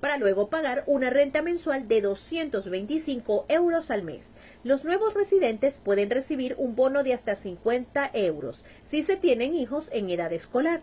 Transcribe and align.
para 0.00 0.18
luego 0.18 0.48
pagar 0.48 0.84
una 0.86 1.10
renta 1.10 1.42
mensual 1.42 1.88
de 1.88 2.00
225 2.00 3.46
euros 3.48 3.90
al 3.90 4.02
mes. 4.02 4.36
Los 4.64 4.84
nuevos 4.84 5.14
residentes 5.14 5.80
pueden 5.82 6.10
recibir 6.10 6.54
un 6.58 6.76
bono 6.76 7.02
de 7.02 7.12
hasta 7.12 7.34
50 7.34 8.10
euros 8.14 8.64
si 8.82 9.02
se 9.02 9.16
tienen 9.16 9.54
hijos 9.54 9.90
en 9.92 10.10
edad 10.10 10.32
escolar. 10.32 10.82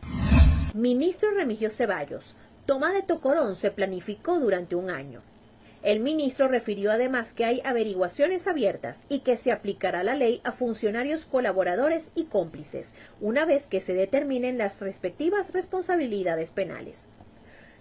Ministro 0.73 1.31
Remigio 1.31 1.69
Ceballos. 1.69 2.35
Toma 2.65 2.93
de 2.93 3.01
Tocorón 3.01 3.55
se 3.55 3.71
planificó 3.71 4.39
durante 4.39 4.75
un 4.75 4.89
año. 4.89 5.21
El 5.83 5.99
ministro 5.99 6.47
refirió 6.47 6.93
además 6.93 7.33
que 7.33 7.43
hay 7.43 7.61
averiguaciones 7.65 8.47
abiertas 8.47 9.05
y 9.09 9.19
que 9.19 9.35
se 9.35 9.51
aplicará 9.51 10.01
la 10.01 10.15
ley 10.15 10.39
a 10.45 10.53
funcionarios 10.53 11.25
colaboradores 11.25 12.13
y 12.15 12.23
cómplices, 12.23 12.95
una 13.19 13.43
vez 13.43 13.67
que 13.67 13.81
se 13.81 13.93
determinen 13.93 14.57
las 14.57 14.79
respectivas 14.81 15.51
responsabilidades 15.51 16.51
penales. 16.51 17.09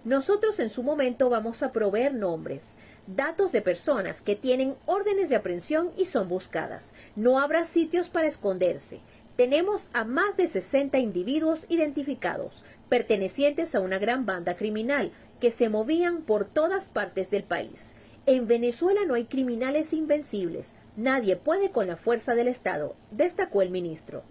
Nosotros 0.05 0.59
en 0.59 0.69
su 0.69 0.83
momento 0.83 1.29
vamos 1.29 1.63
a 1.63 1.71
proveer 1.71 2.13
nombres, 2.13 2.75
datos 3.07 3.53
de 3.53 3.61
personas 3.61 4.21
que 4.21 4.35
tienen 4.35 4.75
órdenes 4.85 5.29
de 5.29 5.37
aprehensión 5.37 5.91
y 5.97 6.05
son 6.05 6.27
buscadas. 6.27 6.93
No 7.15 7.39
habrá 7.39 7.63
sitios 7.63 8.09
para 8.09 8.27
esconderse. 8.27 8.99
Tenemos 9.37 9.89
a 9.93 10.03
más 10.03 10.35
de 10.35 10.47
60 10.47 10.99
individuos 10.99 11.65
identificados, 11.69 12.65
pertenecientes 12.89 13.75
a 13.75 13.79
una 13.79 13.97
gran 13.97 14.25
banda 14.25 14.57
criminal, 14.57 15.13
que 15.39 15.51
se 15.51 15.69
movían 15.69 16.23
por 16.23 16.45
todas 16.45 16.89
partes 16.89 17.31
del 17.31 17.43
país. 17.43 17.95
En 18.25 18.45
Venezuela 18.45 19.01
no 19.07 19.13
hay 19.13 19.25
criminales 19.25 19.93
invencibles. 19.93 20.75
Nadie 20.97 21.37
puede 21.37 21.71
con 21.71 21.87
la 21.87 21.95
fuerza 21.95 22.35
del 22.35 22.49
Estado, 22.49 22.95
destacó 23.11 23.61
el 23.61 23.69
ministro. 23.69 24.23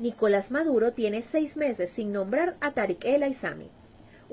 Nicolás 0.00 0.50
Maduro 0.50 0.92
tiene 0.92 1.22
seis 1.22 1.56
meses 1.56 1.88
sin 1.88 2.12
nombrar 2.12 2.56
a 2.60 2.72
Tariq 2.72 3.02
El 3.04 3.22
Aizami. 3.22 3.70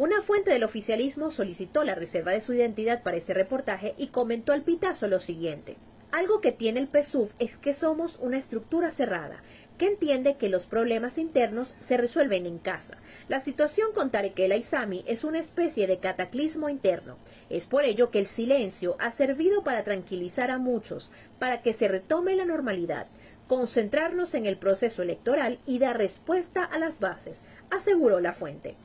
Una 0.01 0.19
fuente 0.23 0.49
del 0.49 0.63
oficialismo 0.63 1.29
solicitó 1.29 1.83
la 1.83 1.93
reserva 1.93 2.31
de 2.31 2.41
su 2.41 2.53
identidad 2.53 3.03
para 3.03 3.17
ese 3.17 3.35
reportaje 3.35 3.93
y 3.99 4.07
comentó 4.07 4.51
al 4.51 4.63
pitazo 4.63 5.07
lo 5.07 5.19
siguiente. 5.19 5.77
Algo 6.11 6.41
que 6.41 6.51
tiene 6.51 6.79
el 6.79 6.87
PSUV 6.87 7.29
es 7.37 7.55
que 7.55 7.71
somos 7.71 8.17
una 8.19 8.39
estructura 8.39 8.89
cerrada 8.89 9.43
que 9.77 9.85
entiende 9.85 10.37
que 10.37 10.49
los 10.49 10.65
problemas 10.65 11.19
internos 11.19 11.75
se 11.77 11.97
resuelven 11.97 12.47
en 12.47 12.57
casa. 12.57 12.97
La 13.27 13.39
situación 13.39 13.93
con 13.93 14.09
Tarek 14.09 14.39
El 14.39 14.53
Aizami 14.53 15.03
es 15.05 15.23
una 15.23 15.37
especie 15.37 15.85
de 15.85 15.99
cataclismo 15.99 16.67
interno. 16.67 17.19
Es 17.51 17.67
por 17.67 17.85
ello 17.85 18.09
que 18.09 18.17
el 18.17 18.25
silencio 18.25 18.95
ha 18.99 19.11
servido 19.11 19.63
para 19.63 19.83
tranquilizar 19.83 20.49
a 20.49 20.57
muchos, 20.57 21.11
para 21.37 21.61
que 21.61 21.73
se 21.73 21.87
retome 21.87 22.35
la 22.35 22.45
normalidad, 22.45 23.05
concentrarnos 23.47 24.33
en 24.33 24.47
el 24.47 24.57
proceso 24.57 25.03
electoral 25.03 25.59
y 25.67 25.77
dar 25.77 25.99
respuesta 25.99 26.63
a 26.63 26.79
las 26.79 26.99
bases, 26.99 27.45
aseguró 27.69 28.19
la 28.19 28.33
fuente. 28.33 28.77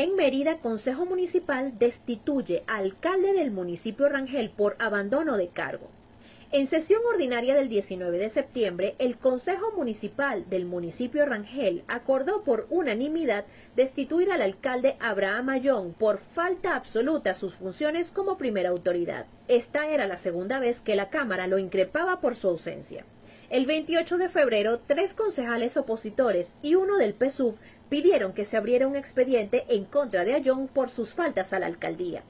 En 0.00 0.16
Mérida, 0.16 0.60
Consejo 0.60 1.04
Municipal 1.04 1.78
destituye 1.78 2.62
alcalde 2.66 3.34
del 3.34 3.50
municipio 3.50 4.08
Rangel 4.08 4.48
por 4.48 4.74
abandono 4.78 5.36
de 5.36 5.48
cargo. 5.48 5.90
En 6.52 6.66
sesión 6.66 7.02
ordinaria 7.06 7.54
del 7.54 7.68
19 7.68 8.16
de 8.16 8.30
septiembre, 8.30 8.94
el 8.98 9.18
Consejo 9.18 9.72
Municipal 9.76 10.48
del 10.48 10.64
municipio 10.64 11.26
Rangel 11.26 11.84
acordó 11.86 12.44
por 12.44 12.66
unanimidad 12.70 13.44
destituir 13.76 14.32
al 14.32 14.40
alcalde 14.40 14.96
Abraham 15.00 15.50
Ayón 15.50 15.92
por 15.92 16.16
falta 16.16 16.76
absoluta 16.76 17.32
a 17.32 17.34
sus 17.34 17.56
funciones 17.56 18.10
como 18.10 18.38
primera 18.38 18.70
autoridad. 18.70 19.26
Esta 19.48 19.90
era 19.90 20.06
la 20.06 20.16
segunda 20.16 20.60
vez 20.60 20.80
que 20.80 20.96
la 20.96 21.10
Cámara 21.10 21.46
lo 21.46 21.58
increpaba 21.58 22.22
por 22.22 22.36
su 22.36 22.48
ausencia. 22.48 23.04
El 23.50 23.66
28 23.66 24.16
de 24.16 24.28
febrero, 24.28 24.78
tres 24.78 25.14
concejales 25.14 25.76
opositores 25.76 26.54
y 26.62 26.76
uno 26.76 26.98
del 26.98 27.14
PSUV 27.14 27.58
pidieron 27.90 28.32
que 28.32 28.46
se 28.46 28.56
abriera 28.56 28.86
un 28.86 28.96
expediente 28.96 29.66
en 29.68 29.84
contra 29.84 30.24
de 30.24 30.32
Ayón 30.32 30.68
por 30.68 30.88
sus 30.88 31.12
faltas 31.12 31.52
a 31.52 31.58
la 31.58 31.66
alcaldía. 31.66 32.22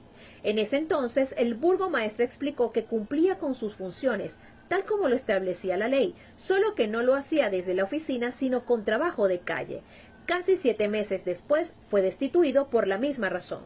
En 0.42 0.58
ese 0.58 0.78
entonces, 0.78 1.34
el 1.38 1.54
burgomaestre 1.54 2.24
explicó 2.24 2.72
que 2.72 2.84
cumplía 2.84 3.38
con 3.38 3.54
sus 3.54 3.74
funciones, 3.74 4.40
tal 4.68 4.84
como 4.84 5.08
lo 5.08 5.14
establecía 5.14 5.76
la 5.76 5.88
ley, 5.88 6.14
solo 6.36 6.74
que 6.74 6.88
no 6.88 7.02
lo 7.02 7.14
hacía 7.14 7.50
desde 7.50 7.74
la 7.74 7.84
oficina, 7.84 8.30
sino 8.30 8.64
con 8.64 8.84
trabajo 8.84 9.28
de 9.28 9.40
calle. 9.40 9.82
Casi 10.26 10.56
siete 10.56 10.88
meses 10.88 11.24
después, 11.24 11.74
fue 11.88 12.02
destituido 12.02 12.68
por 12.68 12.88
la 12.88 12.98
misma 12.98 13.28
razón. 13.28 13.62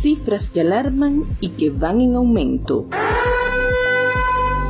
Cifras 0.00 0.50
que 0.50 0.60
alarman 0.62 1.36
y 1.40 1.50
que 1.50 1.70
van 1.70 2.00
en 2.00 2.16
aumento. 2.16 2.88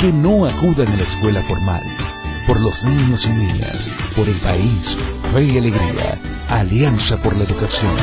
que 0.00 0.12
no 0.12 0.46
acudan 0.46 0.88
a 0.88 0.96
la 0.96 1.02
escuela 1.02 1.42
formal. 1.42 1.82
Por 2.46 2.58
los 2.58 2.84
niños 2.84 3.26
y 3.26 3.30
niñas, 3.30 3.90
por 4.16 4.26
el 4.26 4.34
país, 4.36 4.96
fe 5.30 5.44
y 5.44 5.58
alegría, 5.58 6.18
Alianza 6.48 7.20
por 7.20 7.36
la 7.36 7.44
Educación. 7.44 7.94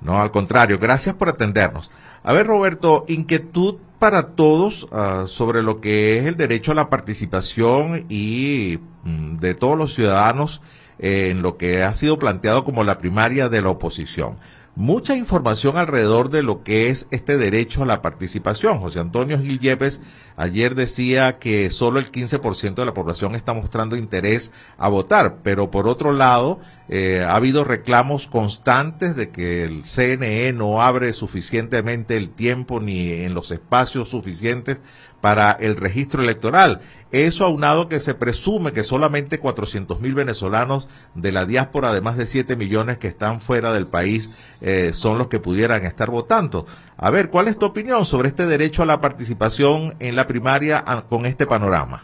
No, 0.00 0.22
al 0.22 0.30
contrario, 0.30 0.78
gracias 0.78 1.16
por 1.16 1.28
atendernos. 1.28 1.90
A 2.22 2.32
ver, 2.32 2.46
Roberto, 2.46 3.04
inquietud 3.08 3.76
para 4.04 4.34
todos 4.36 4.82
uh, 4.92 5.26
sobre 5.26 5.62
lo 5.62 5.80
que 5.80 6.18
es 6.18 6.26
el 6.26 6.36
derecho 6.36 6.72
a 6.72 6.74
la 6.74 6.90
participación 6.90 8.04
y 8.10 8.78
mm, 9.02 9.36
de 9.36 9.54
todos 9.54 9.78
los 9.78 9.94
ciudadanos 9.94 10.60
en 10.98 11.40
lo 11.40 11.56
que 11.56 11.82
ha 11.84 11.94
sido 11.94 12.18
planteado 12.18 12.64
como 12.64 12.84
la 12.84 12.98
primaria 12.98 13.48
de 13.48 13.62
la 13.62 13.70
oposición 13.70 14.36
mucha 14.76 15.14
información 15.14 15.76
alrededor 15.76 16.30
de 16.30 16.42
lo 16.42 16.64
que 16.64 16.90
es 16.90 17.06
este 17.10 17.38
derecho 17.38 17.82
a 17.82 17.86
la 17.86 18.02
participación. 18.02 18.80
José 18.80 19.00
Antonio 19.00 19.38
Gil 19.38 19.60
Yepes 19.60 20.02
ayer 20.36 20.74
decía 20.74 21.38
que 21.38 21.70
solo 21.70 22.00
el 22.00 22.10
15% 22.10 22.74
de 22.74 22.84
la 22.84 22.94
población 22.94 23.34
está 23.34 23.52
mostrando 23.52 23.96
interés 23.96 24.52
a 24.76 24.88
votar, 24.88 25.38
pero 25.42 25.70
por 25.70 25.86
otro 25.86 26.12
lado, 26.12 26.58
eh, 26.88 27.24
ha 27.26 27.36
habido 27.36 27.64
reclamos 27.64 28.26
constantes 28.26 29.14
de 29.16 29.30
que 29.30 29.64
el 29.64 29.84
CNE 29.84 30.52
no 30.52 30.82
abre 30.82 31.12
suficientemente 31.12 32.16
el 32.16 32.30
tiempo 32.30 32.80
ni 32.80 33.12
en 33.12 33.34
los 33.34 33.50
espacios 33.52 34.08
suficientes 34.08 34.78
para 35.24 35.52
el 35.52 35.76
registro 35.76 36.22
electoral. 36.22 36.82
Eso 37.10 37.46
aunado 37.46 37.88
que 37.88 37.98
se 37.98 38.12
presume 38.12 38.72
que 38.72 38.84
solamente 38.84 39.38
400 39.38 39.98
mil 39.98 40.12
venezolanos 40.14 40.86
de 41.14 41.32
la 41.32 41.46
diáspora, 41.46 41.88
además 41.88 42.18
de 42.18 42.26
7 42.26 42.56
millones 42.56 42.98
que 42.98 43.08
están 43.08 43.40
fuera 43.40 43.72
del 43.72 43.86
país, 43.86 44.30
eh, 44.60 44.90
son 44.92 45.16
los 45.16 45.28
que 45.28 45.40
pudieran 45.40 45.86
estar 45.86 46.10
votando. 46.10 46.66
A 46.98 47.08
ver, 47.08 47.30
¿cuál 47.30 47.48
es 47.48 47.58
tu 47.58 47.64
opinión 47.64 48.04
sobre 48.04 48.28
este 48.28 48.46
derecho 48.46 48.82
a 48.82 48.86
la 48.86 49.00
participación 49.00 49.94
en 49.98 50.14
la 50.14 50.26
primaria 50.26 50.84
ah, 50.86 51.04
con 51.08 51.24
este 51.24 51.46
panorama? 51.46 52.02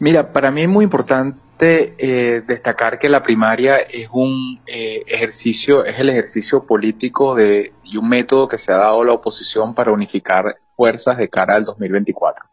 Mira, 0.00 0.32
para 0.32 0.50
mí 0.50 0.62
es 0.62 0.68
muy 0.68 0.82
importante 0.82 1.38
eh, 1.62 2.42
destacar 2.46 2.98
que 2.98 3.08
la 3.08 3.22
primaria 3.22 3.76
es 3.76 4.08
un 4.12 4.60
eh, 4.66 5.02
ejercicio, 5.06 5.84
es 5.84 5.98
el 5.98 6.08
ejercicio 6.08 6.64
político 6.64 7.34
de, 7.34 7.72
y 7.84 7.96
un 7.96 8.08
método 8.08 8.48
que 8.48 8.58
se 8.58 8.72
ha 8.72 8.76
dado 8.76 9.04
la 9.04 9.12
oposición 9.12 9.74
para 9.74 9.92
unificar 9.92 10.60
fuerzas 10.66 11.18
de 11.18 11.28
cara 11.28 11.56
al 11.56 11.64
2024. 11.64 12.46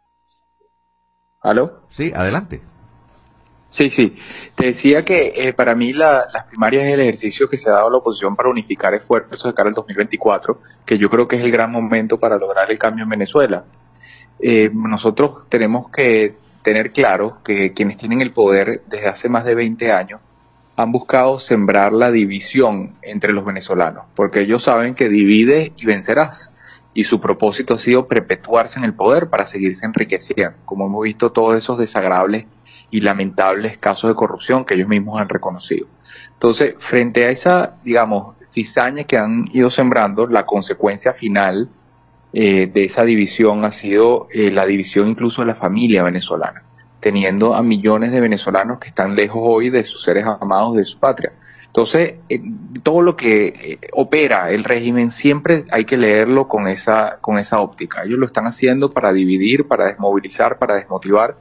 ¿Aló? 1.41 1.83
Sí, 1.87 2.11
adelante. 2.15 2.61
Sí, 3.69 3.89
sí. 3.89 4.15
Te 4.55 4.67
decía 4.67 5.03
que 5.03 5.33
eh, 5.35 5.53
para 5.53 5.75
mí 5.75 5.93
la, 5.93 6.25
las 6.33 6.45
primarias 6.45 6.85
es 6.85 6.93
el 6.93 7.01
ejercicio 7.01 7.49
que 7.49 7.57
se 7.57 7.69
ha 7.69 7.73
dado 7.73 7.87
a 7.87 7.91
la 7.91 7.97
oposición 7.97 8.35
para 8.35 8.49
unificar 8.49 8.93
esfuerzos 8.93 9.43
de 9.43 9.53
cara 9.53 9.69
al 9.69 9.75
2024, 9.75 10.61
que 10.85 10.97
yo 10.97 11.09
creo 11.09 11.27
que 11.27 11.35
es 11.35 11.43
el 11.43 11.51
gran 11.51 11.71
momento 11.71 12.19
para 12.19 12.37
lograr 12.37 12.71
el 12.71 12.79
cambio 12.79 13.03
en 13.03 13.09
Venezuela. 13.09 13.65
Eh, 14.39 14.69
nosotros 14.73 15.47
tenemos 15.49 15.89
que 15.91 16.35
tener 16.67 16.91
claro 16.91 17.37
que 17.45 17.71
quienes 17.71 17.95
tienen 17.95 18.19
el 18.19 18.33
poder 18.33 18.81
desde 18.87 19.07
hace 19.07 19.29
más 19.29 19.45
de 19.45 19.55
20 19.55 19.89
años 19.89 20.19
han 20.75 20.91
buscado 20.91 21.39
sembrar 21.39 21.93
la 21.93 22.11
división 22.11 22.97
entre 23.03 23.31
los 23.31 23.45
venezolanos, 23.45 24.03
porque 24.15 24.41
ellos 24.41 24.63
saben 24.63 24.93
que 24.93 25.07
divide 25.07 25.71
y 25.77 25.85
vencerás 25.85 26.51
y 26.93 27.05
su 27.05 27.21
propósito 27.21 27.75
ha 27.75 27.77
sido 27.77 28.09
perpetuarse 28.09 28.79
en 28.79 28.83
el 28.83 28.93
poder 28.93 29.29
para 29.29 29.45
seguirse 29.45 29.85
enriqueciendo, 29.85 30.57
como 30.65 30.87
hemos 30.87 31.03
visto 31.03 31.31
todos 31.31 31.55
esos 31.55 31.79
desagradables 31.79 32.47
y 32.91 32.99
lamentables 32.99 33.77
casos 33.77 34.09
de 34.09 34.15
corrupción 34.15 34.65
que 34.65 34.73
ellos 34.73 34.89
mismos 34.89 35.21
han 35.21 35.29
reconocido. 35.29 35.87
Entonces, 36.33 36.75
frente 36.79 37.27
a 37.27 37.29
esa, 37.29 37.75
digamos, 37.85 38.35
cizaña 38.45 39.05
que 39.05 39.17
han 39.17 39.45
ido 39.53 39.69
sembrando, 39.69 40.27
la 40.27 40.45
consecuencia 40.45 41.13
final 41.13 41.69
eh, 42.33 42.69
de 42.71 42.83
esa 42.83 43.03
división 43.03 43.65
ha 43.65 43.71
sido 43.71 44.27
eh, 44.31 44.51
la 44.51 44.65
división 44.65 45.09
incluso 45.09 45.41
de 45.41 45.47
la 45.47 45.55
familia 45.55 46.03
venezolana, 46.03 46.63
teniendo 46.99 47.55
a 47.55 47.61
millones 47.61 48.11
de 48.11 48.21
venezolanos 48.21 48.79
que 48.79 48.89
están 48.89 49.15
lejos 49.15 49.41
hoy 49.43 49.69
de 49.69 49.83
sus 49.83 50.03
seres 50.03 50.25
amados 50.25 50.75
de 50.75 50.85
su 50.85 50.99
patria. 50.99 51.31
Entonces, 51.77 52.15
eh, 52.27 52.41
todo 52.81 53.03
lo 53.03 53.15
que 53.15 53.47
eh, 53.47 53.79
opera 53.93 54.49
el 54.49 54.63
régimen 54.63 55.11
siempre 55.11 55.65
hay 55.69 55.85
que 55.85 55.95
leerlo 55.95 56.47
con 56.47 56.67
esa, 56.67 57.19
con 57.21 57.37
esa 57.37 57.59
óptica. 57.59 58.01
Ellos 58.03 58.17
lo 58.17 58.25
están 58.25 58.47
haciendo 58.47 58.89
para 58.89 59.13
dividir, 59.13 59.67
para 59.67 59.85
desmovilizar, 59.85 60.57
para 60.57 60.73
desmotivar. 60.73 61.37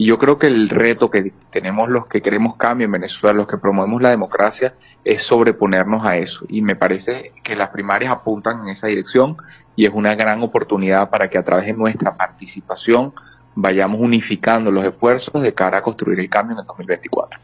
Y 0.00 0.06
yo 0.06 0.16
creo 0.16 0.38
que 0.38 0.46
el 0.46 0.68
reto 0.68 1.10
que 1.10 1.32
tenemos 1.50 1.88
los 1.88 2.06
que 2.06 2.22
queremos 2.22 2.56
cambio 2.56 2.84
en 2.84 2.92
Venezuela, 2.92 3.36
los 3.36 3.48
que 3.48 3.58
promovemos 3.58 4.00
la 4.00 4.10
democracia, 4.10 4.74
es 5.04 5.22
sobreponernos 5.22 6.04
a 6.04 6.16
eso. 6.16 6.46
Y 6.48 6.62
me 6.62 6.76
parece 6.76 7.32
que 7.42 7.56
las 7.56 7.70
primarias 7.70 8.12
apuntan 8.12 8.60
en 8.62 8.68
esa 8.68 8.86
dirección 8.86 9.36
y 9.74 9.86
es 9.86 9.92
una 9.92 10.14
gran 10.14 10.40
oportunidad 10.44 11.10
para 11.10 11.28
que 11.28 11.36
a 11.36 11.42
través 11.42 11.66
de 11.66 11.72
nuestra 11.72 12.16
participación 12.16 13.12
vayamos 13.56 14.00
unificando 14.00 14.70
los 14.70 14.84
esfuerzos 14.84 15.42
de 15.42 15.52
cara 15.52 15.78
a 15.78 15.82
construir 15.82 16.20
el 16.20 16.30
cambio 16.30 16.54
en 16.54 16.60
el 16.60 16.66
2024. 16.66 17.40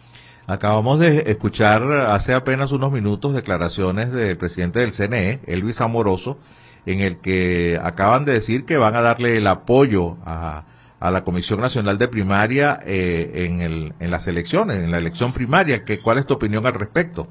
Acabamos 0.46 1.00
de 1.00 1.25
escuchar 1.26 1.82
hace 1.90 2.34
apenas 2.34 2.70
unos 2.70 2.92
minutos 2.92 3.34
declaraciones 3.34 4.12
del 4.12 4.37
presidente 4.37 4.78
del 4.78 4.92
CNE, 4.92 5.40
Elvis 5.46 5.80
Amoroso, 5.80 6.38
en 6.87 7.00
el 7.00 7.16
que 7.16 7.80
acaban 7.82 8.25
de 8.25 8.34
decir 8.34 8.64
que 8.64 8.76
van 8.76 8.94
a 8.94 9.00
darle 9.00 9.38
el 9.38 9.46
apoyo 9.49 10.18
a, 10.25 10.64
a 11.00 11.10
la 11.10 11.24
Comisión 11.24 11.60
Nacional 11.60 11.98
de 11.98 12.08
Primaria 12.08 12.80
eh, 12.86 13.46
en, 13.46 13.60
el, 13.60 13.92
en 14.00 14.10
las 14.10 14.26
elecciones, 14.26 14.78
en 14.78 14.90
la 14.90 14.98
elección 14.98 15.32
primaria. 15.32 15.84
Que, 15.84 16.00
¿Cuál 16.00 16.18
es 16.18 16.26
tu 16.26 16.34
opinión 16.34 16.66
al 16.66 16.74
respecto? 16.74 17.28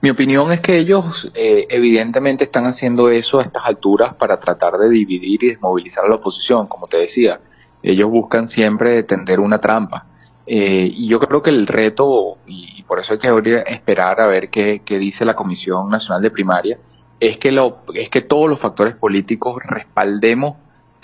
Mi 0.00 0.10
opinión 0.10 0.52
es 0.52 0.60
que 0.60 0.76
ellos 0.76 1.30
eh, 1.34 1.66
evidentemente 1.70 2.44
están 2.44 2.66
haciendo 2.66 3.08
eso 3.08 3.40
a 3.40 3.44
estas 3.44 3.62
alturas 3.64 4.14
para 4.14 4.38
tratar 4.38 4.74
de 4.74 4.90
dividir 4.90 5.42
y 5.42 5.48
desmovilizar 5.48 6.04
a 6.04 6.08
la 6.08 6.16
oposición, 6.16 6.66
como 6.66 6.86
te 6.86 6.98
decía. 6.98 7.40
Ellos 7.82 8.10
buscan 8.10 8.46
siempre 8.46 9.02
tender 9.04 9.40
una 9.40 9.58
trampa. 9.58 10.06
Eh, 10.46 10.90
y 10.92 11.08
yo 11.08 11.18
creo 11.20 11.42
que 11.42 11.50
el 11.50 11.66
reto, 11.66 12.36
y, 12.46 12.82
por 12.82 13.00
eso 13.00 13.14
hay 13.14 13.18
que 13.18 13.64
esperar 13.66 14.20
a 14.20 14.26
ver 14.26 14.50
qué, 14.50 14.82
qué, 14.84 14.98
dice 14.98 15.24
la 15.24 15.34
Comisión 15.34 15.88
Nacional 15.88 16.22
de 16.22 16.30
Primaria, 16.30 16.78
es 17.18 17.38
que, 17.38 17.50
lo, 17.50 17.78
es 17.94 18.10
que 18.10 18.20
todos 18.20 18.50
los 18.50 18.60
factores 18.60 18.94
políticos 18.96 19.62
respaldemos 19.64 20.56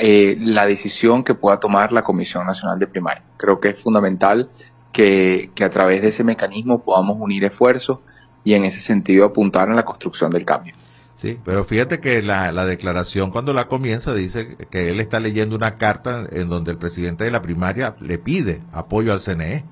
eh, 0.03 0.37
la 0.41 0.65
decisión 0.65 1.25
que 1.25 1.35
pueda 1.35 1.61
tomar 1.61 1.93
la 1.93 2.03
Comisión 2.03 2.47
Nacional 2.47 2.79
de 2.79 2.87
Primaria. 2.87 3.23
Creo 3.37 3.61
que 3.61 3.69
es 3.69 3.81
fundamental 3.81 4.49
que, 4.93 5.51
que 5.55 5.63
a 5.63 5.69
través 5.69 6.01
de 6.01 6.09
ese 6.09 6.25
mecanismo 6.25 6.83
podamos 6.83 7.19
unir 7.21 7.45
esfuerzos 7.45 7.99
y 8.43 8.55
en 8.55 8.65
ese 8.65 8.81
sentido 8.81 9.27
apuntar 9.27 9.69
en 9.69 9.77
la 9.77 9.85
construcción 9.85 10.31
del 10.31 10.47
cambio. 10.47 10.75
Sí, 11.17 11.39
pero 11.45 11.65
fíjate 11.65 12.01
que 12.01 12.23
la, 12.23 12.51
la, 12.51 12.65
declaración 12.65 13.31
cuando 13.31 13.53
la 13.53 13.69
comienza 13.69 14.15
dice 14.15 14.57
que 14.71 14.89
él 14.89 15.01
está 15.01 15.21
leyendo 15.21 15.55
una 15.55 15.77
carta 15.77 16.25
en 16.33 16.49
donde 16.49 16.71
el 16.71 16.79
presidente 16.79 17.25
de 17.25 17.31
la 17.31 17.43
primaria 17.43 17.95
le 18.01 18.17
pide 18.17 18.63
apoyo 18.73 19.13
al 19.13 19.21
CNE. 19.21 19.65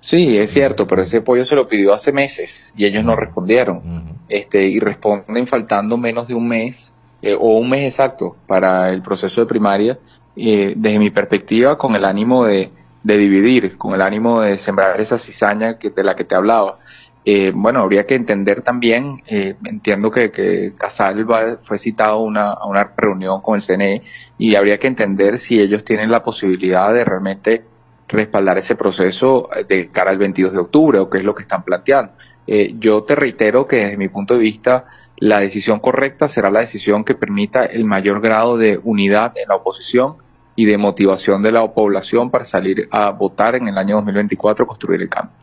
Sí, 0.00 0.36
es 0.36 0.50
cierto, 0.50 0.88
pero 0.88 1.02
ese 1.02 1.18
apoyo 1.18 1.44
se 1.44 1.54
lo 1.54 1.68
pidió 1.68 1.92
hace 1.92 2.12
meses 2.12 2.74
y 2.76 2.86
ellos 2.86 3.04
no 3.04 3.14
respondieron. 3.14 4.18
Este 4.28 4.66
y 4.66 4.80
responden 4.80 5.46
faltando 5.46 5.96
menos 5.96 6.26
de 6.26 6.34
un 6.34 6.48
mes 6.48 6.96
eh, 7.22 7.34
o 7.34 7.58
un 7.58 7.70
mes 7.70 7.84
exacto 7.84 8.36
para 8.46 8.90
el 8.90 9.00
proceso 9.00 9.40
de 9.40 9.46
primaria. 9.46 9.98
Eh, 10.34 10.74
desde 10.76 10.98
mi 10.98 11.10
perspectiva, 11.10 11.76
con 11.76 11.94
el 11.94 12.04
ánimo 12.04 12.44
de, 12.44 12.70
de 13.02 13.16
dividir, 13.16 13.76
con 13.76 13.94
el 13.94 14.02
ánimo 14.02 14.40
de 14.40 14.56
sembrar 14.56 15.00
esa 15.00 15.18
cizaña 15.18 15.78
que, 15.78 15.90
de 15.90 16.04
la 16.04 16.14
que 16.14 16.24
te 16.24 16.34
hablaba. 16.34 16.78
Eh, 17.24 17.52
bueno, 17.54 17.80
habría 17.80 18.04
que 18.04 18.16
entender 18.16 18.62
también, 18.62 19.22
eh, 19.26 19.54
entiendo 19.64 20.10
que, 20.10 20.72
Casal 20.76 21.24
fue 21.62 21.78
citado 21.78 22.18
una, 22.20 22.52
a 22.52 22.66
una 22.66 22.92
reunión 22.96 23.40
con 23.40 23.54
el 23.56 23.62
CNE 23.62 24.02
y 24.38 24.56
habría 24.56 24.78
que 24.78 24.88
entender 24.88 25.38
si 25.38 25.60
ellos 25.60 25.84
tienen 25.84 26.10
la 26.10 26.24
posibilidad 26.24 26.92
de 26.92 27.04
realmente 27.04 27.64
respaldar 28.08 28.58
ese 28.58 28.74
proceso 28.74 29.48
de 29.68 29.88
cara 29.88 30.10
al 30.10 30.18
22 30.18 30.52
de 30.52 30.58
octubre 30.58 30.98
o 30.98 31.08
qué 31.08 31.18
es 31.18 31.24
lo 31.24 31.34
que 31.34 31.42
están 31.42 31.62
planteando. 31.62 32.12
Eh, 32.46 32.74
yo 32.78 33.04
te 33.04 33.14
reitero 33.14 33.66
que 33.68 33.76
desde 33.76 33.96
mi 33.96 34.08
punto 34.08 34.34
de 34.34 34.40
vista 34.40 34.84
la 35.22 35.38
decisión 35.38 35.78
correcta 35.78 36.26
será 36.26 36.50
la 36.50 36.58
decisión 36.58 37.04
que 37.04 37.14
permita 37.14 37.64
el 37.64 37.84
mayor 37.84 38.20
grado 38.20 38.56
de 38.56 38.80
unidad 38.82 39.32
en 39.38 39.48
la 39.48 39.54
oposición 39.54 40.16
y 40.56 40.64
de 40.64 40.76
motivación 40.78 41.44
de 41.44 41.52
la 41.52 41.64
población 41.72 42.28
para 42.28 42.44
salir 42.44 42.88
a 42.90 43.10
votar 43.10 43.54
en 43.54 43.68
el 43.68 43.78
año 43.78 43.94
2024, 43.98 44.66
construir 44.66 45.00
el 45.00 45.08
cambio. 45.08 45.36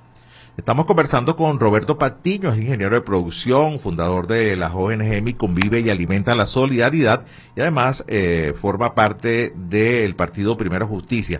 Estamos 0.57 0.85
conversando 0.85 1.37
con 1.37 1.61
Roberto 1.61 1.97
Patiño, 1.97 2.51
es 2.51 2.57
ingeniero 2.57 2.93
de 2.93 2.99
producción, 2.99 3.79
fundador 3.79 4.27
de 4.27 4.57
la 4.57 4.75
ONG 4.75 5.37
Convive 5.37 5.79
y 5.79 5.89
Alimenta 5.89 6.35
la 6.35 6.45
Solidaridad 6.45 7.23
y 7.55 7.61
además 7.61 8.03
eh, 8.09 8.53
forma 8.59 8.93
parte 8.93 9.53
del 9.55 10.13
partido 10.15 10.57
Primero 10.57 10.87
Justicia. 10.87 11.39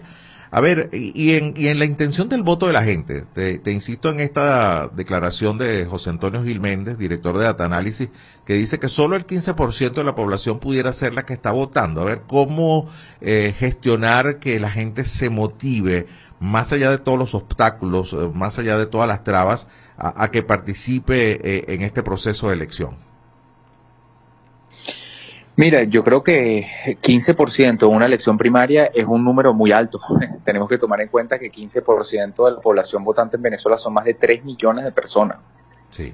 A 0.51 0.61
ver, 0.61 0.89
y 0.93 1.35
en, 1.35 1.53
y 1.55 1.67
en 1.67 1.77
la 1.77 1.85
intención 1.85 2.27
del 2.27 2.41
voto 2.41 2.65
de 2.65 2.73
la 2.73 2.83
gente, 2.83 3.23
te, 3.33 3.71
insisto 3.71 4.09
en 4.09 4.19
esta 4.19 4.87
declaración 4.87 5.59
de 5.59 5.85
José 5.85 6.09
Antonio 6.09 6.43
Gil 6.43 6.59
Méndez, 6.59 6.97
director 6.97 7.37
de 7.37 7.43
Data 7.43 7.65
Análisis, 7.65 8.09
que 8.45 8.55
dice 8.55 8.79
que 8.79 8.89
solo 8.89 9.15
el 9.15 9.27
15% 9.27 9.93
de 9.93 10.03
la 10.03 10.15
población 10.15 10.59
pudiera 10.59 10.91
ser 10.91 11.13
la 11.13 11.23
que 11.25 11.33
está 11.33 11.51
votando. 11.51 12.01
A 12.01 12.05
ver, 12.05 12.23
¿cómo 12.27 12.89
eh, 13.21 13.53
gestionar 13.59 14.39
que 14.39 14.59
la 14.59 14.71
gente 14.71 15.03
se 15.03 15.29
motive, 15.29 16.07
más 16.39 16.73
allá 16.73 16.89
de 16.89 16.97
todos 16.97 17.19
los 17.19 17.35
obstáculos, 17.35 18.13
eh, 18.13 18.31
más 18.33 18.57
allá 18.57 18.79
de 18.79 18.87
todas 18.87 19.07
las 19.07 19.23
trabas, 19.23 19.67
a, 19.97 20.23
a 20.23 20.31
que 20.31 20.41
participe 20.41 21.39
eh, 21.43 21.65
en 21.67 21.83
este 21.83 22.01
proceso 22.01 22.47
de 22.47 22.55
elección? 22.55 23.08
Mira, 25.59 25.83
yo 25.83 26.05
creo 26.05 26.23
que 26.23 26.67
15% 27.01 27.83
en 27.85 27.93
una 27.93 28.05
elección 28.05 28.37
primaria 28.37 28.85
es 28.93 29.03
un 29.05 29.25
número 29.25 29.53
muy 29.53 29.73
alto. 29.73 29.99
Tenemos 30.45 30.69
que 30.69 30.77
tomar 30.77 31.01
en 31.01 31.09
cuenta 31.09 31.37
que 31.37 31.51
15% 31.51 32.45
de 32.45 32.51
la 32.51 32.61
población 32.61 33.03
votante 33.03 33.35
en 33.35 33.41
Venezuela 33.41 33.75
son 33.75 33.93
más 33.93 34.05
de 34.05 34.13
3 34.13 34.45
millones 34.45 34.85
de 34.85 34.93
personas. 34.93 35.39
Sí. 35.89 36.13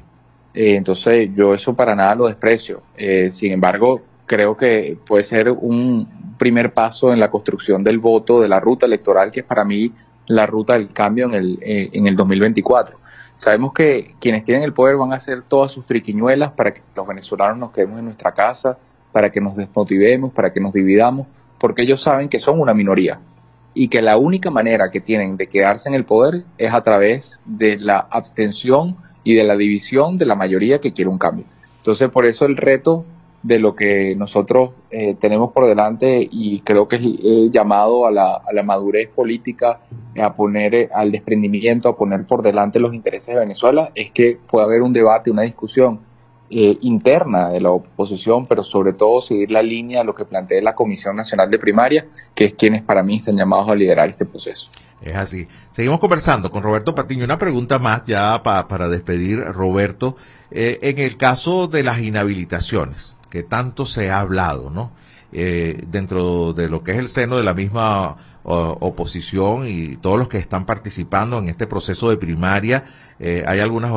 Eh, 0.52 0.76
entonces, 0.76 1.30
yo 1.36 1.54
eso 1.54 1.76
para 1.76 1.94
nada 1.94 2.16
lo 2.16 2.26
desprecio. 2.26 2.82
Eh, 2.98 3.30
sin 3.30 3.52
embargo, 3.52 4.02
creo 4.26 4.58
que 4.58 4.98
puede 5.06 5.22
ser 5.22 5.52
un 5.52 6.36
primer 6.40 6.74
paso 6.74 7.14
en 7.14 7.20
la 7.20 7.30
construcción 7.30 7.84
del 7.84 8.00
voto, 8.00 8.42
de 8.42 8.50
la 8.50 8.60
ruta 8.60 8.88
electoral, 8.88 9.32
que 9.32 9.42
es 9.42 9.46
para 9.46 9.64
mí 9.64 9.94
la 10.26 10.48
ruta 10.48 10.74
del 10.74 10.92
cambio 10.92 11.28
en 11.28 11.36
el, 11.36 11.60
eh, 11.62 11.90
en 11.94 12.08
el 12.08 12.16
2024. 12.16 12.98
Sabemos 13.36 13.74
que 13.74 14.16
quienes 14.20 14.44
tienen 14.44 14.64
el 14.64 14.74
poder 14.74 14.96
van 14.96 15.12
a 15.12 15.18
hacer 15.18 15.44
todas 15.44 15.72
sus 15.72 15.86
triquiñuelas 15.86 16.54
para 16.54 16.74
que 16.74 16.82
los 16.96 17.06
venezolanos 17.06 17.60
nos 17.60 17.72
quedemos 17.72 18.00
en 18.00 18.06
nuestra 18.06 18.32
casa, 18.32 18.80
para 19.16 19.30
que 19.30 19.40
nos 19.40 19.56
desmotivemos, 19.56 20.34
para 20.34 20.52
que 20.52 20.60
nos 20.60 20.74
dividamos, 20.74 21.26
porque 21.58 21.84
ellos 21.84 22.02
saben 22.02 22.28
que 22.28 22.38
son 22.38 22.60
una 22.60 22.74
minoría 22.74 23.18
y 23.74 23.88
que 23.88 24.02
la 24.02 24.18
única 24.18 24.52
manera 24.52 24.92
que 24.92 25.00
tienen 25.00 25.38
de 25.38 25.48
quedarse 25.48 25.88
en 25.88 25.96
el 25.96 26.04
poder 26.04 26.44
es 26.58 26.74
a 26.74 26.84
través 26.84 27.40
de 27.46 27.78
la 27.78 28.08
abstención 28.12 28.98
y 29.24 29.36
de 29.36 29.46
la 29.46 29.56
división 29.56 30.18
de 30.18 30.26
la 30.26 30.36
mayoría 30.36 30.82
que 30.82 30.92
quiere 30.92 31.10
un 31.10 31.18
cambio. 31.18 31.46
Entonces, 31.78 32.10
por 32.10 32.26
eso 32.26 32.46
el 32.46 32.58
reto 32.58 33.06
de 33.42 33.58
lo 33.58 33.74
que 33.74 34.18
nosotros 34.18 34.72
eh, 34.92 35.16
tenemos 35.18 35.54
por 35.54 35.66
delante 35.66 36.28
y 36.30 36.60
creo 36.60 36.90
que 36.90 36.98
es 36.98 37.02
eh, 37.06 37.50
llamado 37.54 38.08
a 38.08 38.12
la, 38.12 38.64
madurez 38.66 39.08
política, 39.08 39.80
a 40.22 40.34
poner 40.34 40.76
eh, 40.76 40.90
al 40.94 41.14
desprendimiento, 41.14 41.88
a 41.88 41.96
poner 41.96 42.26
por 42.26 42.42
delante 42.42 42.82
los 42.82 42.94
intereses 42.94 43.34
de 43.34 43.40
Venezuela, 43.40 43.92
es 43.96 44.12
que 44.12 44.38
pueda 44.46 44.66
haber 44.66 44.82
un 44.82 44.92
debate, 44.92 45.32
una 45.32 45.44
discusión 45.44 46.02
eh, 46.58 46.78
interna 46.84 47.50
de 47.50 47.60
la 47.60 47.70
oposición, 47.72 48.46
pero 48.46 48.64
sobre 48.64 48.94
todo 48.94 49.20
seguir 49.20 49.52
la 49.52 49.62
línea 49.62 50.00
de 50.00 50.06
lo 50.06 50.16
que 50.16 50.24
plantea 50.24 50.62
la 50.62 50.74
Comisión 50.74 51.18
Nacional 51.18 51.52
de 51.52 51.60
Primaria, 51.60 52.08
que 52.34 52.46
es 52.46 52.54
quienes 52.54 52.82
para 52.82 53.04
mí 53.04 53.18
están 53.18 53.36
llamados 53.36 53.68
a 53.68 53.76
liderar 53.76 54.08
este 54.08 54.24
proceso. 54.24 54.70
Es 55.02 55.18
así. 55.18 55.50
Seguimos 55.72 56.00
conversando 56.00 56.50
con 56.52 56.64
Roberto 56.64 56.96
Patiño. 56.96 57.26
Una 57.26 57.38
pregunta 57.38 57.78
más 57.78 58.06
ya 58.06 58.42
pa, 58.42 58.70
para 58.70 58.88
despedir, 58.88 59.40
Roberto. 59.40 60.16
Eh, 60.50 60.80
en 60.84 61.00
el 61.00 61.18
caso 61.18 61.68
de 61.68 61.84
las 61.84 62.00
inhabilitaciones, 62.00 63.18
que 63.30 63.44
tanto 63.44 63.86
se 63.86 64.10
ha 64.10 64.22
hablado, 64.22 64.70
¿no? 64.70 64.92
Eh, 65.34 65.84
dentro 65.88 66.54
de 66.54 66.70
lo 66.70 66.86
que 66.86 66.94
es 66.94 67.00
el 67.00 67.10
seno 67.10 67.36
de 67.36 67.44
la 67.44 67.54
misma 67.54 68.16
oposición 68.46 69.68
y 69.68 69.98
todos 69.98 70.20
los 70.20 70.28
que 70.28 70.38
están 70.38 70.66
participando 70.66 71.40
en 71.40 71.50
este 71.50 71.68
proceso 71.68 72.10
de 72.10 72.18
primaria, 72.18 72.86
eh, 73.20 73.44
hay 73.48 73.60
algunas 73.60 73.92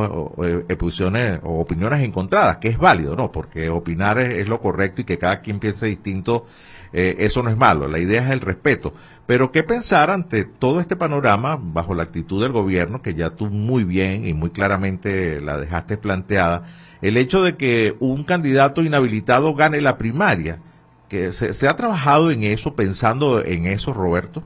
posiciones 0.78 1.40
o 1.42 1.60
opiniones 1.60 2.02
encontradas, 2.02 2.58
que 2.58 2.68
es 2.68 2.78
válido, 2.78 3.16
¿no? 3.16 3.30
Porque 3.30 3.68
opinar 3.68 4.18
es, 4.18 4.38
es 4.38 4.48
lo 4.48 4.60
correcto 4.60 5.02
y 5.02 5.04
que 5.04 5.18
cada 5.18 5.40
quien 5.40 5.58
piense 5.58 5.86
distinto, 5.86 6.46
eh, 6.92 7.16
eso 7.18 7.42
no 7.42 7.50
es 7.50 7.56
malo, 7.56 7.88
la 7.88 7.98
idea 7.98 8.24
es 8.24 8.30
el 8.30 8.40
respeto. 8.40 8.94
Pero 9.26 9.52
¿qué 9.52 9.62
pensar 9.62 10.10
ante 10.10 10.44
todo 10.44 10.80
este 10.80 10.96
panorama 10.96 11.58
bajo 11.60 11.94
la 11.94 12.04
actitud 12.04 12.42
del 12.42 12.52
gobierno, 12.52 13.02
que 13.02 13.14
ya 13.14 13.30
tú 13.30 13.46
muy 13.46 13.84
bien 13.84 14.26
y 14.26 14.32
muy 14.32 14.50
claramente 14.50 15.40
la 15.40 15.58
dejaste 15.58 15.98
planteada, 15.98 16.64
el 17.02 17.16
hecho 17.16 17.42
de 17.42 17.56
que 17.56 17.96
un 18.00 18.24
candidato 18.24 18.82
inhabilitado 18.82 19.54
gane 19.54 19.80
la 19.80 19.98
primaria? 19.98 20.60
Que 21.08 21.32
se, 21.32 21.68
ha 21.68 21.74
trabajado 21.74 22.30
en 22.30 22.44
eso, 22.44 22.74
pensando 22.74 23.42
en 23.44 23.66
eso, 23.66 23.92
Roberto? 23.92 24.42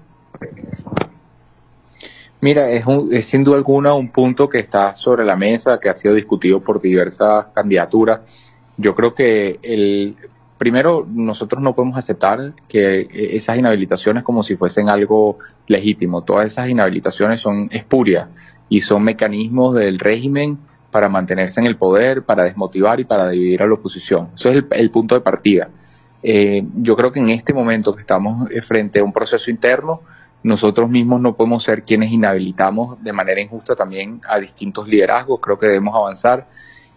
Mira, 2.40 2.70
es, 2.70 2.86
un, 2.86 3.12
es, 3.12 3.26
sin 3.26 3.44
duda 3.44 3.56
alguna 3.56 3.94
un 3.94 4.10
punto 4.10 4.48
que 4.48 4.58
está 4.58 4.96
sobre 4.96 5.24
la 5.24 5.36
mesa, 5.36 5.78
que 5.78 5.88
ha 5.88 5.94
sido 5.94 6.14
discutido 6.14 6.60
por 6.60 6.80
diversas 6.80 7.46
candidaturas. 7.54 8.20
Yo 8.76 8.94
creo 8.94 9.14
que 9.14 9.60
el 9.62 10.16
primero 10.58 11.06
nosotros 11.08 11.62
no 11.62 11.74
podemos 11.74 11.98
aceptar 11.98 12.52
que 12.68 13.08
esas 13.12 13.58
inhabilitaciones 13.58 14.22
como 14.22 14.42
si 14.42 14.56
fuesen 14.56 14.88
algo 14.88 15.38
legítimo. 15.66 16.22
Todas 16.22 16.46
esas 16.46 16.68
inhabilitaciones 16.68 17.40
son 17.40 17.68
espurias 17.72 18.28
y 18.68 18.80
son 18.80 19.02
mecanismos 19.02 19.74
del 19.74 19.98
régimen 19.98 20.58
para 20.90 21.08
mantenerse 21.08 21.60
en 21.60 21.66
el 21.66 21.76
poder, 21.76 22.22
para 22.22 22.44
desmotivar 22.44 23.00
y 23.00 23.04
para 23.04 23.28
dividir 23.30 23.62
a 23.62 23.66
la 23.66 23.74
oposición. 23.74 24.30
Eso 24.34 24.50
es 24.50 24.64
el 24.70 24.90
punto 24.90 25.14
de 25.14 25.20
partida. 25.20 25.68
Eh, 26.22 26.64
yo 26.76 26.96
creo 26.96 27.12
que 27.12 27.18
en 27.18 27.30
este 27.30 27.52
momento 27.52 27.94
que 27.94 28.02
estamos 28.02 28.48
eh, 28.50 28.62
frente 28.62 29.00
a 29.00 29.04
un 29.04 29.12
proceso 29.12 29.50
interno, 29.50 30.00
nosotros 30.42 30.88
mismos 30.88 31.20
no 31.20 31.34
podemos 31.34 31.64
ser 31.64 31.82
quienes 31.82 32.12
inhabilitamos 32.12 33.02
de 33.02 33.12
manera 33.12 33.40
injusta 33.40 33.74
también 33.74 34.20
a 34.28 34.38
distintos 34.38 34.86
liderazgos, 34.88 35.40
creo 35.40 35.58
que 35.58 35.66
debemos 35.66 35.94
avanzar. 35.94 36.48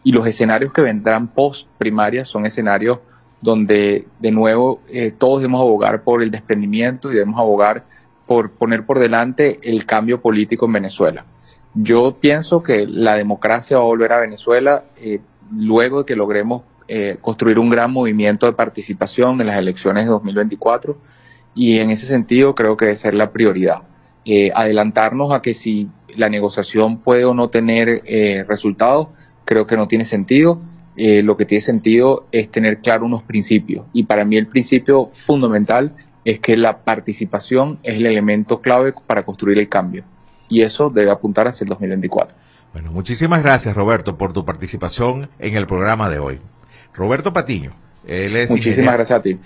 Y 0.03 0.12
los 0.12 0.27
escenarios 0.27 0.72
que 0.72 0.82
vendrán 0.82 1.27
post 1.27 1.67
primaria 1.77 2.25
son 2.25 2.46
escenarios 2.46 3.00
donde, 3.41 4.08
de 4.20 4.32
nuevo, 4.32 4.82
eh, 4.88 5.12
todos 5.12 5.41
debemos 5.41 5.62
abogar 5.62 6.03
por 6.03 6.22
el 6.22 6.32
desprendimiento 6.32 7.12
y 7.12 7.15
debemos 7.15 7.39
abogar 7.39 7.84
por 8.27 8.51
poner 8.51 8.86
por 8.86 9.00
delante 9.00 9.60
el 9.63 9.86
cambio 9.86 10.22
político 10.22 10.65
en 10.65 10.74
Venezuela. 10.74 11.25
Yo 11.74 12.17
pienso 12.20 12.63
que 12.63 12.88
la 12.88 13.15
democracia 13.15 13.77
va 13.77 13.84
a 13.84 13.88
volver 13.88 14.13
a 14.13 14.22
Venezuela 14.22 14.86
luego 15.51 16.00
de 16.00 16.05
que 16.05 16.15
logremos 16.15 16.63
eh, 16.88 17.18
construir 17.22 17.60
un 17.60 17.70
gran 17.70 17.92
movimiento 17.92 18.46
de 18.46 18.54
participación 18.54 19.39
en 19.42 19.48
las 19.48 19.58
elecciones 19.58 20.06
de 20.06 20.10
2024 20.12 20.98
y 21.54 21.80
en 21.80 21.89
ese 21.89 22.06
sentido 22.06 22.56
creo 22.56 22.77
que 22.77 22.86
debe 22.86 22.96
ser 22.96 23.13
la 23.13 23.32
prioridad. 23.32 23.84
Eh, 24.25 24.51
adelantarnos 24.54 25.34
a 25.34 25.42
que 25.42 25.54
si 25.54 25.89
la 26.15 26.30
negociación 26.30 26.98
puede 27.00 27.25
o 27.25 27.34
no 27.34 27.50
tener 27.50 28.01
resultados, 28.48 29.10
creo 29.44 29.68
que 29.68 29.77
no 29.77 29.88
tiene 29.88 30.06
sentido. 30.06 30.62
lo 30.98 31.36
que 31.36 31.46
tiene 31.46 31.62
sentido 31.62 32.25
es 32.32 32.50
tener 32.50 32.80
claro 32.80 33.06
unos 33.06 33.24
principios 33.24 33.86
y 33.92 34.04
para 34.04 34.24
mí 34.24 34.38
el 34.38 34.48
principio 34.48 35.10
fundamental 35.12 35.92
es 36.25 36.39
que 36.39 36.58
la 36.58 36.80
participación 36.80 37.80
es 37.84 37.96
el 37.96 38.06
elemento 38.08 38.60
clave 38.60 38.94
para 39.06 39.24
construir 39.24 39.60
el 39.60 39.70
cambio. 39.70 40.04
Y 40.50 40.62
eso 40.62 40.89
debe 40.89 41.12
apuntar 41.12 41.48
hacia 41.48 41.63
el 41.63 41.70
2024. 41.70 42.36
Bueno, 42.74 42.92
muchísimas 42.92 43.42
gracias 43.42 43.74
Roberto 43.74 44.18
por 44.18 44.34
tu 44.34 44.44
participación 44.44 45.30
en 45.39 45.56
el 45.56 45.65
programa 45.65 46.10
de 46.10 46.20
hoy. 46.20 46.42
Roberto 46.95 47.33
Patiño, 47.33 47.71
él 48.07 48.35
es 48.35 48.51
Muchísimas 48.51 48.93
gracias 48.93 49.19
a 49.19 49.21
ti. 49.21 49.39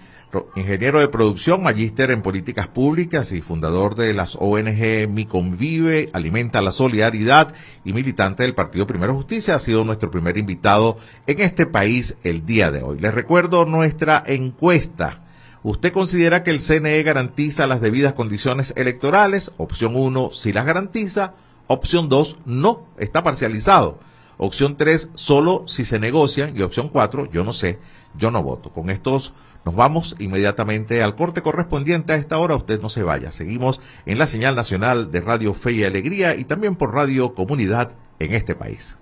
Ingeniero 0.55 0.99
de 0.99 1.07
producción, 1.07 1.63
magíster 1.63 2.11
en 2.11 2.21
políticas 2.21 2.67
públicas 2.67 3.31
y 3.31 3.41
fundador 3.41 3.95
de 3.95 4.13
las 4.13 4.35
ONG 4.39 5.09
Mi 5.09 5.25
Convive, 5.25 6.09
Alimenta 6.13 6.61
la 6.61 6.71
Solidaridad 6.71 7.55
y 7.83 7.93
militante 7.93 8.43
del 8.43 8.53
Partido 8.53 8.85
Primero 8.85 9.15
Justicia, 9.15 9.55
ha 9.55 9.59
sido 9.59 9.83
nuestro 9.83 10.11
primer 10.11 10.37
invitado 10.37 10.97
en 11.25 11.39
este 11.39 11.65
país 11.65 12.15
el 12.23 12.45
día 12.45 12.69
de 12.69 12.83
hoy. 12.83 12.99
Les 12.99 13.13
recuerdo 13.13 13.65
nuestra 13.65 14.23
encuesta 14.27 15.23
¿Usted 15.61 15.91
considera 15.91 16.43
que 16.43 16.51
el 16.51 16.61
CNE 16.61 17.03
garantiza 17.03 17.67
las 17.67 17.81
debidas 17.81 18.13
condiciones 18.13 18.73
electorales? 18.77 19.51
Opción 19.57 19.93
1, 19.95 20.31
sí 20.33 20.53
las 20.53 20.65
garantiza. 20.65 21.33
Opción 21.67 22.07
2, 22.07 22.37
no, 22.45 22.85
está 22.97 23.23
parcializado. 23.23 23.99
Opción 24.41 24.77
3, 24.77 25.10
solo 25.15 25.65
si 25.67 25.84
se 25.84 26.00
negocian. 26.00 26.55
Y 26.55 26.62
opción 26.62 26.88
4, 26.88 27.29
yo 27.29 27.43
no 27.43 27.51
sé, 27.51 27.77
yo 28.15 28.31
no 28.31 28.41
voto. 28.41 28.72
Con 28.72 28.89
estos 28.89 29.34
nos 29.65 29.75
vamos 29.75 30.15
inmediatamente 30.17 31.03
al 31.03 31.17
corte 31.17 31.41
correspondiente 31.41 32.13
a 32.13 32.15
esta 32.15 32.38
hora. 32.38 32.55
Usted 32.55 32.81
no 32.81 32.88
se 32.88 33.03
vaya. 33.03 33.31
Seguimos 33.31 33.81
en 34.05 34.17
la 34.17 34.27
señal 34.27 34.55
nacional 34.55 35.12
de 35.12 35.19
Radio 35.19 35.53
Fe 35.53 35.74
y 35.74 35.84
Alegría 35.84 36.36
y 36.36 36.46
también 36.46 36.77
por 36.77 36.93
Radio 36.93 37.34
Comunidad 37.36 37.91
en 38.19 38.34
este 38.34 38.55
país. 38.55 38.98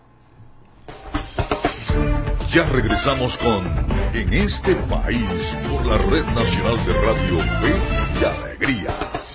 Ya 2.52 2.68
regresamos 2.72 3.38
con 3.38 3.64
En 4.16 4.34
este 4.34 4.74
país 4.90 5.56
por 5.70 5.86
la 5.86 6.00
Red 6.00 6.26
Nacional 6.34 6.78
de 6.84 6.94
Radio 6.94 7.40
Fe 7.62 7.76
y 8.20 8.26
Alegría. 8.26 9.27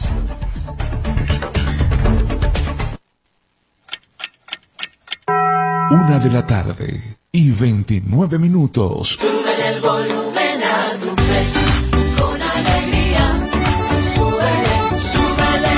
Una 5.92 6.18
de 6.18 6.30
la 6.30 6.46
tarde 6.46 7.18
y 7.30 7.50
29 7.50 8.38
minutos. 8.38 9.18
Sube 9.20 9.68
el 9.68 9.78
volumen 9.82 10.62
a 10.62 10.98
tu 10.98 11.14
fe, 11.22 11.44
con 12.18 12.40
alegría. 12.40 13.38
Súbele, 14.14 14.74
súbele. 15.12 15.74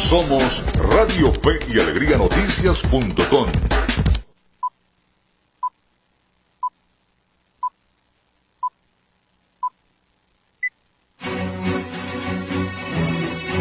Somos 0.00 0.64
Radio 0.90 1.32
Fe 1.32 1.60
y 1.72 1.78
Alegría 1.78 2.18
Noticias.com 2.18 3.85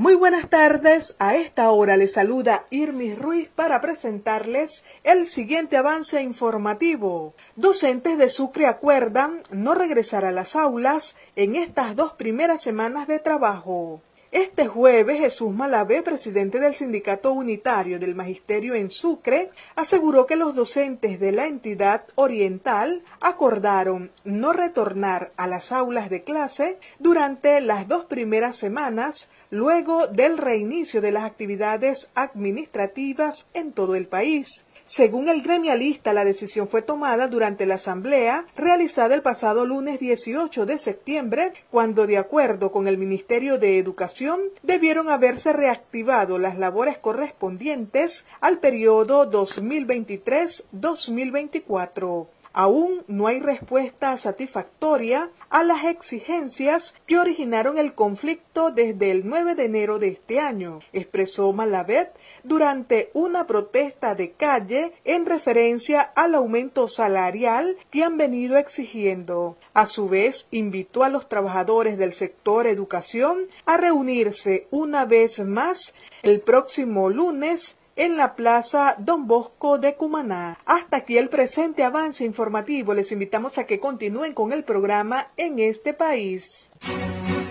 Muy 0.00 0.14
buenas 0.14 0.48
tardes, 0.48 1.14
a 1.18 1.36
esta 1.36 1.70
hora 1.70 1.98
les 1.98 2.14
saluda 2.14 2.64
Irmis 2.70 3.18
Ruiz 3.18 3.50
para 3.54 3.82
presentarles 3.82 4.82
el 5.04 5.26
siguiente 5.26 5.76
avance 5.76 6.22
informativo. 6.22 7.34
Docentes 7.54 8.16
de 8.16 8.30
Sucre 8.30 8.64
acuerdan 8.66 9.42
no 9.50 9.74
regresar 9.74 10.24
a 10.24 10.32
las 10.32 10.56
aulas 10.56 11.18
en 11.36 11.54
estas 11.54 11.96
dos 11.96 12.14
primeras 12.14 12.62
semanas 12.62 13.08
de 13.08 13.18
trabajo. 13.18 14.00
Este 14.32 14.68
jueves, 14.68 15.18
Jesús 15.18 15.52
Malavé, 15.52 16.02
presidente 16.02 16.60
del 16.60 16.76
Sindicato 16.76 17.32
Unitario 17.32 17.98
del 17.98 18.14
Magisterio 18.14 18.76
en 18.76 18.88
Sucre, 18.88 19.50
aseguró 19.74 20.24
que 20.26 20.36
los 20.36 20.54
docentes 20.54 21.18
de 21.18 21.32
la 21.32 21.48
entidad 21.48 22.04
oriental 22.14 23.02
acordaron 23.20 24.12
no 24.22 24.52
retornar 24.52 25.32
a 25.36 25.48
las 25.48 25.72
aulas 25.72 26.10
de 26.10 26.22
clase 26.22 26.78
durante 27.00 27.60
las 27.60 27.88
dos 27.88 28.04
primeras 28.04 28.54
semanas 28.54 29.30
luego 29.50 30.06
del 30.06 30.38
reinicio 30.38 31.00
de 31.00 31.12
las 31.12 31.24
actividades 31.24 32.10
administrativas 32.14 33.48
en 33.52 33.72
todo 33.72 33.94
el 33.94 34.06
país. 34.06 34.64
Según 34.84 35.28
el 35.28 35.42
gremialista, 35.42 36.12
la 36.12 36.24
decisión 36.24 36.66
fue 36.66 36.82
tomada 36.82 37.28
durante 37.28 37.64
la 37.64 37.76
asamblea 37.76 38.46
realizada 38.56 39.14
el 39.14 39.22
pasado 39.22 39.64
lunes 39.64 40.00
18 40.00 40.66
de 40.66 40.78
septiembre, 40.78 41.52
cuando, 41.70 42.08
de 42.08 42.18
acuerdo 42.18 42.72
con 42.72 42.88
el 42.88 42.98
Ministerio 42.98 43.58
de 43.58 43.78
Educación, 43.78 44.40
debieron 44.64 45.08
haberse 45.08 45.52
reactivado 45.52 46.40
las 46.40 46.58
labores 46.58 46.98
correspondientes 46.98 48.26
al 48.40 48.58
periodo 48.58 49.30
2023-2024. 49.30 52.26
Aún 52.52 53.04
no 53.06 53.28
hay 53.28 53.38
respuesta 53.40 54.16
satisfactoria 54.16 55.30
a 55.50 55.62
las 55.62 55.84
exigencias 55.84 56.94
que 57.06 57.18
originaron 57.18 57.78
el 57.78 57.94
conflicto 57.94 58.70
desde 58.70 59.10
el 59.10 59.28
9 59.28 59.54
de 59.54 59.64
enero 59.64 59.98
de 59.98 60.08
este 60.08 60.40
año, 60.40 60.80
expresó 60.92 61.52
Malavet 61.52 62.12
durante 62.42 63.10
una 63.14 63.46
protesta 63.46 64.14
de 64.14 64.32
calle 64.32 64.92
en 65.04 65.26
referencia 65.26 66.00
al 66.00 66.34
aumento 66.34 66.86
salarial 66.86 67.76
que 67.90 68.02
han 68.02 68.16
venido 68.16 68.56
exigiendo. 68.56 69.56
A 69.72 69.86
su 69.86 70.08
vez, 70.08 70.48
invitó 70.50 71.04
a 71.04 71.08
los 71.08 71.28
trabajadores 71.28 71.98
del 71.98 72.12
sector 72.12 72.66
educación 72.66 73.46
a 73.64 73.76
reunirse 73.76 74.66
una 74.70 75.04
vez 75.04 75.40
más 75.44 75.94
el 76.22 76.40
próximo 76.40 77.08
lunes 77.10 77.76
en 78.00 78.16
la 78.16 78.34
Plaza 78.34 78.94
Don 78.98 79.26
Bosco 79.26 79.76
de 79.76 79.94
Cumaná. 79.94 80.56
Hasta 80.64 80.96
aquí 80.96 81.18
el 81.18 81.28
presente 81.28 81.84
avance 81.84 82.24
informativo. 82.24 82.94
Les 82.94 83.12
invitamos 83.12 83.58
a 83.58 83.64
que 83.64 83.78
continúen 83.78 84.32
con 84.32 84.54
el 84.54 84.64
programa 84.64 85.28
en 85.36 85.58
este 85.58 85.92
país. 85.92 86.70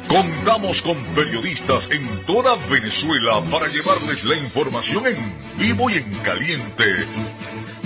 Contamos 0.07 0.81
con 0.81 0.97
periodistas 1.13 1.91
en 1.91 2.25
toda 2.25 2.55
Venezuela 2.67 3.43
para 3.51 3.67
llevarles 3.67 4.25
la 4.25 4.35
información 4.37 5.05
en 5.05 5.17
vivo 5.59 5.87
y 5.87 5.97
en 5.97 6.15
caliente. 6.23 6.95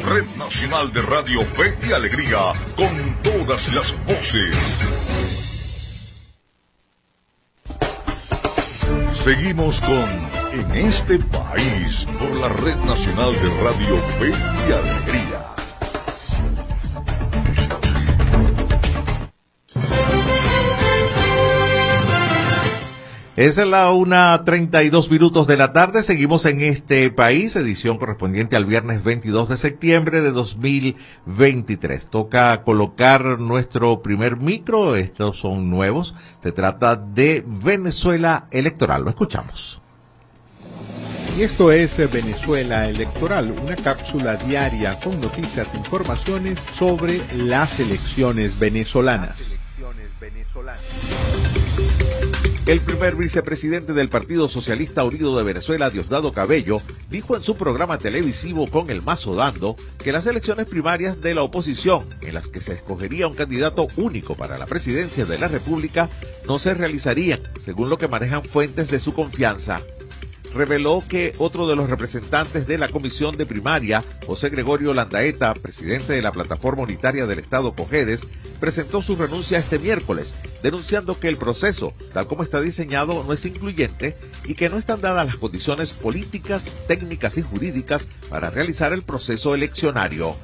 Red 0.05 0.25
Nacional 0.37 0.93
de 0.93 1.01
Radio 1.01 1.41
Fe 1.41 1.77
y 1.85 1.91
Alegría, 1.91 2.53
con 2.77 3.17
todas 3.23 3.73
las 3.73 3.93
voces. 4.05 4.55
Seguimos 9.09 9.81
con 9.81 10.32
en 10.53 10.71
este 10.75 11.17
país 11.17 12.07
por 12.19 12.35
la 12.39 12.47
Red 12.49 12.77
Nacional 12.85 13.33
de 13.33 13.63
Radio 13.63 13.97
Fe 14.19 14.29
y 14.29 14.71
Alegría. 14.71 15.43
Es 23.35 23.57
la 23.57 23.91
una 23.91 24.43
treinta 24.45 24.83
y 24.83 24.89
dos 24.89 25.09
minutos 25.09 25.47
de 25.47 25.57
la 25.57 25.73
tarde. 25.73 26.03
Seguimos 26.03 26.45
en 26.45 26.61
este 26.61 27.09
país, 27.09 27.55
edición 27.55 27.97
correspondiente 27.97 28.55
al 28.55 28.65
viernes 28.65 29.03
22 29.03 29.49
de 29.49 29.57
septiembre 29.57 30.21
de 30.21 30.31
2023. 30.31 32.09
Toca 32.09 32.63
colocar 32.63 33.39
nuestro 33.39 34.03
primer 34.03 34.37
micro. 34.37 34.95
Estos 34.95 35.39
son 35.39 35.71
nuevos. 35.71 36.13
Se 36.41 36.51
trata 36.51 36.95
de 36.95 37.43
Venezuela 37.47 38.45
Electoral. 38.51 39.03
Lo 39.03 39.09
escuchamos. 39.09 39.82
Y 41.35 41.41
esto 41.41 41.71
es 41.71 41.97
Venezuela 42.11 42.87
Electoral, 42.87 43.55
una 43.63 43.75
cápsula 43.75 44.35
diaria 44.35 44.99
con 44.99 45.19
noticias 45.19 45.67
e 45.73 45.77
informaciones 45.77 46.59
sobre 46.71 47.21
las 47.35 47.79
elecciones 47.79 48.59
venezolanas. 48.59 49.57
El 52.67 52.81
primer 52.81 53.15
vicepresidente 53.15 53.93
del 53.93 54.09
Partido 54.09 54.47
Socialista 54.47 55.03
Unido 55.03 55.35
de 55.35 55.43
Venezuela, 55.43 55.89
Diosdado 55.89 56.33
Cabello, 56.33 56.81
dijo 57.09 57.35
en 57.35 57.41
su 57.41 57.55
programa 57.55 57.97
televisivo 57.97 58.67
con 58.67 58.91
el 58.91 59.01
Mazo 59.01 59.33
Dando 59.35 59.75
que 59.97 60.11
las 60.11 60.27
elecciones 60.27 60.67
primarias 60.67 61.19
de 61.19 61.33
la 61.33 61.41
oposición, 61.41 62.05
en 62.21 62.35
las 62.35 62.47
que 62.47 62.61
se 62.61 62.73
escogería 62.73 63.27
un 63.27 63.35
candidato 63.35 63.87
único 63.97 64.35
para 64.35 64.59
la 64.59 64.67
presidencia 64.67 65.25
de 65.25 65.39
la 65.39 65.47
República, 65.47 66.11
no 66.47 66.59
se 66.59 66.75
realizarían, 66.75 67.41
según 67.59 67.89
lo 67.89 67.97
que 67.97 68.07
manejan 68.07 68.43
fuentes 68.43 68.91
de 68.91 68.99
su 68.99 69.13
confianza 69.13 69.81
reveló 70.53 71.03
que 71.07 71.33
otro 71.37 71.67
de 71.67 71.75
los 71.75 71.89
representantes 71.89 72.67
de 72.67 72.77
la 72.77 72.89
comisión 72.89 73.37
de 73.37 73.45
primaria, 73.45 74.03
José 74.25 74.49
Gregorio 74.49 74.93
Landaeta, 74.93 75.53
presidente 75.53 76.13
de 76.13 76.21
la 76.21 76.31
plataforma 76.31 76.83
unitaria 76.83 77.25
del 77.25 77.39
Estado 77.39 77.73
Cojedes, 77.73 78.25
presentó 78.59 79.01
su 79.01 79.15
renuncia 79.15 79.57
este 79.57 79.79
miércoles, 79.79 80.33
denunciando 80.61 81.19
que 81.19 81.27
el 81.27 81.37
proceso, 81.37 81.93
tal 82.13 82.27
como 82.27 82.43
está 82.43 82.61
diseñado, 82.61 83.23
no 83.23 83.33
es 83.33 83.45
incluyente 83.45 84.15
y 84.45 84.53
que 84.53 84.69
no 84.69 84.77
están 84.77 85.01
dadas 85.01 85.25
las 85.25 85.37
condiciones 85.37 85.93
políticas, 85.93 86.71
técnicas 86.87 87.37
y 87.37 87.41
jurídicas 87.41 88.07
para 88.29 88.49
realizar 88.49 88.93
el 88.93 89.03
proceso 89.03 89.55
eleccionario. 89.55 90.35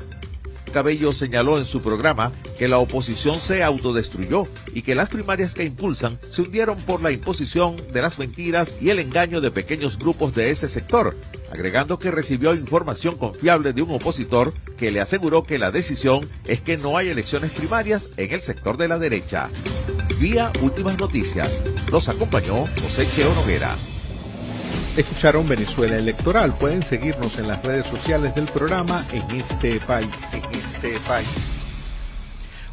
Cabello 0.69 1.13
señaló 1.13 1.57
en 1.57 1.65
su 1.65 1.81
programa 1.81 2.31
que 2.57 2.67
la 2.67 2.77
oposición 2.77 3.39
se 3.39 3.63
autodestruyó 3.63 4.47
y 4.73 4.81
que 4.81 4.95
las 4.95 5.09
primarias 5.09 5.53
que 5.53 5.63
impulsan 5.63 6.19
se 6.29 6.41
hundieron 6.41 6.77
por 6.77 7.01
la 7.01 7.11
imposición 7.11 7.77
de 7.93 8.01
las 8.01 8.19
mentiras 8.19 8.73
y 8.81 8.89
el 8.89 8.99
engaño 8.99 9.41
de 9.41 9.51
pequeños 9.51 9.97
grupos 9.97 10.33
de 10.33 10.51
ese 10.51 10.67
sector, 10.67 11.15
agregando 11.51 11.99
que 11.99 12.11
recibió 12.11 12.53
información 12.53 13.17
confiable 13.17 13.73
de 13.73 13.81
un 13.81 13.91
opositor 13.91 14.53
que 14.77 14.91
le 14.91 15.01
aseguró 15.01 15.43
que 15.43 15.59
la 15.59 15.71
decisión 15.71 16.29
es 16.45 16.61
que 16.61 16.77
no 16.77 16.97
hay 16.97 17.09
elecciones 17.09 17.51
primarias 17.51 18.09
en 18.17 18.31
el 18.31 18.41
sector 18.41 18.77
de 18.77 18.87
la 18.87 18.97
derecha. 18.97 19.49
Vía 20.19 20.51
Últimas 20.61 20.97
Noticias, 20.97 21.61
los 21.91 22.09
acompañó 22.09 22.65
José 22.81 23.07
Cheo 23.15 23.33
Noguera. 23.35 23.75
Escucharon 24.97 25.47
Venezuela 25.47 25.97
Electoral. 25.97 26.57
Pueden 26.57 26.81
seguirnos 26.81 27.37
en 27.37 27.47
las 27.47 27.63
redes 27.63 27.87
sociales 27.87 28.35
del 28.35 28.45
programa 28.45 29.05
en 29.13 29.23
este 29.39 29.79
país. 29.79 30.09
En 30.33 30.43
este 30.59 30.99
país. 31.07 31.27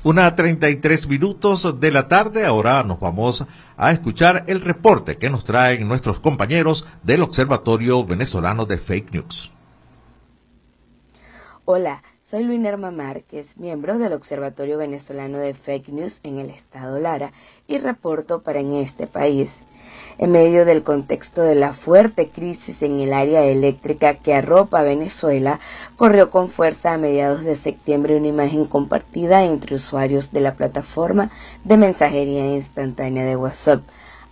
Una 0.02 0.34
33 0.34 1.08
minutos 1.08 1.80
de 1.80 1.90
la 1.90 2.08
tarde. 2.08 2.46
Ahora 2.46 2.82
nos 2.82 2.98
vamos 2.98 3.44
a 3.76 3.92
escuchar 3.92 4.44
el 4.46 4.60
reporte 4.60 5.18
que 5.18 5.30
nos 5.30 5.44
traen 5.44 5.86
nuestros 5.86 6.20
compañeros 6.20 6.86
del 7.02 7.22
Observatorio 7.22 8.04
Venezolano 8.04 8.66
de 8.66 8.78
Fake 8.78 9.12
News. 9.12 9.52
Hola, 11.64 12.02
soy 12.22 12.44
Luinerma 12.44 12.92
Márquez, 12.92 13.56
miembro 13.56 13.98
del 13.98 14.12
Observatorio 14.12 14.78
Venezolano 14.78 15.38
de 15.38 15.52
Fake 15.52 15.88
News 15.88 16.20
en 16.22 16.38
el 16.38 16.50
estado 16.50 16.98
Lara 16.98 17.32
y 17.66 17.78
reporto 17.78 18.42
para 18.42 18.60
en 18.60 18.74
este 18.74 19.06
país 19.06 19.64
en 20.18 20.30
medio 20.30 20.64
del 20.64 20.82
contexto 20.82 21.42
de 21.42 21.54
la 21.54 21.72
fuerte 21.72 22.28
crisis 22.28 22.82
en 22.82 23.00
el 23.00 23.12
área 23.12 23.44
eléctrica 23.44 24.14
que 24.14 24.34
arropa 24.34 24.82
Venezuela, 24.82 25.60
corrió 25.96 26.30
con 26.30 26.50
fuerza 26.50 26.92
a 26.92 26.98
mediados 26.98 27.44
de 27.44 27.54
septiembre 27.54 28.16
una 28.16 28.28
imagen 28.28 28.64
compartida 28.64 29.44
entre 29.44 29.76
usuarios 29.76 30.32
de 30.32 30.40
la 30.40 30.54
plataforma 30.54 31.30
de 31.64 31.76
mensajería 31.76 32.46
instantánea 32.46 33.24
de 33.24 33.36
WhatsApp, 33.36 33.82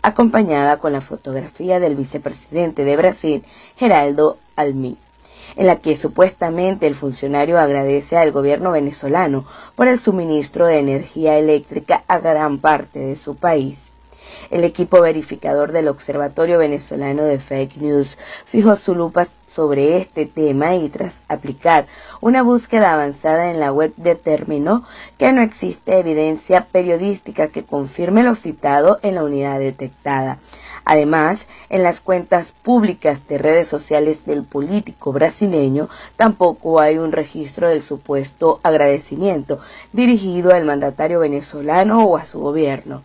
acompañada 0.02 0.78
con 0.78 0.92
la 0.92 1.00
fotografía 1.00 1.80
del 1.80 1.96
vicepresidente 1.96 2.84
de 2.84 2.96
Brasil, 2.96 3.44
Geraldo 3.76 4.38
Almi 4.56 4.96
en 5.56 5.66
la 5.66 5.76
que 5.76 5.96
supuestamente 5.96 6.86
el 6.86 6.94
funcionario 6.94 7.58
agradece 7.58 8.16
al 8.16 8.32
gobierno 8.32 8.72
venezolano 8.72 9.44
por 9.76 9.88
el 9.88 9.98
suministro 10.00 10.66
de 10.66 10.78
energía 10.78 11.38
eléctrica 11.38 12.02
a 12.08 12.18
gran 12.18 12.58
parte 12.58 12.98
de 12.98 13.16
su 13.16 13.36
país. 13.36 13.93
El 14.50 14.64
equipo 14.64 15.00
verificador 15.00 15.72
del 15.72 15.88
Observatorio 15.88 16.58
Venezolano 16.58 17.24
de 17.24 17.38
Fake 17.38 17.76
News 17.76 18.18
fijó 18.44 18.76
su 18.76 18.94
lupa 18.94 19.26
sobre 19.46 19.98
este 19.98 20.26
tema 20.26 20.74
y 20.74 20.88
tras 20.88 21.20
aplicar 21.28 21.86
una 22.20 22.42
búsqueda 22.42 22.92
avanzada 22.92 23.50
en 23.50 23.60
la 23.60 23.72
web 23.72 23.92
determinó 23.96 24.84
que 25.16 25.32
no 25.32 25.42
existe 25.42 25.98
evidencia 25.98 26.66
periodística 26.72 27.48
que 27.48 27.64
confirme 27.64 28.24
lo 28.24 28.34
citado 28.34 28.98
en 29.02 29.14
la 29.14 29.22
unidad 29.22 29.60
detectada. 29.60 30.38
Además, 30.84 31.46
en 31.70 31.82
las 31.82 32.00
cuentas 32.00 32.52
públicas 32.52 33.26
de 33.28 33.38
redes 33.38 33.68
sociales 33.68 34.26
del 34.26 34.42
político 34.42 35.12
brasileño 35.12 35.88
tampoco 36.16 36.80
hay 36.80 36.98
un 36.98 37.12
registro 37.12 37.68
del 37.68 37.82
supuesto 37.82 38.60
agradecimiento 38.62 39.60
dirigido 39.92 40.52
al 40.52 40.64
mandatario 40.64 41.20
venezolano 41.20 42.04
o 42.04 42.16
a 42.16 42.26
su 42.26 42.40
gobierno. 42.40 43.02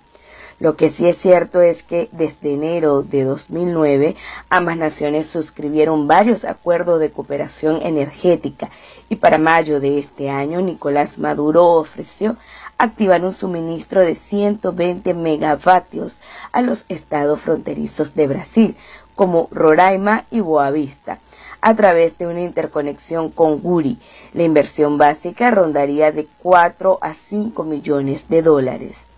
Lo 0.59 0.75
que 0.75 0.89
sí 0.89 1.07
es 1.07 1.17
cierto 1.17 1.61
es 1.61 1.83
que 1.83 2.09
desde 2.11 2.53
enero 2.53 3.01
de 3.01 3.23
2009 3.23 4.17
ambas 4.49 4.75
naciones 4.75 5.27
suscribieron 5.27 6.07
varios 6.07 6.43
acuerdos 6.43 6.99
de 6.99 7.11
cooperación 7.11 7.79
energética 7.81 8.69
y 9.07 9.15
para 9.15 9.37
mayo 9.37 9.79
de 9.79 9.99
este 9.99 10.29
año 10.29 10.59
Nicolás 10.59 11.17
Maduro 11.17 11.65
ofreció 11.65 12.35
activar 12.77 13.23
un 13.23 13.31
suministro 13.31 14.01
de 14.01 14.15
120 14.15 15.13
megavatios 15.13 16.15
a 16.51 16.61
los 16.61 16.83
estados 16.89 17.39
fronterizos 17.39 18.13
de 18.15 18.27
Brasil, 18.27 18.75
como 19.15 19.47
Roraima 19.51 20.25
y 20.29 20.41
Boavista, 20.41 21.19
a 21.61 21.73
través 21.75 22.17
de 22.17 22.27
una 22.27 22.41
interconexión 22.41 23.31
con 23.31 23.61
Guri. 23.61 23.97
La 24.33 24.43
inversión 24.43 24.97
básica 24.97 25.51
rondaría 25.51 26.11
de 26.11 26.27
4 26.41 26.99
a 27.01 27.13
5 27.13 27.63
millones 27.63 28.27
de 28.27 28.41
dólares. 28.41 29.08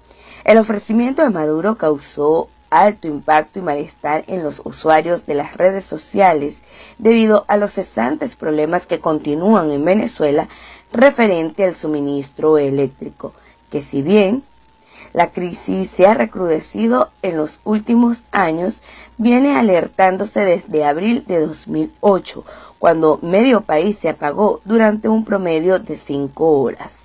El 0.44 0.58
ofrecimiento 0.58 1.22
de 1.22 1.30
Maduro 1.30 1.76
causó 1.76 2.50
alto 2.72 3.08
impacto 3.08 3.60
y 3.60 3.62
malestar 3.62 4.24
en 4.28 4.44
los 4.44 4.62
usuarios 4.64 5.26
de 5.26 5.36
las 5.36 5.56
redes 5.56 5.86
sociales 5.86 6.62
debido 6.98 7.46
a 7.48 7.58
los 7.58 7.74
cesantes 7.74 8.36
problemas 8.36 8.88
que 8.88 9.00
continúan 9.00 9.72
en 9.72 9.86
Venezuela 9.86 10.48
referente 10.92 11.66
al 11.66 11.76
suministro 11.76 12.58
eléctrico, 12.58 13.34
que 13.70 13.82
si 13.82 14.02
bien 14.02 14.44
la 15.14 15.32
crisis 15.32 15.92
se 15.92 16.08
ha 16.08 16.14
recrudecido 16.14 17.10
en 17.22 17.38
los 17.38 17.60
últimos 17.64 18.24
años, 18.32 18.82
viene 19.18 19.58
alertándose 19.58 20.40
desde 20.42 20.86
abril 20.86 21.26
de 21.28 21.46
2008, 21.46 22.46
cuando 22.80 23.20
medio 23.22 23.62
país 23.62 23.98
se 24.00 24.10
apagó 24.10 24.62
durante 24.64 25.10
un 25.10 25.26
promedio 25.26 25.80
de 25.80 25.98
cinco 25.98 26.62
horas. 26.62 27.01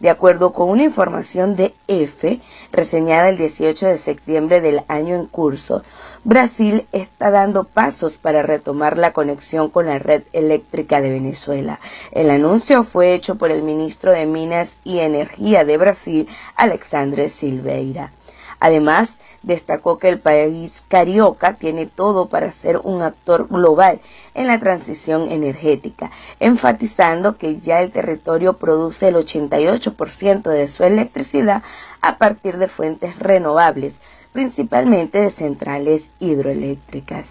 De 0.00 0.10
acuerdo 0.10 0.52
con 0.52 0.68
una 0.68 0.84
información 0.84 1.56
de 1.56 1.74
EFE, 1.88 2.40
reseñada 2.70 3.28
el 3.28 3.36
18 3.36 3.86
de 3.86 3.98
septiembre 3.98 4.60
del 4.60 4.82
año 4.86 5.16
en 5.16 5.26
curso, 5.26 5.82
Brasil 6.22 6.86
está 6.92 7.30
dando 7.30 7.64
pasos 7.64 8.18
para 8.18 8.42
retomar 8.42 8.98
la 8.98 9.12
conexión 9.12 9.70
con 9.70 9.86
la 9.86 9.98
red 9.98 10.22
eléctrica 10.32 11.00
de 11.00 11.10
Venezuela. 11.10 11.80
El 12.12 12.30
anuncio 12.30 12.84
fue 12.84 13.14
hecho 13.14 13.36
por 13.36 13.50
el 13.50 13.62
ministro 13.62 14.12
de 14.12 14.26
Minas 14.26 14.76
y 14.84 14.98
Energía 14.98 15.64
de 15.64 15.78
Brasil, 15.78 16.28
Alexandre 16.54 17.28
Silveira. 17.28 18.12
Además, 18.60 19.18
destacó 19.42 19.98
que 19.98 20.08
el 20.08 20.18
país 20.18 20.82
carioca 20.88 21.54
tiene 21.54 21.86
todo 21.86 22.28
para 22.28 22.50
ser 22.50 22.78
un 22.78 23.02
actor 23.02 23.48
global 23.48 24.00
en 24.34 24.46
la 24.46 24.58
transición 24.58 25.30
energética, 25.30 26.10
enfatizando 26.40 27.36
que 27.38 27.58
ya 27.58 27.80
el 27.80 27.92
territorio 27.92 28.54
produce 28.54 29.08
el 29.08 29.16
88% 29.16 30.50
de 30.50 30.68
su 30.68 30.84
electricidad 30.84 31.62
a 32.00 32.18
partir 32.18 32.58
de 32.58 32.66
fuentes 32.66 33.18
renovables, 33.18 34.00
principalmente 34.32 35.20
de 35.20 35.30
centrales 35.30 36.10
hidroeléctricas. 36.18 37.26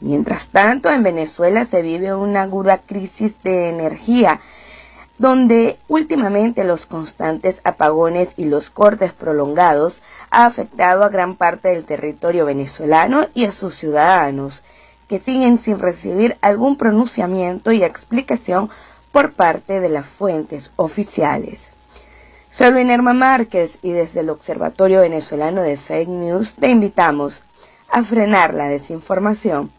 Mientras 0.00 0.48
tanto, 0.48 0.90
en 0.90 1.02
Venezuela 1.02 1.64
se 1.64 1.80
vive 1.80 2.14
una 2.14 2.42
aguda 2.42 2.78
crisis 2.78 3.42
de 3.42 3.70
energía 3.70 4.40
donde 5.18 5.78
últimamente 5.88 6.64
los 6.64 6.86
constantes 6.86 7.60
apagones 7.64 8.34
y 8.36 8.44
los 8.44 8.70
cortes 8.70 9.12
prolongados 9.12 10.02
ha 10.30 10.46
afectado 10.46 11.04
a 11.04 11.08
gran 11.08 11.36
parte 11.36 11.68
del 11.68 11.84
territorio 11.84 12.44
venezolano 12.44 13.26
y 13.32 13.46
a 13.46 13.52
sus 13.52 13.74
ciudadanos, 13.74 14.62
que 15.08 15.18
siguen 15.18 15.58
sin 15.58 15.78
recibir 15.78 16.36
algún 16.40 16.76
pronunciamiento 16.76 17.72
y 17.72 17.82
explicación 17.82 18.70
por 19.12 19.32
parte 19.32 19.80
de 19.80 19.88
las 19.88 20.06
fuentes 20.06 20.72
oficiales. 20.76 21.70
Soy 22.50 22.70
Luinerma 22.72 23.12
Márquez 23.12 23.78
y 23.82 23.92
desde 23.92 24.20
el 24.20 24.30
Observatorio 24.30 25.00
Venezolano 25.00 25.62
de 25.62 25.76
Fake 25.76 26.08
News 26.08 26.54
te 26.54 26.68
invitamos 26.68 27.42
a 27.90 28.02
frenar 28.02 28.54
la 28.54 28.68
desinformación. 28.68 29.70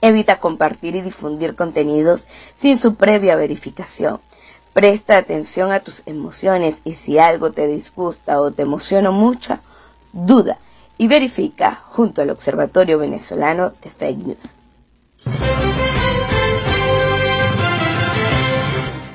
Evita 0.00 0.38
compartir 0.38 0.94
y 0.94 1.00
difundir 1.00 1.56
contenidos 1.56 2.26
sin 2.54 2.78
su 2.78 2.94
previa 2.94 3.34
verificación. 3.34 4.20
Presta 4.76 5.16
atención 5.16 5.72
a 5.72 5.80
tus 5.80 6.02
emociones 6.04 6.82
y 6.84 6.96
si 6.96 7.18
algo 7.18 7.50
te 7.50 7.66
disgusta 7.66 8.38
o 8.42 8.50
te 8.50 8.60
emociona 8.60 9.10
mucho, 9.10 9.58
duda 10.12 10.58
y 10.98 11.08
verifica 11.08 11.82
junto 11.88 12.20
al 12.20 12.28
Observatorio 12.28 12.98
Venezolano 12.98 13.72
de 13.82 13.88
Fake 13.88 14.18
News. 14.18 14.54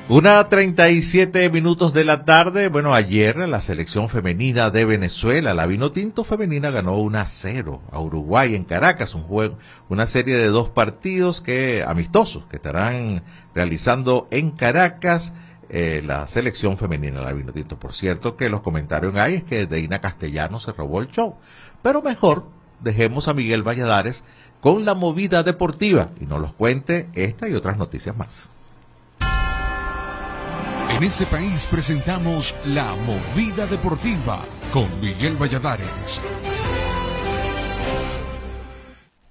Una 0.08 0.48
37 0.48 1.48
minutos 1.50 1.94
de 1.94 2.02
la 2.02 2.24
tarde. 2.24 2.68
Bueno, 2.68 2.92
ayer 2.92 3.36
la 3.36 3.60
selección 3.60 4.08
femenina 4.08 4.70
de 4.70 4.84
Venezuela, 4.84 5.54
la 5.54 5.66
Vino 5.66 5.92
Tinto 5.92 6.24
femenina, 6.24 6.70
ganó 6.70 6.98
1 6.98 7.18
a 7.20 7.24
0 7.24 7.82
a 7.92 8.00
Uruguay 8.00 8.56
en 8.56 8.64
Caracas, 8.64 9.14
un 9.14 9.22
juego, 9.22 9.58
una 9.88 10.06
serie 10.06 10.36
de 10.36 10.48
dos 10.48 10.68
partidos 10.68 11.40
que 11.40 11.84
amistosos 11.86 12.46
que 12.50 12.56
estarán 12.56 13.22
realizando 13.54 14.26
en 14.32 14.50
Caracas 14.50 15.32
eh, 15.74 16.02
la 16.04 16.26
selección 16.26 16.76
femenina, 16.76 17.22
la 17.22 17.32
Vino 17.32 17.50
Tinto. 17.50 17.78
Por 17.78 17.94
cierto, 17.94 18.36
que 18.36 18.50
los 18.50 18.60
comentarios 18.60 19.16
hay 19.16 19.36
es 19.36 19.44
que 19.44 19.66
Deina 19.66 20.02
Castellano 20.02 20.60
se 20.60 20.72
robó 20.72 21.00
el 21.00 21.08
show. 21.08 21.36
Pero 21.82 22.02
mejor 22.02 22.44
dejemos 22.80 23.26
a 23.26 23.32
Miguel 23.32 23.66
Valladares 23.66 24.22
con 24.60 24.84
la 24.84 24.94
movida 24.94 25.42
deportiva 25.42 26.10
y 26.20 26.26
nos 26.26 26.42
los 26.42 26.52
cuente 26.52 27.08
esta 27.14 27.48
y 27.48 27.54
otras 27.54 27.78
noticias 27.78 28.14
más. 28.14 28.50
En 30.90 31.02
este 31.02 31.24
país 31.24 31.66
presentamos 31.70 32.54
La 32.66 32.94
Movida 32.94 33.66
Deportiva 33.66 34.40
con 34.74 34.88
Miguel 35.00 35.36
Valladares. 35.40 36.20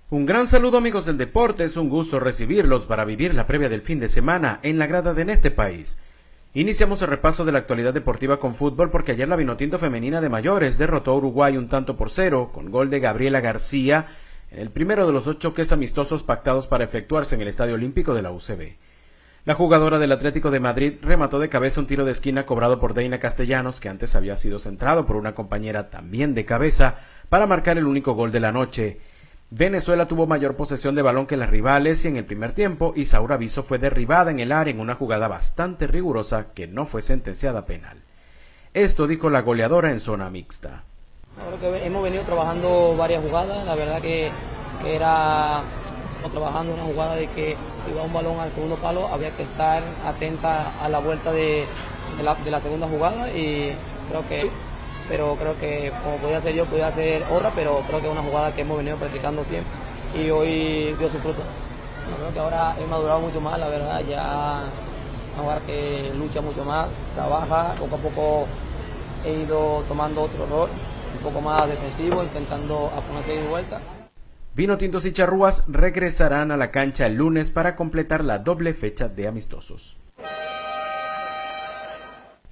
Un 0.10 0.25
gran 0.25 0.47
saludo 0.47 0.80
amigos 0.80 1.06
del 1.06 1.19
deporte, 1.19 1.65
es 1.65 1.77
un 1.77 1.88
gusto 1.88 2.19
recibirlos 2.19 2.88
para 2.88 3.06
vivir 3.06 3.36
la 3.36 3.45
previa 3.45 3.69
del 3.69 3.84
fin 3.84 3.99
de 3.99 4.08
semana 4.08 4.60
en 4.63 4.80
la 4.80 4.88
grada 4.88 5.13
de 5.13 5.21
en 5.21 5.30
este 5.30 5.51
país. 5.51 5.99
Iniciamos 6.54 7.02
el 7.02 7.08
repaso 7.08 7.46
de 7.46 7.54
la 7.54 7.60
actualidad 7.60 7.94
deportiva 7.94 8.38
con 8.38 8.54
fútbol 8.54 8.92
porque 8.92 9.14
ayer 9.14 9.26
la 9.26 9.38
Vinotinto 9.38 9.80
femenina 9.80 10.20
de 10.20 10.28
mayores 10.28 10.78
derrotó 10.78 11.12
a 11.12 11.16
Uruguay 11.16 11.56
un 11.56 11.70
tanto 11.70 11.96
por 11.96 12.10
cero 12.10 12.52
con 12.54 12.72
gol 12.72 12.90
de 12.90 13.00
Gabriela 13.00 13.40
García 13.40 14.08
en 14.50 14.60
el 14.60 14.70
primero 14.70 15.08
de 15.08 15.14
los 15.14 15.24
dos 15.24 15.40
choques 15.40 15.72
amistosos 15.72 16.24
pactados 16.24 16.68
para 16.68 16.84
efectuarse 16.84 17.36
en 17.36 17.42
el 17.42 17.48
Estadio 17.48 17.76
Olímpico 17.76 18.14
de 18.14 18.22
la 18.22 18.32
UCB. 18.32 18.76
La 19.46 19.56
jugadora 19.56 19.98
del 19.98 20.12
Atlético 20.12 20.52
de 20.52 20.60
Madrid 20.60 20.96
remató 21.02 21.40
de 21.40 21.48
cabeza 21.48 21.80
un 21.80 21.88
tiro 21.88 22.04
de 22.04 22.12
esquina 22.12 22.46
cobrado 22.46 22.82
por 22.82 22.94
Deina 22.94 23.18
Castellanos, 23.18 23.80
que 23.80 23.88
antes 23.88 24.18
había 24.18 24.36
sido 24.36 24.60
centrado 24.60 25.06
por 25.06 25.16
una 25.16 25.34
compañera 25.34 25.90
también 25.90 26.36
de 26.36 26.44
cabeza, 26.44 26.98
para 27.30 27.48
marcar 27.48 27.78
el 27.78 27.88
único 27.88 28.14
gol 28.14 28.34
de 28.34 28.42
la 28.42 28.52
noche. 28.52 29.00
Venezuela 29.54 30.08
tuvo 30.08 30.28
mayor 30.28 30.56
posesión 30.56 30.96
de 30.96 31.02
balón 31.02 31.28
que 31.28 31.36
las 31.36 31.50
rivales 31.50 32.06
y 32.06 32.08
en 32.08 32.16
el 32.16 32.24
primer 32.24 32.54
tiempo 32.54 32.94
Isaura 32.96 33.36
Viso 33.36 33.64
fue 33.64 33.80
derribada 33.80 34.32
en 34.32 34.40
el 34.40 34.54
área 34.54 34.74
en 34.74 34.80
una 34.80 34.96
jugada 34.96 35.28
bastante 35.28 35.88
rigurosa 35.88 36.54
que 36.54 36.68
no 36.68 36.86
fue 36.86 37.02
sentenciada 37.02 37.66
penal. 37.66 37.98
Esto 38.74 39.08
dijo 39.08 39.30
la 39.30 39.42
goleadora 39.42 39.92
en 39.92 40.00
zona 40.00 40.30
mixta. 40.30 40.86
Creo 41.36 41.60
que 41.60 41.86
hemos 41.86 42.02
venido 42.02 42.24
trabajando 42.24 42.96
varias 42.96 43.22
jugadas, 43.22 43.66
la 43.66 43.76
verdad 43.76 44.02
que, 44.02 44.32
que 44.82 44.96
era 44.96 45.64
trabajando 46.30 46.74
una 46.74 46.84
jugada 46.84 47.16
de 47.16 47.28
que 47.32 47.58
si 47.86 47.94
va 47.94 48.04
un 48.04 48.14
balón 48.14 48.40
al 48.40 48.54
segundo 48.54 48.78
palo 48.78 49.10
había 49.10 49.36
que 49.36 49.44
estar 49.44 49.84
atenta 50.06 50.80
a 50.82 50.88
la 50.88 51.00
vuelta 51.00 51.34
de, 51.34 51.66
la, 52.24 52.62
segunda 52.62 52.88
jugada 52.88 53.30
y 53.34 53.76
creo 54.08 54.26
que 54.30 54.50
pero 55.08 55.36
creo 55.36 55.58
que 55.58 55.92
como 56.04 56.18
podía 56.18 56.38
hacer 56.38 56.56
yo 56.56 56.66
podía 56.66 56.88
hacer 56.88 57.24
otra 57.32 57.52
pero 57.56 57.84
creo 57.88 58.00
que 58.00 58.08
es 58.08 58.12
una 58.12 58.22
jugada 58.22 58.54
que 58.54 58.62
hemos 58.62 58.78
venido 58.78 58.98
practicando 58.98 59.44
siempre 59.46 59.72
y 60.16 60.30
hoy 60.30 60.96
dio 60.98 61.10
su 61.10 61.18
fruto 61.20 61.42
creo 62.18 62.34
que 62.34 62.40
ahora 62.40 62.76
he 62.80 62.86
madurado 62.86 63.22
mucho 63.22 63.42
más 63.42 63.60
la 63.60 63.68
verdad 63.68 64.02
ya 64.08 64.64
ahora 65.38 65.62
que 65.66 66.12
lucha 66.16 66.42
mucho 66.42 66.64
más 66.66 66.88
trabaja 67.16 67.76
poco 67.80 67.96
a 67.96 68.00
poco 68.00 68.46
he 69.26 69.34
ido 69.42 69.84
tomando 69.88 70.24
otro 70.24 70.46
rol 70.46 70.70
un 71.16 71.24
poco 71.24 71.42
más 71.42 71.68
defensivo 71.68 72.24
intentando 72.24 72.92
ponerse 73.08 73.38
de 73.38 73.48
vuelta 73.48 73.82
Vino 74.54 74.78
Tintos 74.78 75.06
y 75.06 75.14
Charrúas 75.14 75.64
regresarán 75.70 76.52
a 76.52 76.58
la 76.58 76.72
cancha 76.72 77.08
el 77.08 77.16
lunes 77.16 77.54
para 77.54 77.78
completar 77.78 78.22
la 78.26 78.40
doble 78.40 78.74
fecha 78.74 79.08
de 79.08 79.26
amistosos. 79.26 79.96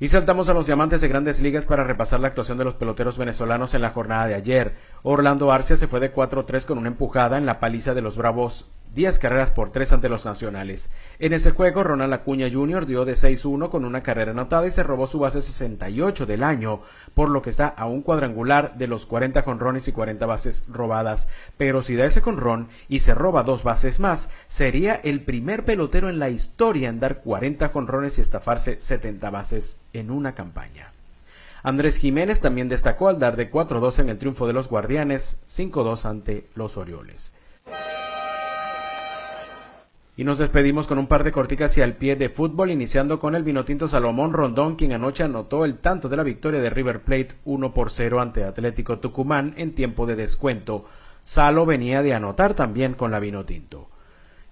Y 0.01 0.07
saltamos 0.07 0.47
a 0.47 0.53
los 0.53 0.65
diamantes 0.65 1.01
de 1.01 1.09
grandes 1.09 1.41
ligas 1.41 1.65
para 1.65 1.83
repasar 1.83 2.21
la 2.21 2.29
actuación 2.29 2.57
de 2.57 2.63
los 2.63 2.75
peloteros 2.75 3.17
venezolanos 3.17 3.73
en 3.73 3.81
la 3.81 3.89
jornada 3.89 4.27
de 4.27 4.35
ayer. 4.35 4.75
Orlando 5.03 5.51
Arcia 5.51 5.75
se 5.75 5.87
fue 5.87 5.99
de 5.99 6.13
4-3 6.13 6.65
con 6.65 6.77
una 6.77 6.87
empujada 6.87 7.37
en 7.37 7.45
la 7.45 7.59
paliza 7.59 7.93
de 7.93 8.01
los 8.01 8.15
Bravos 8.15 8.71
10 8.95 9.19
carreras 9.19 9.51
por 9.51 9.71
3 9.71 9.93
ante 9.93 10.09
los 10.09 10.25
nacionales. 10.25 10.91
En 11.19 11.33
ese 11.33 11.51
juego, 11.51 11.83
Ronald 11.83 12.13
Acuña 12.13 12.49
Jr. 12.51 12.85
dio 12.85 13.05
de 13.05 13.13
6-1 13.13 13.69
con 13.69 13.85
una 13.85 14.01
carrera 14.01 14.31
anotada 14.31 14.65
y 14.65 14.71
se 14.71 14.83
robó 14.83 15.07
su 15.07 15.19
base 15.19 15.41
68 15.41 16.25
del 16.25 16.43
año, 16.43 16.81
por 17.13 17.29
lo 17.29 17.41
que 17.41 17.49
está 17.49 17.67
a 17.67 17.85
un 17.85 18.01
cuadrangular 18.01 18.77
de 18.77 18.87
los 18.87 19.05
40 19.05 19.43
conrones 19.43 19.87
y 19.87 19.91
40 19.91 20.25
bases 20.25 20.63
robadas. 20.67 21.29
Pero 21.57 21.81
si 21.81 21.95
da 21.95 22.05
ese 22.05 22.21
conrón 22.21 22.69
y 22.87 22.99
se 22.99 23.13
roba 23.13 23.43
dos 23.43 23.63
bases 23.63 23.99
más, 23.99 24.31
sería 24.47 24.95
el 24.95 25.21
primer 25.21 25.65
pelotero 25.65 26.09
en 26.09 26.19
la 26.19 26.29
historia 26.29 26.89
en 26.89 26.99
dar 26.99 27.21
40 27.21 27.71
conrones 27.71 28.17
y 28.17 28.21
estafarse 28.21 28.79
70 28.79 29.29
bases 29.29 29.81
en 29.93 30.11
una 30.11 30.33
campaña. 30.33 30.91
Andrés 31.61 31.97
Jiménez 31.97 32.39
también 32.39 32.69
destacó 32.69 33.09
al 33.09 33.19
dar 33.19 33.35
de 33.35 33.51
4-2 33.51 33.99
en 33.99 34.09
el 34.09 34.17
triunfo 34.17 34.47
de 34.47 34.53
los 34.53 34.69
Guardianes, 34.69 35.43
5-2 35.49 36.05
ante 36.05 36.47
los 36.55 36.77
Orioles. 36.77 37.33
Y 40.19 40.25
nos 40.25 40.37
despedimos 40.37 40.85
con 40.85 40.97
un 40.97 41.07
par 41.07 41.23
de 41.23 41.31
corticas 41.31 41.77
y 41.77 41.81
al 41.81 41.93
pie 41.93 42.17
de 42.17 42.27
fútbol, 42.27 42.71
iniciando 42.71 43.21
con 43.21 43.35
el 43.35 43.43
vinotinto 43.43 43.87
Salomón 43.87 44.33
Rondón, 44.33 44.75
quien 44.75 44.91
anoche 44.91 45.23
anotó 45.23 45.63
el 45.63 45.77
tanto 45.77 46.09
de 46.09 46.17
la 46.17 46.23
victoria 46.23 46.59
de 46.59 46.69
River 46.69 47.03
Plate 47.03 47.35
1 47.45 47.73
por 47.73 47.89
0 47.89 48.19
ante 48.19 48.43
Atlético 48.43 48.99
Tucumán 48.99 49.53
en 49.55 49.73
tiempo 49.73 50.05
de 50.05 50.17
descuento. 50.17 50.83
Salo 51.23 51.65
venía 51.65 52.01
de 52.03 52.13
anotar 52.13 52.53
también 52.53 52.95
con 52.95 53.11
la 53.11 53.21
vinotinto. 53.21 53.87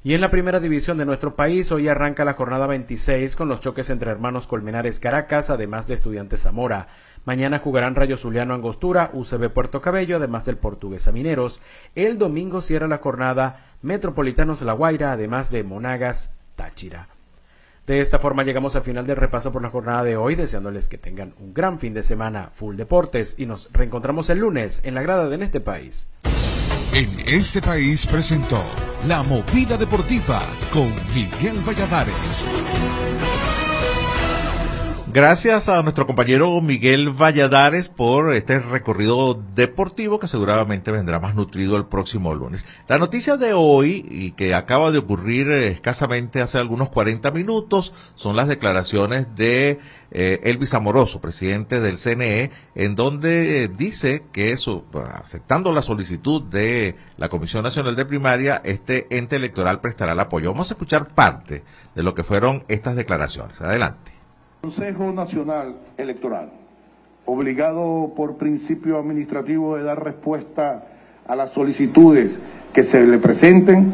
Y 0.05 0.13
en 0.13 0.21
la 0.21 0.31
primera 0.31 0.61
división 0.61 0.99
de 0.99 1.05
nuestro 1.05 1.35
país, 1.35 1.69
hoy 1.73 1.89
arranca 1.89 2.23
la 2.23 2.35
jornada 2.35 2.65
26 2.65 3.35
con 3.35 3.49
los 3.49 3.59
choques 3.59 3.89
entre 3.89 4.09
hermanos 4.09 4.47
Colmenares 4.47 5.01
Caracas, 5.01 5.49
además 5.49 5.85
de 5.85 5.95
Estudiantes 5.95 6.43
Zamora. 6.43 6.87
Mañana 7.27 7.59
jugarán 7.59 7.95
Rayo 7.95 8.15
Zuliano 8.15 8.53
Angostura, 8.53 9.11
UCB 9.11 9.49
Puerto 9.49 9.81
Cabello, 9.81 10.15
además 10.15 10.45
del 10.45 10.55
Portuguesa 10.55 11.11
Mineros. 11.11 11.59
El 11.93 12.17
domingo 12.17 12.61
cierra 12.61 12.87
la 12.87 12.99
jornada 12.99 13.65
Metropolitanos 13.81 14.61
La 14.61 14.71
Guaira, 14.71 15.11
además 15.11 15.51
de 15.51 15.65
Monagas 15.65 16.37
Táchira. 16.55 17.09
De 17.85 17.99
esta 17.99 18.17
forma 18.17 18.43
llegamos 18.43 18.77
al 18.77 18.83
final 18.83 19.05
del 19.05 19.17
repaso 19.17 19.51
por 19.51 19.61
la 19.61 19.71
jornada 19.71 20.03
de 20.03 20.15
hoy, 20.15 20.35
deseándoles 20.35 20.87
que 20.87 20.97
tengan 20.97 21.33
un 21.41 21.53
gran 21.53 21.79
fin 21.79 21.93
de 21.93 22.01
semana 22.01 22.51
full 22.53 22.77
deportes 22.77 23.35
y 23.37 23.45
nos 23.45 23.73
reencontramos 23.73 24.29
el 24.29 24.39
lunes 24.39 24.81
en 24.85 24.95
la 24.95 25.01
grada 25.01 25.27
de 25.27 25.35
En 25.35 25.43
este 25.43 25.59
país. 25.59 26.07
En 26.93 27.09
este 27.27 27.61
país 27.61 28.07
presentó 28.07 28.63
La 29.05 29.21
Movida 29.23 29.75
Deportiva 29.75 30.43
con 30.71 30.93
Miguel 31.13 31.59
Valladares. 31.67 32.47
Gracias 35.17 35.67
a 35.67 35.81
nuestro 35.81 36.05
compañero 36.05 36.61
Miguel 36.61 37.09
Valladares 37.09 37.89
por 37.89 38.31
este 38.33 38.59
recorrido 38.59 39.33
deportivo 39.55 40.19
que 40.19 40.27
seguramente 40.27 40.91
vendrá 40.91 41.19
más 41.19 41.33
nutrido 41.33 41.75
el 41.75 41.87
próximo 41.87 42.35
lunes. 42.35 42.67
La 42.87 42.99
noticia 42.99 43.35
de 43.35 43.53
hoy 43.53 44.05
y 44.07 44.33
que 44.33 44.53
acaba 44.53 44.91
de 44.91 44.99
ocurrir 44.99 45.49
escasamente 45.49 46.39
hace 46.39 46.59
algunos 46.59 46.89
40 46.89 47.31
minutos 47.31 47.95
son 48.13 48.35
las 48.35 48.47
declaraciones 48.47 49.25
de 49.35 49.79
eh, 50.11 50.39
Elvis 50.43 50.75
Amoroso, 50.75 51.19
presidente 51.19 51.79
del 51.79 51.97
CNE, 51.97 52.51
en 52.75 52.93
donde 52.93 53.69
dice 53.69 54.23
que 54.31 54.51
eso, 54.51 54.85
aceptando 55.15 55.71
la 55.71 55.81
solicitud 55.81 56.43
de 56.43 56.95
la 57.17 57.29
Comisión 57.29 57.63
Nacional 57.63 57.95
de 57.95 58.05
Primaria, 58.05 58.61
este 58.63 59.07
ente 59.09 59.37
electoral 59.37 59.81
prestará 59.81 60.11
el 60.11 60.19
apoyo. 60.19 60.51
Vamos 60.51 60.69
a 60.69 60.75
escuchar 60.75 61.07
parte 61.07 61.63
de 61.95 62.03
lo 62.03 62.13
que 62.13 62.23
fueron 62.23 62.65
estas 62.67 62.95
declaraciones. 62.95 63.59
Adelante. 63.61 64.16
Consejo 64.61 65.11
Nacional 65.13 65.75
Electoral, 65.97 66.49
obligado 67.25 68.11
por 68.15 68.37
principio 68.37 68.97
administrativo 68.97 69.77
de 69.77 69.83
dar 69.83 70.03
respuesta 70.03 70.83
a 71.27 71.35
las 71.35 71.51
solicitudes 71.51 72.37
que 72.73 72.83
se 72.83 73.05
le 73.05 73.17
presenten 73.19 73.93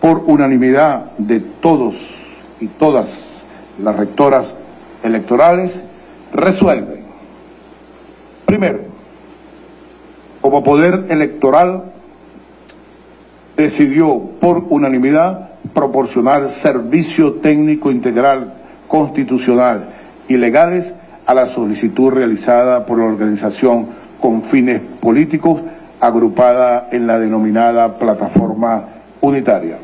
por 0.00 0.24
unanimidad 0.26 1.12
de 1.18 1.40
todos 1.40 1.94
y 2.60 2.66
todas 2.66 3.08
las 3.78 3.96
rectoras 3.96 4.54
electorales, 5.02 5.78
resuelve, 6.32 7.02
primero, 8.46 8.80
como 10.40 10.64
poder 10.64 11.06
electoral, 11.10 11.92
decidió 13.56 14.18
por 14.40 14.64
unanimidad 14.70 15.50
proporcionar 15.72 16.50
servicio 16.50 17.34
técnico 17.34 17.90
integral 17.90 18.63
constitucional 18.94 19.86
y 20.28 20.36
legales 20.36 20.94
a 21.26 21.34
la 21.34 21.46
solicitud 21.46 22.12
realizada 22.12 22.86
por 22.86 22.98
la 22.98 23.06
organización 23.06 23.86
con 24.20 24.44
fines 24.44 24.80
políticos 25.00 25.62
agrupada 25.98 26.86
en 26.92 27.08
la 27.08 27.18
denominada 27.18 27.98
plataforma 27.98 28.84
unitaria, 29.20 29.78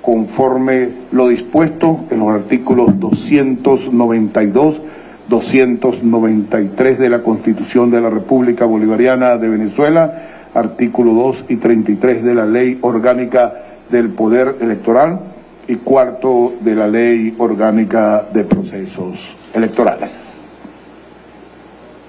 conforme 0.00 0.90
lo 1.10 1.26
dispuesto 1.26 2.04
en 2.12 2.20
los 2.20 2.28
artículos 2.28 3.00
292, 3.00 4.80
293 5.28 7.00
de 7.00 7.08
la 7.08 7.24
Constitución 7.24 7.90
de 7.90 8.00
la 8.00 8.10
República 8.10 8.64
Bolivariana 8.64 9.38
de 9.38 9.48
Venezuela, 9.48 10.22
artículo 10.54 11.14
2 11.14 11.46
y 11.48 11.56
33 11.56 12.22
de 12.22 12.34
la 12.36 12.46
Ley 12.46 12.78
Orgánica 12.80 13.54
del 13.90 14.10
Poder 14.10 14.58
Electoral, 14.60 15.31
y 15.68 15.76
cuarto 15.76 16.54
de 16.60 16.74
la 16.74 16.88
Ley 16.88 17.34
Orgánica 17.38 18.24
de 18.32 18.44
Procesos 18.44 19.36
Electorales. 19.54 20.10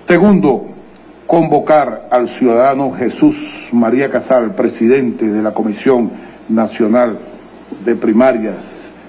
Segundo, 0.07 0.65
convocar 1.27 2.07
al 2.11 2.29
ciudadano 2.29 2.91
Jesús 2.91 3.67
María 3.71 4.09
Casal, 4.09 4.53
presidente 4.55 5.25
de 5.25 5.41
la 5.41 5.53
Comisión 5.53 6.11
Nacional 6.49 7.17
de 7.85 7.95
Primarias, 7.95 8.57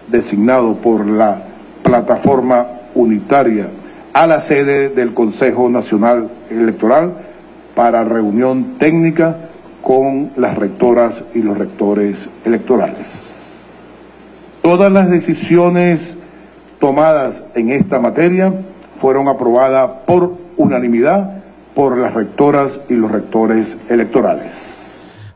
designado 0.09 0.75
por 0.77 1.07
la 1.07 1.43
plataforma 1.83 2.67
unitaria, 2.95 3.69
a 4.13 4.27
la 4.27 4.41
sede 4.41 4.91
del 4.91 5.13
Consejo 5.13 5.69
Nacional 5.69 6.31
Electoral 6.49 7.15
para 7.75 8.05
reunión 8.05 8.79
técnica 8.79 9.37
con 9.83 10.31
las 10.37 10.57
rectoras 10.57 11.23
y 11.35 11.41
los 11.41 11.59
rectores 11.59 12.29
electorales. 12.45 13.34
Todas 14.65 14.91
las 14.91 15.11
decisiones 15.11 16.17
tomadas 16.81 17.43
en 17.55 17.71
esta 17.71 18.01
materia 18.01 18.51
fueron 18.99 19.29
aprobadas 19.29 19.91
por 20.07 20.39
unanimidad 20.57 21.43
por 21.75 21.99
las 21.99 22.15
rectoras 22.15 22.81
y 22.89 22.95
los 22.95 23.13
rectores 23.13 23.77
electorales. 23.91 24.74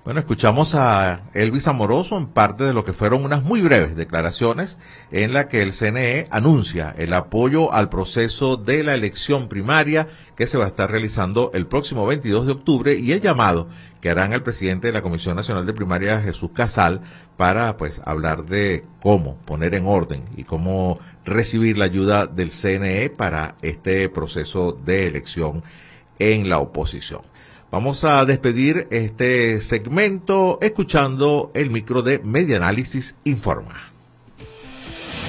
Bueno, 0.09 0.21
escuchamos 0.21 0.75
a 0.75 1.21
Elvis 1.35 1.68
Amoroso 1.68 2.16
en 2.16 2.29
parte 2.29 2.64
de 2.64 2.73
lo 2.73 2.83
que 2.83 2.94
fueron 2.94 3.27
unas 3.27 3.42
muy 3.42 3.61
breves 3.61 3.94
declaraciones 3.94 4.79
en 5.11 5.35
la 5.35 5.49
que 5.49 5.61
el 5.61 5.75
CNE 5.75 6.29
anuncia 6.31 6.94
el 6.97 7.12
apoyo 7.12 7.75
al 7.75 7.90
proceso 7.90 8.57
de 8.57 8.83
la 8.85 8.94
elección 8.94 9.51
primaria 9.51 10.09
que 10.35 10.47
se 10.47 10.57
va 10.57 10.64
a 10.64 10.68
estar 10.68 10.90
realizando 10.90 11.51
el 11.53 11.66
próximo 11.66 12.07
22 12.07 12.47
de 12.47 12.53
octubre 12.53 12.94
y 12.94 13.12
el 13.12 13.21
llamado 13.21 13.68
que 14.01 14.09
harán 14.09 14.33
el 14.33 14.42
presidente 14.42 14.87
de 14.87 14.94
la 14.94 15.03
Comisión 15.03 15.37
Nacional 15.37 15.66
de 15.66 15.75
Primaria, 15.75 16.23
Jesús 16.23 16.53
Casal, 16.55 17.03
para 17.37 17.77
pues 17.77 18.01
hablar 18.07 18.47
de 18.47 18.87
cómo 19.03 19.37
poner 19.44 19.75
en 19.75 19.87
orden 19.87 20.25
y 20.38 20.44
cómo 20.44 20.99
recibir 21.27 21.77
la 21.77 21.85
ayuda 21.85 22.27
del 22.27 22.51
CNE 22.51 23.11
para 23.11 23.57
este 23.61 24.09
proceso 24.09 24.73
de 24.73 25.07
elección 25.07 25.62
en 26.18 26.49
la 26.49 26.61
oposición. 26.61 27.21
Vamos 27.70 28.02
a 28.02 28.24
despedir 28.24 28.88
este 28.90 29.61
segmento 29.61 30.59
escuchando 30.62 31.50
el 31.52 31.70
micro 31.70 32.00
de 32.00 32.18
Medianálisis 32.18 33.14
Informa. 33.24 33.92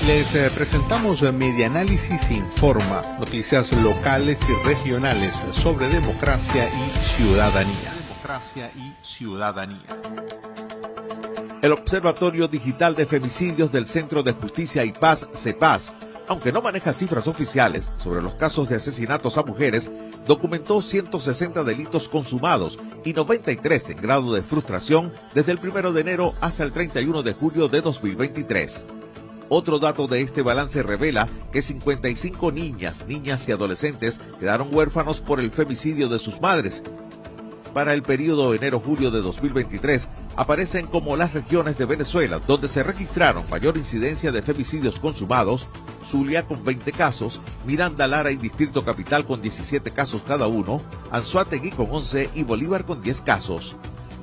Les 0.07 0.33
eh, 0.35 0.49
presentamos 0.55 1.21
Medianálisis 1.33 2.31
Informa, 2.31 3.01
noticias 3.19 3.73
locales 3.73 4.39
y 4.47 4.65
regionales 4.65 5.35
sobre 5.51 5.89
democracia 5.89 6.69
y 6.69 7.05
ciudadanía. 7.17 7.93
Democracia 8.07 8.71
y 8.73 9.05
ciudadanía. 9.05 9.99
El 11.61 11.73
Observatorio 11.73 12.47
Digital 12.47 12.95
de 12.95 13.05
Femicidios 13.05 13.69
del 13.69 13.85
Centro 13.85 14.23
de 14.23 14.31
Justicia 14.31 14.85
y 14.85 14.93
Paz, 14.93 15.27
CEPAS, 15.33 15.93
aunque 16.29 16.53
no 16.53 16.61
maneja 16.61 16.93
cifras 16.93 17.27
oficiales 17.27 17.91
sobre 17.97 18.21
los 18.21 18.35
casos 18.35 18.69
de 18.69 18.77
asesinatos 18.77 19.37
a 19.37 19.43
mujeres, 19.43 19.91
documentó 20.29 20.79
160 20.79 21.63
delitos 21.63 22.07
consumados 22.07 22.77
y 23.03 23.13
93 23.13 23.89
en 23.89 23.97
grado 23.97 24.31
de 24.31 24.43
frustración 24.43 25.11
desde 25.33 25.53
el 25.53 25.59
1 25.59 25.91
de 25.91 26.01
enero 26.01 26.35
hasta 26.39 26.63
el 26.63 26.71
31 26.71 27.23
de 27.23 27.33
julio 27.33 27.67
de 27.67 27.81
2023. 27.81 28.85
Otro 29.49 29.79
dato 29.79 30.05
de 30.05 30.21
este 30.21 30.43
balance 30.43 30.83
revela 30.83 31.27
que 31.51 31.63
55 31.63 32.51
niñas, 32.51 33.07
niñas 33.07 33.49
y 33.49 33.53
adolescentes 33.53 34.19
quedaron 34.39 34.69
huérfanos 34.71 35.19
por 35.19 35.39
el 35.39 35.49
femicidio 35.49 36.07
de 36.09 36.19
sus 36.19 36.39
madres. 36.39 36.83
Para 37.73 37.93
el 37.93 38.01
periodo 38.01 38.55
enero-julio 38.55 39.11
de 39.11 39.21
2023, 39.21 40.09
aparecen 40.35 40.87
como 40.87 41.15
las 41.15 41.33
regiones 41.33 41.77
de 41.77 41.85
Venezuela 41.85 42.39
donde 42.47 42.67
se 42.67 42.81
registraron 42.81 43.45
mayor 43.51 43.77
incidencia 43.77 44.31
de 44.31 44.41
femicidios 44.41 44.99
consumados, 44.99 45.67
Zulia 46.03 46.47
con 46.47 46.63
20 46.63 46.91
casos, 46.93 47.41
Miranda, 47.67 48.07
Lara 48.07 48.31
y 48.31 48.37
Distrito 48.37 48.83
Capital 48.83 49.25
con 49.25 49.41
17 49.43 49.91
casos 49.91 50.23
cada 50.25 50.47
uno, 50.47 50.81
Anzuategui 51.11 51.69
con 51.69 51.87
11 51.91 52.31
y 52.33 52.43
Bolívar 52.43 52.85
con 52.85 53.01
10 53.03 53.21
casos. 53.21 53.75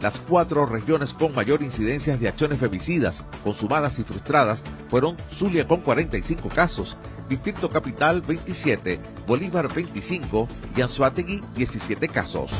Las 0.03 0.19
cuatro 0.19 0.67
regiones 0.67 1.15
con 1.15 1.33
mayor 1.35 1.63
incidencia 1.63 2.17
de 2.17 2.29
acciones 2.29 2.59
femicidas, 2.59 3.25
consumadas 3.45 3.99
y 4.01 4.05
frustradas 4.05 4.63
fueron 4.91 5.17
Zulia 5.33 5.69
con 5.69 5.81
45 5.81 6.49
casos, 6.49 6.97
Distrito 7.29 7.71
Capital 7.71 8.21
27, 8.21 9.01
Bolívar 9.27 9.73
25 9.73 10.47
y 10.77 10.83
Anzuategui 10.83 11.43
17 11.55 12.09
casos. 12.09 12.53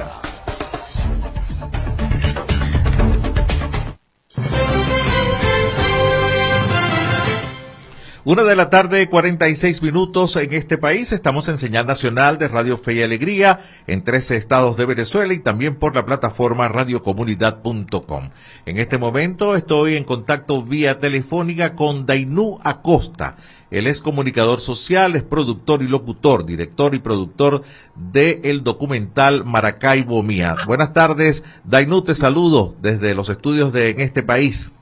Una 8.23 8.43
de 8.43 8.55
la 8.55 8.69
tarde, 8.69 9.09
46 9.09 9.81
minutos 9.81 10.35
en 10.35 10.53
este 10.53 10.77
país. 10.77 11.11
Estamos 11.11 11.49
en 11.49 11.57
señal 11.57 11.87
nacional 11.87 12.37
de 12.37 12.49
Radio 12.49 12.77
Fe 12.77 12.93
y 12.93 13.01
Alegría 13.01 13.61
en 13.87 14.03
13 14.03 14.37
estados 14.37 14.77
de 14.77 14.85
Venezuela 14.85 15.33
y 15.33 15.39
también 15.39 15.73
por 15.73 15.95
la 15.95 16.05
plataforma 16.05 16.67
radiocomunidad.com. 16.67 18.29
En 18.67 18.77
este 18.77 18.99
momento 18.99 19.55
estoy 19.55 19.95
en 19.95 20.03
contacto 20.03 20.61
vía 20.61 20.99
telefónica 20.99 21.73
con 21.75 22.05
Dainú 22.05 22.59
Acosta. 22.63 23.37
Él 23.71 23.87
es 23.87 24.03
comunicador 24.03 24.61
social, 24.61 25.15
es 25.15 25.23
productor 25.23 25.81
y 25.81 25.87
locutor, 25.87 26.45
director 26.45 26.93
y 26.93 26.99
productor 26.99 27.63
de 27.95 28.39
el 28.43 28.63
documental 28.63 29.45
Maracaibo 29.45 30.21
Mía. 30.21 30.53
Buenas 30.67 30.93
tardes, 30.93 31.43
Dainú, 31.63 32.03
te 32.03 32.13
saludo 32.13 32.75
desde 32.83 33.15
los 33.15 33.29
estudios 33.29 33.73
de 33.73 33.89
En 33.89 33.99
este 33.99 34.21
país. 34.21 34.73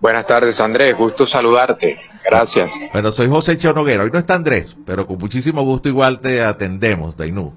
Buenas 0.00 0.26
tardes, 0.26 0.60
Andrés. 0.60 0.96
Gusto 0.96 1.26
saludarte. 1.26 1.98
Gracias. 2.24 2.72
Bueno, 2.92 3.10
soy 3.10 3.26
José 3.28 3.56
Cheo 3.56 3.72
Noguera. 3.72 4.04
Hoy 4.04 4.10
no 4.12 4.18
está 4.18 4.34
Andrés, 4.34 4.76
pero 4.86 5.06
con 5.06 5.18
muchísimo 5.18 5.62
gusto 5.62 5.88
igual 5.88 6.20
te 6.20 6.42
atendemos, 6.42 7.16
Dainú. 7.16 7.54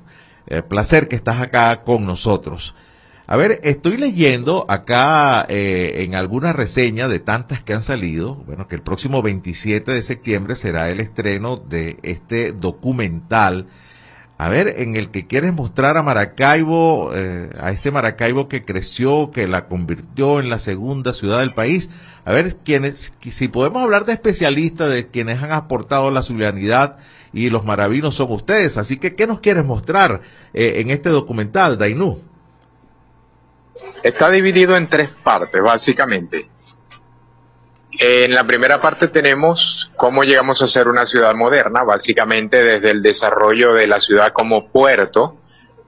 eh, 0.48 0.64
placer 0.64 1.08
que 1.08 1.16
estás 1.16 1.40
acá 1.40 1.84
con 1.84 2.06
nosotros. 2.06 2.74
A 3.28 3.38
ver, 3.38 3.62
estoy 3.64 3.96
leyendo 3.98 4.66
acá 4.68 5.46
eh, 5.48 6.04
en 6.04 6.16
alguna 6.16 6.52
reseña 6.52 7.08
de 7.08 7.20
tantas 7.20 7.62
que 7.62 7.74
han 7.74 7.84
salido, 7.84 8.36
bueno, 8.36 8.68
que 8.68 8.76
el 8.76 8.82
próximo 8.82 9.22
27 9.22 9.92
de 9.92 10.02
septiembre 10.02 10.56
será 10.56 10.90
el 10.90 11.00
estreno 11.00 11.58
de 11.58 11.98
este 12.02 12.52
documental. 12.52 13.68
A 14.42 14.50
ver, 14.50 14.74
en 14.80 14.96
el 14.96 15.12
que 15.12 15.28
quieres 15.28 15.54
mostrar 15.54 15.98
a 15.98 16.02
Maracaibo, 16.02 17.12
eh, 17.14 17.52
a 17.60 17.70
este 17.70 17.92
Maracaibo 17.92 18.50
que 18.50 18.66
creció, 18.66 19.30
que 19.32 19.48
la 19.48 19.68
convirtió 19.68 20.40
en 20.40 20.50
la 20.50 20.58
segunda 20.58 21.14
ciudad 21.14 21.42
del 21.42 21.54
país. 21.54 21.92
A 22.26 22.32
ver, 22.32 22.56
quienes, 22.56 23.14
si 23.20 23.48
podemos 23.50 23.84
hablar 23.84 24.06
de 24.06 24.14
especialistas, 24.14 24.90
de 24.90 25.06
quienes 25.10 25.44
han 25.44 25.52
aportado 25.52 26.10
la 26.10 26.24
ciudadanidad 26.24 26.98
y 27.32 27.52
los 27.52 27.66
maravinos 27.66 28.16
son 28.16 28.32
ustedes. 28.32 28.80
Así 28.80 28.98
que, 28.98 29.14
¿qué 29.14 29.28
nos 29.28 29.42
quieres 29.42 29.64
mostrar 29.64 30.22
eh, 30.56 30.74
en 30.78 30.90
este 30.90 31.10
documental, 31.10 31.78
Dainú? 31.78 32.24
Está 34.02 34.32
dividido 34.32 34.76
en 34.76 34.88
tres 34.88 35.10
partes, 35.24 35.62
básicamente. 35.62 36.50
En 38.00 38.34
la 38.34 38.44
primera 38.46 38.80
parte 38.80 39.08
tenemos 39.08 39.92
cómo 39.96 40.24
llegamos 40.24 40.62
a 40.62 40.68
ser 40.68 40.88
una 40.88 41.06
ciudad 41.06 41.36
moderna, 41.36 41.84
básicamente 41.84 42.64
desde 42.64 42.92
el 42.92 43.02
desarrollo 43.02 43.74
de 43.74 43.88
la 43.88 44.00
ciudad 44.00 44.32
como 44.34 44.68
puerto, 44.68 45.38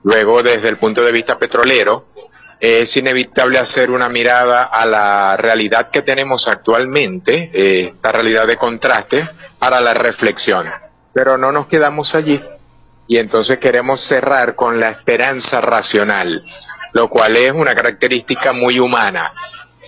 luego 0.04 0.44
desde 0.44 0.70
el 0.70 0.78
punto 0.78 1.04
de 1.04 1.12
vista 1.12 1.40
petrolero. 1.40 2.08
Es 2.60 2.96
inevitable 2.96 3.60
hacer 3.60 3.92
una 3.92 4.10
mirada 4.10 4.64
a 4.64 4.86
la 4.86 5.36
realidad 5.38 5.90
que 5.92 6.02
tenemos 6.02 6.48
actualmente, 6.48 7.52
eh, 7.54 7.92
esta 7.94 8.12
realidad 8.12 8.48
de 8.48 8.58
contraste, 8.58 9.28
para 9.60 9.82
la 9.82 9.94
reflexión. 9.94 10.72
Pero 11.14 11.38
no 11.38 11.52
nos 11.52 11.68
quedamos 11.68 12.16
allí 12.16 12.42
y 13.08 13.18
entonces 13.18 13.60
queremos 13.60 14.00
cerrar 14.02 14.56
con 14.56 14.80
la 14.80 14.90
esperanza 14.90 15.60
racional 15.60 16.44
lo 16.94 17.10
cual 17.10 17.36
es 17.36 17.52
una 17.52 17.76
característica 17.76 18.54
muy 18.54 18.80
humana. 18.80 19.34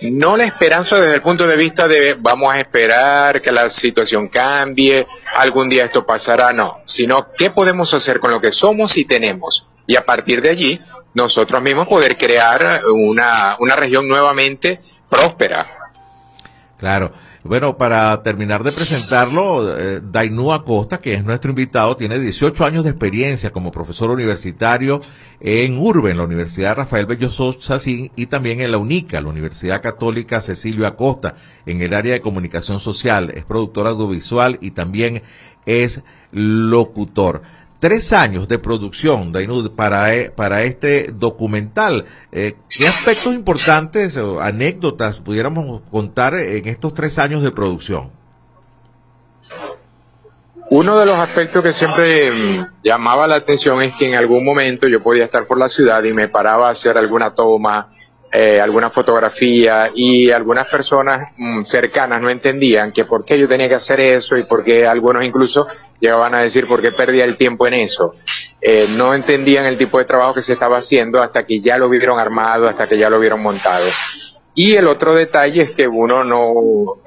No 0.02 0.36
la 0.36 0.44
esperanza 0.44 1.00
desde 1.00 1.14
el 1.14 1.22
punto 1.22 1.46
de 1.46 1.56
vista 1.56 1.88
de 1.88 2.14
vamos 2.18 2.52
a 2.52 2.60
esperar 2.60 3.40
que 3.40 3.50
la 3.50 3.68
situación 3.68 4.28
cambie, 4.28 5.06
algún 5.36 5.68
día 5.68 5.84
esto 5.84 6.04
pasará, 6.04 6.52
no, 6.52 6.80
sino 6.84 7.32
qué 7.32 7.50
podemos 7.50 7.94
hacer 7.94 8.20
con 8.20 8.30
lo 8.30 8.40
que 8.40 8.52
somos 8.52 8.96
y 8.98 9.06
tenemos. 9.06 9.66
Y 9.86 9.96
a 9.96 10.04
partir 10.04 10.42
de 10.42 10.50
allí, 10.50 10.80
nosotros 11.14 11.62
mismos 11.62 11.88
poder 11.88 12.18
crear 12.18 12.82
una, 12.92 13.56
una 13.58 13.74
región 13.74 14.06
nuevamente 14.06 14.80
próspera. 15.08 15.66
Claro. 16.78 17.12
Bueno, 17.48 17.76
para 17.76 18.22
terminar 18.22 18.64
de 18.64 18.72
presentarlo, 18.72 19.78
eh, 19.78 20.00
Dainú 20.02 20.52
Acosta, 20.52 21.00
que 21.00 21.14
es 21.14 21.24
nuestro 21.24 21.50
invitado, 21.50 21.96
tiene 21.96 22.18
18 22.18 22.64
años 22.64 22.82
de 22.82 22.90
experiencia 22.90 23.52
como 23.52 23.70
profesor 23.70 24.10
universitario 24.10 24.98
en 25.38 25.78
Urbe, 25.78 26.10
en 26.10 26.16
la 26.16 26.24
Universidad 26.24 26.76
Rafael 26.76 27.06
Bello 27.06 27.30
Sacín, 27.30 28.10
y 28.16 28.26
también 28.26 28.60
en 28.60 28.72
la 28.72 28.78
UNICA, 28.78 29.20
la 29.20 29.28
Universidad 29.28 29.80
Católica 29.80 30.40
Cecilio 30.40 30.86
Acosta, 30.86 31.36
en 31.66 31.82
el 31.82 31.94
área 31.94 32.14
de 32.14 32.20
comunicación 32.20 32.80
social. 32.80 33.30
Es 33.30 33.44
productor 33.44 33.86
audiovisual 33.86 34.58
y 34.60 34.72
también 34.72 35.22
es 35.66 36.02
locutor 36.32 37.42
tres 37.78 38.12
años 38.12 38.48
de 38.48 38.58
producción, 38.58 39.32
Dainud, 39.32 39.72
para, 39.72 40.14
e, 40.14 40.30
para 40.30 40.62
este 40.62 41.10
documental. 41.12 42.06
Eh, 42.32 42.54
¿Qué 42.68 42.86
aspectos 42.86 43.34
importantes 43.34 44.16
o 44.16 44.40
anécdotas 44.40 45.20
pudiéramos 45.20 45.82
contar 45.90 46.34
en 46.34 46.66
estos 46.68 46.94
tres 46.94 47.18
años 47.18 47.42
de 47.42 47.50
producción? 47.50 48.10
Uno 50.68 50.98
de 50.98 51.06
los 51.06 51.14
aspectos 51.16 51.62
que 51.62 51.70
siempre 51.70 52.32
mm, 52.32 52.66
llamaba 52.82 53.28
la 53.28 53.36
atención 53.36 53.80
es 53.82 53.94
que 53.94 54.08
en 54.08 54.16
algún 54.16 54.44
momento 54.44 54.88
yo 54.88 55.00
podía 55.00 55.24
estar 55.24 55.46
por 55.46 55.58
la 55.58 55.68
ciudad 55.68 56.02
y 56.02 56.12
me 56.12 56.28
paraba 56.28 56.66
a 56.66 56.70
hacer 56.72 56.98
alguna 56.98 57.32
toma, 57.32 57.95
eh, 58.38 58.60
alguna 58.60 58.90
fotografía 58.90 59.90
y 59.94 60.30
algunas 60.30 60.66
personas 60.66 61.32
mm, 61.38 61.62
cercanas 61.62 62.20
no 62.20 62.28
entendían 62.28 62.92
que 62.92 63.06
por 63.06 63.24
qué 63.24 63.38
yo 63.38 63.48
tenía 63.48 63.66
que 63.66 63.76
hacer 63.76 63.98
eso 63.98 64.36
y 64.36 64.44
por 64.44 64.62
qué 64.62 64.86
algunos 64.86 65.24
incluso 65.24 65.66
llegaban 66.00 66.34
a 66.34 66.42
decir 66.42 66.68
por 66.68 66.82
qué 66.82 66.92
perdía 66.92 67.24
el 67.24 67.38
tiempo 67.38 67.66
en 67.66 67.72
eso. 67.72 68.12
Eh, 68.60 68.86
no 68.98 69.14
entendían 69.14 69.64
el 69.64 69.78
tipo 69.78 69.98
de 69.98 70.04
trabajo 70.04 70.34
que 70.34 70.42
se 70.42 70.52
estaba 70.52 70.76
haciendo 70.76 71.22
hasta 71.22 71.46
que 71.46 71.62
ya 71.62 71.78
lo 71.78 71.88
vieron 71.88 72.18
armado, 72.18 72.68
hasta 72.68 72.86
que 72.86 72.98
ya 72.98 73.08
lo 73.08 73.18
vieron 73.18 73.40
montado. 73.40 73.86
Y 74.54 74.74
el 74.74 74.86
otro 74.86 75.14
detalle 75.14 75.62
es 75.62 75.70
que 75.70 75.88
uno 75.88 76.22
no, 76.22 76.52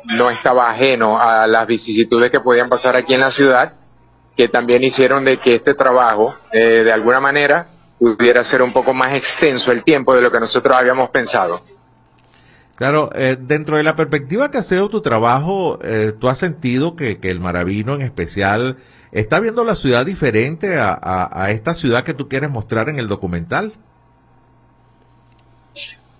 no 0.05 0.31
estaba 0.31 0.67
ajeno 0.67 1.21
a 1.21 1.45
las 1.45 1.67
vicisitudes 1.67 2.31
que 2.31 2.39
podían 2.39 2.69
pasar 2.69 2.95
aquí 2.95 3.13
en 3.13 3.21
la 3.21 3.29
ciudad, 3.29 3.73
que 4.35 4.47
también 4.47 4.83
hicieron 4.83 5.25
de 5.25 5.37
que 5.37 5.53
este 5.53 5.75
trabajo, 5.75 6.33
eh, 6.51 6.81
de 6.83 6.91
alguna 6.91 7.19
manera, 7.19 7.67
pudiera 7.99 8.43
ser 8.43 8.61
un 8.61 8.71
poco 8.71 8.93
más 8.93 9.13
extenso 9.13 9.71
el 9.71 9.83
tiempo 9.83 10.15
de 10.15 10.21
lo 10.21 10.31
que 10.31 10.39
nosotros 10.39 10.75
habíamos 10.75 11.09
pensado. 11.09 11.61
Claro, 12.75 13.09
eh, 13.13 13.35
dentro 13.37 13.75
de 13.75 13.83
la 13.83 13.97
perspectiva 13.97 14.51
que 14.51 14.57
ha 14.57 14.63
sido 14.63 14.89
tu 14.89 15.01
trabajo, 15.01 15.79
eh, 15.83 16.13
¿tú 16.17 16.29
has 16.29 16.37
sentido 16.37 16.95
que, 16.95 17.19
el 17.21 17.41
Maravino 17.41 17.93
en 17.93 18.01
especial 18.01 18.77
está 19.11 19.41
viendo 19.41 19.65
la 19.65 19.75
ciudad 19.75 20.05
diferente 20.05 20.77
a, 20.79 21.47
esta 21.49 21.73
ciudad 21.73 22.05
que 22.05 22.13
tú 22.13 22.29
quieres 22.29 22.49
mostrar 22.49 22.87
en 22.87 22.97
el 22.97 23.09
documental? 23.09 23.73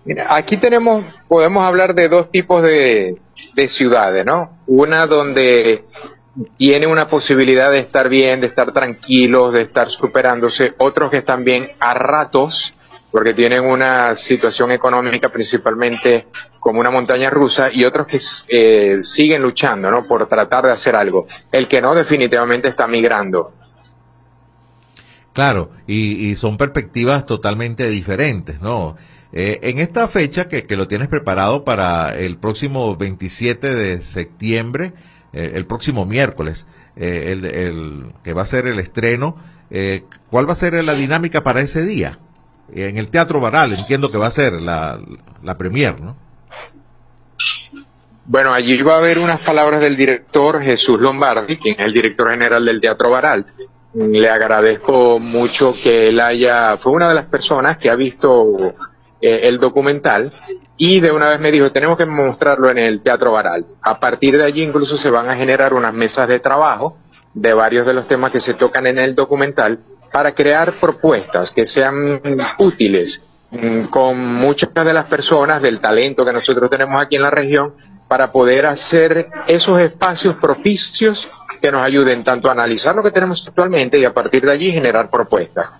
Mira, 0.04 0.34
aquí 0.36 0.58
tenemos, 0.58 1.02
podemos 1.28 1.62
hablar 1.66 1.94
de 1.94 2.10
dos 2.10 2.30
tipos 2.30 2.62
de, 2.62 3.18
de 3.54 3.68
ciudades, 3.68 4.26
¿no? 4.26 4.58
Una 4.66 5.06
donde 5.06 5.86
tiene 6.56 6.86
una 6.86 7.08
posibilidad 7.08 7.70
de 7.70 7.78
estar 7.78 8.08
bien, 8.08 8.40
de 8.40 8.46
estar 8.46 8.72
tranquilos, 8.72 9.52
de 9.52 9.62
estar 9.62 9.88
superándose, 9.88 10.74
otros 10.78 11.10
que 11.10 11.18
están 11.18 11.44
bien 11.44 11.72
a 11.80 11.94
ratos, 11.94 12.74
porque 13.10 13.34
tienen 13.34 13.64
una 13.64 14.14
situación 14.14 14.70
económica 14.70 15.28
principalmente 15.30 16.28
como 16.60 16.80
una 16.80 16.90
montaña 16.90 17.30
rusa 17.30 17.70
y 17.72 17.84
otros 17.84 18.06
que 18.06 18.18
eh, 18.48 18.98
siguen 19.02 19.42
luchando 19.42 19.90
¿no? 19.90 20.06
por 20.06 20.26
tratar 20.26 20.66
de 20.66 20.72
hacer 20.72 20.94
algo. 20.94 21.26
El 21.50 21.66
que 21.66 21.80
no 21.80 21.94
definitivamente 21.94 22.68
está 22.68 22.86
migrando. 22.86 23.52
Claro, 25.32 25.70
y, 25.86 26.34
son 26.36 26.56
perspectivas 26.56 27.24
totalmente 27.24 27.88
diferentes, 27.88 28.60
¿no? 28.60 28.96
Eh, 29.32 29.60
en 29.62 29.78
esta 29.78 30.08
fecha 30.08 30.48
que, 30.48 30.64
que, 30.64 30.76
lo 30.76 30.88
tienes 30.88 31.06
preparado 31.06 31.64
para 31.64 32.18
el 32.18 32.36
próximo 32.36 32.96
27 32.96 33.74
de 33.74 34.00
septiembre, 34.00 34.92
eh, 35.32 35.52
el 35.54 35.66
próximo 35.66 36.06
miércoles, 36.06 36.66
el, 36.96 37.46
el, 37.46 38.06
que 38.22 38.32
va 38.32 38.42
a 38.42 38.46
ser 38.46 38.66
el 38.66 38.78
estreno, 38.78 39.36
¿cuál 40.28 40.48
va 40.48 40.52
a 40.52 40.56
ser 40.56 40.82
la 40.84 40.94
dinámica 40.94 41.42
para 41.42 41.60
ese 41.60 41.82
día? 41.82 42.18
en 42.72 42.98
el 42.98 43.08
Teatro 43.08 43.40
Baral, 43.40 43.72
entiendo 43.72 44.10
que 44.10 44.18
va 44.18 44.28
a 44.28 44.30
ser 44.30 44.60
la, 44.60 44.98
la 45.42 45.58
premier, 45.58 46.00
¿no? 46.00 46.16
Bueno, 48.26 48.52
allí 48.52 48.80
va 48.82 48.94
a 48.94 48.98
haber 48.98 49.18
unas 49.18 49.40
palabras 49.40 49.80
del 49.80 49.96
director 49.96 50.62
Jesús 50.62 51.00
Lombardi, 51.00 51.56
quien 51.56 51.74
es 51.80 51.86
el 51.86 51.92
director 51.92 52.30
general 52.30 52.64
del 52.64 52.80
Teatro 52.80 53.10
Baral. 53.10 53.44
Le 53.92 54.28
agradezco 54.28 55.18
mucho 55.18 55.74
que 55.74 56.10
él 56.10 56.20
haya, 56.20 56.76
fue 56.76 56.92
una 56.92 57.08
de 57.08 57.14
las 57.14 57.24
personas 57.24 57.76
que 57.76 57.90
ha 57.90 57.96
visto 57.96 58.76
eh, 59.20 59.40
el 59.44 59.58
documental 59.58 60.32
y 60.76 61.00
de 61.00 61.12
una 61.12 61.28
vez 61.28 61.40
me 61.40 61.52
dijo, 61.52 61.70
tenemos 61.70 61.96
que 61.98 62.06
mostrarlo 62.06 62.70
en 62.70 62.78
el 62.78 63.02
Teatro 63.02 63.32
Baral. 63.32 63.66
A 63.82 64.00
partir 64.00 64.38
de 64.38 64.44
allí 64.44 64.62
incluso 64.62 64.96
se 64.96 65.10
van 65.10 65.28
a 65.28 65.36
generar 65.36 65.74
unas 65.74 65.92
mesas 65.92 66.26
de 66.26 66.38
trabajo 66.40 66.96
de 67.34 67.54
varios 67.54 67.86
de 67.86 67.94
los 67.94 68.06
temas 68.06 68.32
que 68.32 68.38
se 68.38 68.54
tocan 68.54 68.86
en 68.86 68.98
el 68.98 69.14
documental 69.14 69.78
para 70.10 70.32
crear 70.32 70.72
propuestas 70.80 71.52
que 71.52 71.66
sean 71.66 72.20
útiles 72.58 73.22
mm, 73.50 73.84
con 73.84 74.18
muchas 74.18 74.70
de 74.72 74.92
las 74.92 75.06
personas 75.06 75.62
del 75.62 75.80
talento 75.80 76.24
que 76.24 76.32
nosotros 76.32 76.70
tenemos 76.70 77.00
aquí 77.00 77.16
en 77.16 77.22
la 77.22 77.30
región 77.30 77.74
para 78.08 78.32
poder 78.32 78.66
hacer 78.66 79.28
esos 79.46 79.78
espacios 79.80 80.34
propicios 80.36 81.30
que 81.60 81.70
nos 81.70 81.82
ayuden 81.82 82.24
tanto 82.24 82.48
a 82.48 82.52
analizar 82.52 82.96
lo 82.96 83.02
que 83.02 83.10
tenemos 83.10 83.46
actualmente 83.46 83.98
y 83.98 84.04
a 84.04 84.14
partir 84.14 84.44
de 84.44 84.52
allí 84.52 84.72
generar 84.72 85.10
propuestas. 85.10 85.74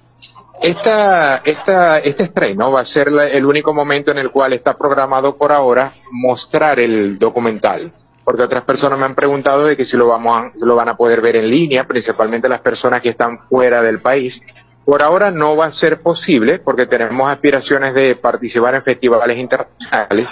Esta, 0.61 1.39
esta, 1.39 1.99
este 1.99 2.25
estreno 2.25 2.71
va 2.71 2.81
a 2.81 2.85
ser 2.85 3.09
el 3.09 3.47
único 3.47 3.73
momento 3.73 4.11
en 4.11 4.19
el 4.19 4.31
cual 4.31 4.53
está 4.53 4.77
programado 4.77 5.37
por 5.37 5.53
ahora 5.53 5.95
mostrar 6.11 6.79
el 6.79 7.19
documental 7.19 7.93
porque 8.31 8.43
otras 8.43 8.63
personas 8.63 8.97
me 8.97 9.07
han 9.07 9.17
preguntado 9.17 9.67
de 9.67 9.77
que 9.77 9.85
si 9.85 9.97
lo 9.97 10.07
vamos 10.07 10.53
lo 10.63 10.77
van 10.77 10.89
a 10.89 10.97
poder 10.97 11.21
ver 11.21 11.35
en 11.35 11.51
línea, 11.51 11.85
principalmente 11.85 12.49
las 12.49 12.61
personas 12.61 13.01
que 13.01 13.09
están 13.09 13.41
fuera 13.49 13.83
del 13.83 14.01
país. 14.01 14.41
Por 14.85 15.03
ahora 15.03 15.33
no 15.33 15.57
va 15.57 15.67
a 15.67 15.73
ser 15.73 16.01
posible 16.01 16.61
porque 16.61 16.87
tenemos 16.87 17.29
aspiraciones 17.29 17.93
de 17.93 18.15
participar 18.15 18.77
en 18.77 18.83
festivales 18.85 19.37
internacionales 19.37 20.29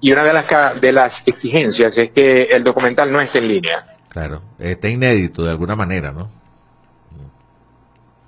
y 0.00 0.12
una 0.12 0.22
de 0.22 0.32
las 0.32 0.80
de 0.80 0.92
las 0.92 1.22
exigencias 1.26 1.98
es 1.98 2.10
que 2.12 2.44
el 2.44 2.62
documental 2.62 3.10
no 3.10 3.20
esté 3.20 3.38
en 3.38 3.48
línea. 3.48 3.96
Claro, 4.08 4.42
está 4.58 4.88
inédito 4.88 5.42
de 5.42 5.50
alguna 5.50 5.74
manera, 5.74 6.12
¿no? 6.12 6.30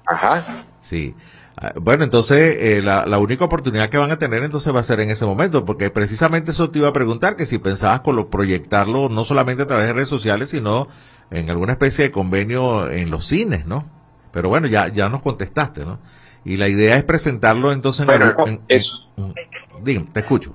Ajá. 0.06 0.64
Sí. 0.88 1.14
Ah, 1.58 1.72
bueno, 1.76 2.04
entonces 2.04 2.56
eh, 2.60 2.80
la, 2.82 3.04
la, 3.04 3.18
única 3.18 3.44
oportunidad 3.44 3.90
que 3.90 3.98
van 3.98 4.10
a 4.10 4.18
tener 4.18 4.42
entonces 4.42 4.74
va 4.74 4.80
a 4.80 4.84
ser 4.84 5.00
en 5.00 5.10
ese 5.10 5.26
momento, 5.26 5.66
porque 5.66 5.90
precisamente 5.90 6.52
eso 6.52 6.70
te 6.70 6.78
iba 6.78 6.88
a 6.88 6.92
preguntar, 6.94 7.36
que 7.36 7.44
si 7.44 7.58
pensabas 7.58 8.00
con 8.00 8.16
lo, 8.16 8.30
proyectarlo 8.30 9.10
no 9.10 9.24
solamente 9.26 9.64
a 9.64 9.66
través 9.66 9.86
de 9.88 9.92
redes 9.92 10.08
sociales, 10.08 10.48
sino 10.48 10.88
en 11.30 11.50
alguna 11.50 11.72
especie 11.72 12.06
de 12.06 12.10
convenio 12.10 12.88
en 12.90 13.10
los 13.10 13.26
cines, 13.26 13.66
¿no? 13.66 13.86
Pero 14.32 14.48
bueno, 14.48 14.66
ya, 14.66 14.88
ya 14.88 15.10
nos 15.10 15.20
contestaste, 15.20 15.84
¿no? 15.84 15.98
Y 16.42 16.56
la 16.56 16.68
idea 16.68 16.96
es 16.96 17.04
presentarlo 17.04 17.70
entonces 17.70 18.00
en, 18.00 18.06
Bueno, 18.06 18.34
en- 18.46 18.62
eso. 18.68 19.06
en- 19.18 19.34
Dígame, 19.82 20.06
te 20.10 20.20
escucho. 20.20 20.54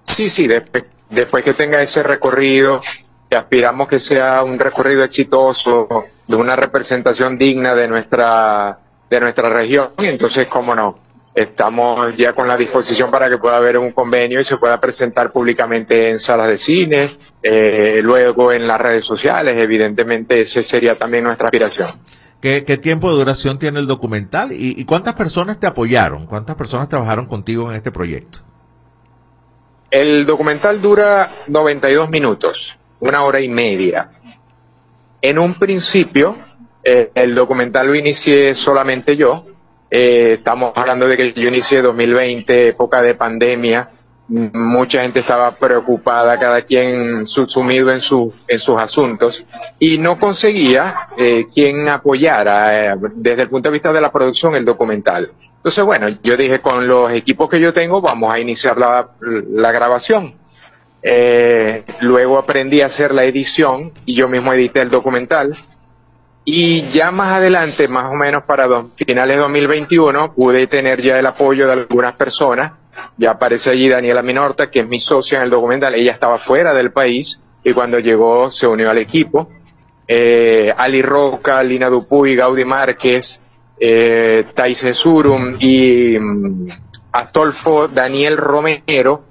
Sí, 0.00 0.28
sí, 0.28 0.46
después, 0.46 0.84
después 1.10 1.42
que 1.44 1.54
tenga 1.54 1.82
ese 1.82 2.04
recorrido, 2.04 2.80
que 3.28 3.34
aspiramos 3.36 3.88
que 3.88 3.98
sea 3.98 4.44
un 4.44 4.60
recorrido 4.60 5.02
exitoso, 5.02 5.88
de 6.28 6.36
una 6.36 6.54
representación 6.54 7.36
digna 7.36 7.74
de 7.74 7.88
nuestra, 7.88 8.78
de 9.12 9.20
nuestra 9.20 9.50
región, 9.50 9.90
y 9.98 10.06
entonces, 10.06 10.46
cómo 10.46 10.74
no, 10.74 10.94
estamos 11.34 12.16
ya 12.16 12.32
con 12.34 12.48
la 12.48 12.56
disposición 12.56 13.10
para 13.10 13.28
que 13.28 13.36
pueda 13.36 13.58
haber 13.58 13.78
un 13.78 13.92
convenio 13.92 14.40
y 14.40 14.44
se 14.44 14.56
pueda 14.56 14.80
presentar 14.80 15.32
públicamente 15.32 16.08
en 16.08 16.18
salas 16.18 16.48
de 16.48 16.56
cine, 16.56 17.18
eh, 17.42 18.00
luego 18.02 18.52
en 18.52 18.66
las 18.66 18.80
redes 18.80 19.04
sociales, 19.04 19.54
evidentemente 19.58 20.40
esa 20.40 20.62
sería 20.62 20.98
también 20.98 21.24
nuestra 21.24 21.48
aspiración. 21.48 22.00
¿Qué, 22.40 22.64
qué 22.64 22.76
tiempo 22.78 23.10
de 23.10 23.18
duración 23.18 23.58
tiene 23.58 23.80
el 23.80 23.86
documental? 23.86 24.52
¿Y, 24.52 24.80
y 24.80 24.84
cuántas 24.84 25.14
personas 25.14 25.60
te 25.60 25.66
apoyaron? 25.66 26.26
¿Cuántas 26.26 26.56
personas 26.56 26.88
trabajaron 26.88 27.26
contigo 27.26 27.70
en 27.70 27.76
este 27.76 27.92
proyecto? 27.92 28.40
El 29.90 30.24
documental 30.24 30.80
dura 30.80 31.44
92 31.48 32.08
minutos, 32.08 32.78
una 32.98 33.22
hora 33.22 33.40
y 33.40 33.48
media. 33.48 34.10
En 35.20 35.38
un 35.38 35.54
principio, 35.54 36.36
eh, 36.84 37.10
el 37.14 37.34
documental 37.34 37.86
lo 37.86 37.94
inicié 37.94 38.54
solamente 38.54 39.16
yo. 39.16 39.46
Eh, 39.90 40.34
estamos 40.38 40.72
hablando 40.74 41.06
de 41.06 41.16
que 41.16 41.32
yo 41.34 41.48
inicié 41.48 41.82
2020, 41.82 42.68
época 42.68 43.02
de 43.02 43.14
pandemia. 43.14 43.90
Mucha 44.28 45.02
gente 45.02 45.20
estaba 45.20 45.56
preocupada, 45.56 46.38
cada 46.38 46.62
quien 46.62 47.26
su- 47.26 47.46
sumido 47.48 47.92
en, 47.92 48.00
su, 48.00 48.32
en 48.48 48.58
sus 48.58 48.80
asuntos 48.80 49.44
y 49.78 49.98
no 49.98 50.18
conseguía 50.18 51.08
eh, 51.18 51.44
quien 51.52 51.86
apoyara 51.88 52.92
eh, 52.94 52.96
desde 53.14 53.42
el 53.42 53.48
punto 53.50 53.68
de 53.68 53.72
vista 53.74 53.92
de 53.92 54.00
la 54.00 54.10
producción 54.10 54.54
el 54.54 54.64
documental. 54.64 55.32
Entonces, 55.56 55.84
bueno, 55.84 56.08
yo 56.22 56.36
dije, 56.36 56.60
con 56.60 56.88
los 56.88 57.12
equipos 57.12 57.50
que 57.50 57.60
yo 57.60 57.74
tengo, 57.74 58.00
vamos 58.00 58.32
a 58.32 58.38
iniciar 58.40 58.78
la, 58.78 59.10
la 59.20 59.70
grabación. 59.70 60.34
Luego 62.00 62.38
aprendí 62.38 62.80
a 62.80 62.86
hacer 62.86 63.12
la 63.12 63.24
edición 63.24 63.92
y 64.06 64.14
yo 64.14 64.28
mismo 64.28 64.52
edité 64.52 64.80
el 64.80 64.90
documental. 64.90 65.54
Y 66.44 66.82
ya 66.90 67.10
más 67.12 67.28
adelante, 67.36 67.86
más 67.88 68.10
o 68.10 68.14
menos 68.14 68.42
para 68.44 68.66
dos- 68.66 68.86
finales 68.96 69.36
de 69.36 69.42
2021, 69.42 70.32
pude 70.34 70.66
tener 70.66 71.00
ya 71.00 71.18
el 71.18 71.26
apoyo 71.26 71.66
de 71.66 71.72
algunas 71.74 72.14
personas. 72.14 72.72
Ya 73.16 73.30
aparece 73.32 73.70
allí 73.70 73.88
Daniela 73.88 74.22
Minorta, 74.22 74.70
que 74.70 74.80
es 74.80 74.88
mi 74.88 75.00
socia 75.00 75.38
en 75.38 75.44
el 75.44 75.50
documental. 75.50 75.94
Ella 75.94 76.12
estaba 76.12 76.38
fuera 76.38 76.74
del 76.74 76.90
país 76.92 77.40
y 77.64 77.72
cuando 77.72 77.98
llegó 78.00 78.50
se 78.50 78.66
unió 78.66 78.90
al 78.90 78.98
equipo. 78.98 79.48
Eh, 80.08 80.74
Ali 80.76 81.00
Roca, 81.00 81.62
Lina 81.62 81.88
Dupuy, 81.88 82.34
Gaudi 82.34 82.64
Márquez, 82.64 83.40
eh, 83.78 84.44
Taise 84.54 84.92
Surum 84.94 85.56
y 85.60 86.18
mm, 86.18 86.68
Astolfo 87.12 87.88
Daniel 87.88 88.36
Romero 88.36 89.24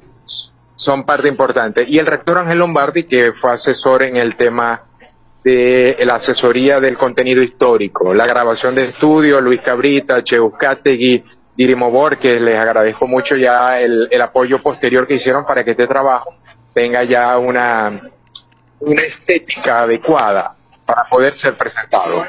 son 0.76 1.03
parte 1.03 1.28
importante. 1.28 1.86
Y 1.88 1.99
el 1.99 2.05
rector 2.07 2.38
Ángel 2.39 2.57
Lombardi, 2.59 3.03
que 3.03 3.34
fue 3.34 3.51
asesor 3.51 4.03
en 4.03 4.16
el 4.18 4.36
tema 4.38 4.82
de 5.44 5.98
la 6.06 6.16
asesoría 6.16 6.80
del 6.80 6.98
contenido 6.98 7.42
histórico, 7.42 8.14
la 8.14 8.26
grabación 8.26 8.76
de 8.76 8.86
estudio, 8.86 9.42
Luis 9.42 9.62
Cabrita, 9.62 10.24
Cheuskategui, 10.24 11.24
Dirimo 11.56 11.92
Borges, 11.92 12.42
les 12.42 12.58
agradezco 12.58 13.08
mucho 13.08 13.36
ya 13.36 13.80
el, 13.80 14.08
el 14.10 14.22
apoyo 14.22 14.62
posterior 14.62 15.08
que 15.08 15.16
hicieron 15.16 15.46
para 15.46 15.64
que 15.64 15.72
este 15.72 15.88
trabajo 15.88 16.34
tenga 16.74 17.04
ya 17.04 17.38
una, 17.38 18.02
una 18.80 19.02
estética 19.02 19.82
adecuada 19.82 20.56
para 20.86 21.04
poder 21.06 21.34
ser 21.34 21.58
presentado. 21.58 22.24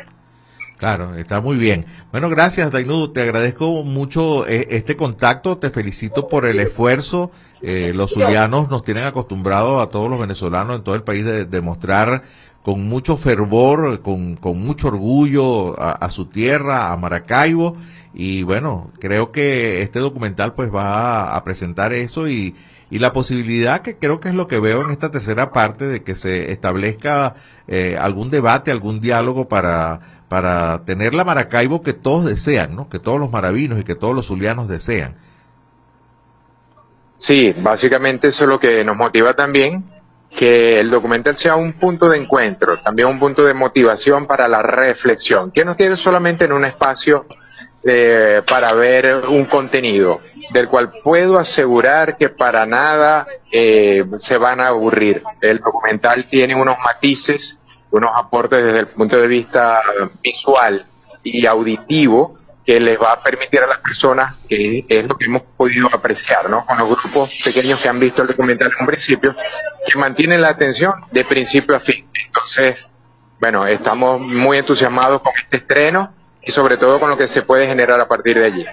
Claro, 0.82 1.14
está 1.14 1.40
muy 1.40 1.58
bien. 1.58 1.86
Bueno, 2.10 2.28
gracias, 2.28 2.72
Dainu. 2.72 3.12
Te 3.12 3.22
agradezco 3.22 3.84
mucho 3.84 4.48
eh, 4.48 4.66
este 4.70 4.96
contacto. 4.96 5.56
Te 5.58 5.70
felicito 5.70 6.26
por 6.26 6.44
el 6.44 6.58
esfuerzo. 6.58 7.30
Eh, 7.60 7.92
los 7.94 8.10
zulianos 8.10 8.68
nos 8.68 8.82
tienen 8.82 9.04
acostumbrados 9.04 9.80
a 9.80 9.90
todos 9.90 10.10
los 10.10 10.18
venezolanos 10.18 10.74
en 10.76 10.82
todo 10.82 10.96
el 10.96 11.04
país 11.04 11.24
de 11.24 11.44
demostrar 11.44 12.24
con 12.62 12.88
mucho 12.88 13.16
fervor, 13.16 14.02
con, 14.02 14.36
con 14.36 14.58
mucho 14.60 14.88
orgullo 14.88 15.80
a, 15.80 16.08
su 16.10 16.26
tierra, 16.26 16.92
a 16.92 16.96
Maracaibo. 16.96 17.76
Y 18.14 18.42
bueno, 18.42 18.90
creo 19.00 19.32
que 19.32 19.82
este 19.82 19.98
documental 19.98 20.54
pues 20.54 20.72
va 20.72 21.22
a, 21.22 21.36
a 21.36 21.44
presentar 21.44 21.92
eso 21.92 22.28
y, 22.28 22.54
y 22.92 22.98
la 22.98 23.14
posibilidad 23.14 23.80
que 23.80 23.96
creo 23.96 24.20
que 24.20 24.28
es 24.28 24.34
lo 24.34 24.48
que 24.48 24.60
veo 24.60 24.84
en 24.84 24.90
esta 24.90 25.10
tercera 25.10 25.50
parte 25.50 25.86
de 25.86 26.02
que 26.02 26.14
se 26.14 26.52
establezca 26.52 27.36
eh, 27.66 27.96
algún 27.98 28.28
debate, 28.28 28.70
algún 28.70 29.00
diálogo 29.00 29.48
para, 29.48 30.24
para 30.28 30.84
tener 30.84 31.14
la 31.14 31.24
Maracaibo 31.24 31.80
que 31.80 31.94
todos 31.94 32.26
desean, 32.26 32.76
¿no? 32.76 32.90
Que 32.90 32.98
todos 32.98 33.18
los 33.18 33.30
maravinos 33.30 33.80
y 33.80 33.84
que 33.84 33.94
todos 33.94 34.14
los 34.14 34.26
zulianos 34.26 34.68
desean. 34.68 35.16
Sí, 37.16 37.54
básicamente 37.62 38.28
eso 38.28 38.44
es 38.44 38.50
lo 38.50 38.60
que 38.60 38.84
nos 38.84 38.98
motiva 38.98 39.32
también, 39.32 39.84
que 40.36 40.80
el 40.80 40.90
documental 40.90 41.36
sea 41.36 41.56
un 41.56 41.74
punto 41.74 42.08
de 42.08 42.18
encuentro, 42.18 42.80
también 42.82 43.08
un 43.08 43.18
punto 43.18 43.44
de 43.44 43.54
motivación 43.54 44.26
para 44.26 44.48
la 44.48 44.62
reflexión, 44.62 45.50
que 45.50 45.64
no 45.64 45.76
quede 45.76 45.96
solamente 45.96 46.44
en 46.46 46.52
un 46.52 46.64
espacio 46.64 47.26
eh, 47.84 48.42
para 48.48 48.72
ver 48.74 49.22
un 49.28 49.44
contenido, 49.44 50.20
del 50.52 50.68
cual 50.68 50.88
puedo 51.02 51.38
asegurar 51.38 52.16
que 52.16 52.28
para 52.28 52.64
nada 52.64 53.26
eh, 53.50 54.04
se 54.18 54.38
van 54.38 54.60
a 54.60 54.68
aburrir. 54.68 55.22
El 55.40 55.58
documental 55.58 56.26
tiene 56.26 56.54
unos 56.54 56.76
matices, 56.84 57.58
unos 57.90 58.12
aportes 58.14 58.64
desde 58.64 58.80
el 58.80 58.86
punto 58.86 59.20
de 59.20 59.26
vista 59.26 59.82
visual 60.22 60.86
y 61.24 61.44
auditivo 61.46 62.38
que 62.64 62.78
les 62.78 63.00
va 63.00 63.12
a 63.12 63.22
permitir 63.22 63.60
a 63.60 63.66
las 63.66 63.78
personas, 63.78 64.40
que 64.48 64.84
es 64.88 65.06
lo 65.06 65.16
que 65.16 65.24
hemos 65.24 65.42
podido 65.42 65.88
apreciar, 65.92 66.48
¿no? 66.48 66.64
Con 66.64 66.78
los 66.78 66.88
grupos 66.88 67.42
pequeños 67.44 67.80
que 67.80 67.88
han 67.88 67.98
visto 67.98 68.22
el 68.22 68.28
documental 68.28 68.70
en 68.70 68.82
un 68.82 68.86
principio, 68.86 69.34
que 69.86 69.98
mantienen 69.98 70.40
la 70.40 70.50
atención 70.50 70.94
de 71.10 71.24
principio 71.24 71.74
a 71.74 71.80
fin. 71.80 72.06
Entonces, 72.26 72.88
bueno, 73.40 73.66
estamos 73.66 74.20
muy 74.20 74.58
entusiasmados 74.58 75.20
con 75.22 75.32
este 75.36 75.56
estreno 75.56 76.14
y 76.40 76.50
sobre 76.50 76.76
todo 76.76 77.00
con 77.00 77.10
lo 77.10 77.16
que 77.16 77.26
se 77.26 77.42
puede 77.42 77.66
generar 77.66 78.00
a 78.00 78.06
partir 78.06 78.38
de 78.38 78.44
allí. 78.44 78.64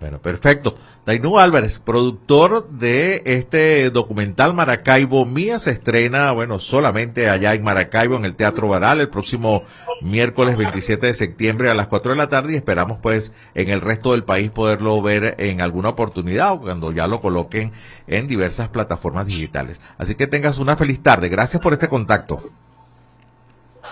Bueno, 0.00 0.18
perfecto. 0.18 0.76
Dainú 1.06 1.38
Álvarez, 1.38 1.78
productor 1.78 2.68
de 2.68 3.22
este 3.24 3.90
documental 3.90 4.52
Maracaibo 4.52 5.24
Mía, 5.24 5.58
se 5.58 5.70
estrena, 5.70 6.32
bueno, 6.32 6.58
solamente 6.58 7.30
allá 7.30 7.54
en 7.54 7.62
Maracaibo, 7.62 8.16
en 8.16 8.24
el 8.24 8.34
Teatro 8.34 8.68
Baral, 8.68 9.00
el 9.00 9.08
próximo 9.08 9.62
miércoles 10.02 10.58
27 10.58 11.06
de 11.06 11.14
septiembre 11.14 11.70
a 11.70 11.74
las 11.74 11.86
4 11.86 12.12
de 12.12 12.18
la 12.18 12.28
tarde 12.28 12.52
y 12.52 12.56
esperamos 12.56 12.98
pues 13.00 13.32
en 13.54 13.70
el 13.70 13.80
resto 13.80 14.12
del 14.12 14.24
país 14.24 14.50
poderlo 14.50 15.00
ver 15.00 15.36
en 15.38 15.62
alguna 15.62 15.90
oportunidad 15.90 16.52
o 16.52 16.60
cuando 16.60 16.92
ya 16.92 17.06
lo 17.06 17.22
coloquen 17.22 17.72
en 18.06 18.28
diversas 18.28 18.68
plataformas 18.68 19.26
digitales. 19.26 19.80
Así 19.96 20.14
que 20.14 20.26
tengas 20.26 20.58
una 20.58 20.76
feliz 20.76 21.02
tarde. 21.02 21.30
Gracias 21.30 21.62
por 21.62 21.72
este 21.72 21.88
contacto. 21.88 22.50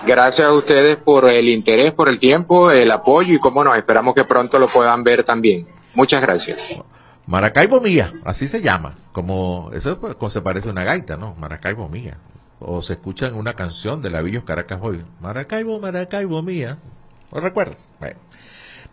Gracias 0.07 0.47
a 0.47 0.53
ustedes 0.53 0.97
por 0.97 1.31
el 1.31 1.49
interés, 1.49 1.93
por 1.93 2.09
el 2.09 2.19
tiempo, 2.19 2.71
el 2.71 2.91
apoyo 2.91 3.35
y 3.35 3.39
cómo 3.39 3.65
no, 3.65 3.75
esperamos 3.75 4.15
que 4.15 4.25
pronto 4.25 4.59
lo 4.59 4.67
puedan 4.67 5.03
ver 5.03 5.25
también. 5.25 5.67
Muchas 5.95 6.23
gracias. 6.23 6.61
Maracaibo 7.27 7.81
Mía, 7.81 8.13
así 8.25 8.49
se 8.49 8.61
llama, 8.61 8.95
como 9.13 9.71
eso 9.73 9.99
pues, 9.99 10.33
se 10.33 10.43
parece 10.43 10.69
a 10.69 10.73
una 10.73 10.85
gaita, 10.85 11.17
¿no? 11.17 11.35
Maracaibo 11.37 11.89
Mía. 11.89 12.19
O 12.61 12.83
se 12.83 12.95
escucha 12.95 13.29
en 13.29 13.35
una 13.35 13.55
canción 13.55 14.01
de 14.01 14.11
Lavillos 14.11 14.45
Caracas 14.45 14.79
hoy. 14.83 15.03
Maracaibo, 15.21 15.81
Maracaibo 15.81 16.43
Mía. 16.43 16.79
¿Lo 17.33 17.41
recuerdas? 17.41 17.91
Bueno. 18.01 18.19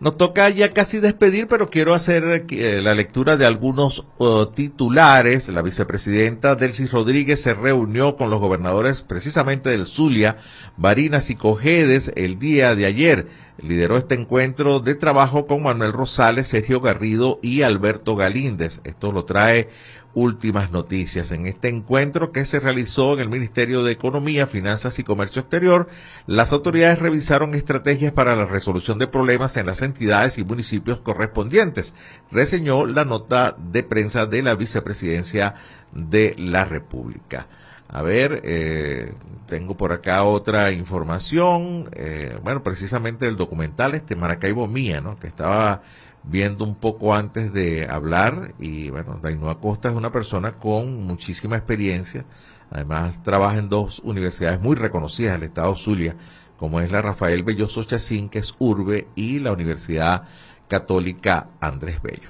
Nos 0.02 0.18
toca 0.18 0.49
ya 0.49 0.74
casi 0.74 0.99
despedir, 0.99 1.47
pero 1.47 1.70
quiero 1.70 1.93
hacer 1.93 2.47
eh, 2.49 2.82
la 2.82 2.95
lectura 2.95 3.38
de 3.38 3.45
algunos 3.45 4.04
uh, 4.18 4.47
titulares. 4.47 5.47
La 5.47 5.62
vicepresidenta 5.62 6.56
Delcy 6.56 6.88
Rodríguez 6.88 7.39
se 7.39 7.54
reunió 7.54 8.16
con 8.18 8.32
los 8.32 8.39
gobernadores 8.39 9.04
precisamente 9.04 9.70
del 9.70 9.86
Zulia, 9.86 10.38
Barinas 10.76 11.30
y 11.30 11.36
Cojedes 11.36 12.12
el 12.16 12.39
día 12.39 12.74
de 12.74 12.88
ayer. 12.88 13.28
Lideró 13.58 13.97
este 13.97 14.16
encuentro 14.16 14.80
de 14.80 14.95
trabajo 14.95 15.45
con 15.45 15.64
Manuel 15.64 15.93
Rosales, 15.93 16.47
Sergio 16.47 16.82
Garrido 16.82 17.39
y 17.41 17.62
Alberto 17.62 18.16
Galíndez. 18.16 18.82
Esto 18.84 19.12
lo 19.12 19.26
trae 19.26 19.70
últimas 20.14 20.72
noticias. 20.72 21.32
En 21.32 21.45
este 21.45 21.70
encuentro 21.70 22.32
que 22.32 22.45
se 22.45 22.60
realizó 22.60 23.14
en 23.14 23.22
el 23.22 23.30
Ministerio 23.30 23.84
de 23.84 23.91
Economía, 23.91 24.47
Finanzas 24.47 24.99
y 24.99 25.04
Comercio 25.04 25.41
Exterior, 25.41 25.88
las 26.28 26.52
autoridades 26.54 26.99
revisaron 26.99 27.54
estrategias 27.54 28.12
para 28.12 28.36
la 28.36 28.45
resolución 28.45 28.99
de 28.99 29.08
problemas 29.08 29.56
en 29.58 29.68
las 29.68 29.82
entidades 29.82 30.38
y 30.38 30.43
municipios 30.43 30.99
correspondientes, 30.99 31.95
reseñó 32.32 32.86
la 32.86 33.06
nota 33.06 33.56
de 33.58 33.84
prensa 33.84 34.26
de 34.26 34.41
la 34.43 34.56
vicepresidencia 34.56 35.56
de 35.93 36.36
la 36.38 36.66
República. 36.66 37.47
A 37.92 38.02
ver, 38.02 38.42
eh, 38.46 39.14
tengo 39.48 39.76
por 39.76 39.92
acá 39.92 40.24
otra 40.24 40.72
información, 40.72 41.89
eh, 41.92 42.38
bueno, 42.42 42.64
precisamente 42.64 43.28
el 43.28 43.36
documental 43.36 43.96
este 43.96 44.16
Maracaibo 44.16 44.66
Mía, 44.66 45.02
¿no? 45.02 45.18
Que 45.18 45.28
estaba 45.28 45.82
viendo 46.24 46.64
un 46.64 46.76
poco 46.76 47.14
antes 47.14 47.52
de 47.52 47.88
hablar 47.89 48.54
y 48.60 48.89
bueno, 48.92 49.20
Dainúa 49.22 49.60
Costa 49.60 49.89
es 49.89 49.96
una 49.96 50.10
persona 50.10 50.54
con 50.54 51.04
muchísima 51.06 51.58
experiencia, 51.58 52.24
además 52.70 53.24
trabaja 53.24 53.58
en 53.58 53.68
dos 53.68 54.00
universidades 54.06 54.62
muy 54.62 54.78
reconocidas 54.78 55.34
del 55.34 55.50
estado 55.50 55.76
Zulia, 55.76 56.16
como 56.58 56.80
es 56.80 56.92
la 56.94 57.02
Rafael 57.02 57.44
Belloso 57.44 57.84
Chacín, 57.84 58.30
que 58.30 58.39
es 58.39 58.56
Urbe, 58.58 59.08
y 59.16 59.39
la 59.39 59.52
Universidad 59.52 60.24
Católica 60.70 61.50
Andrés 61.60 62.02
Bello. 62.02 62.30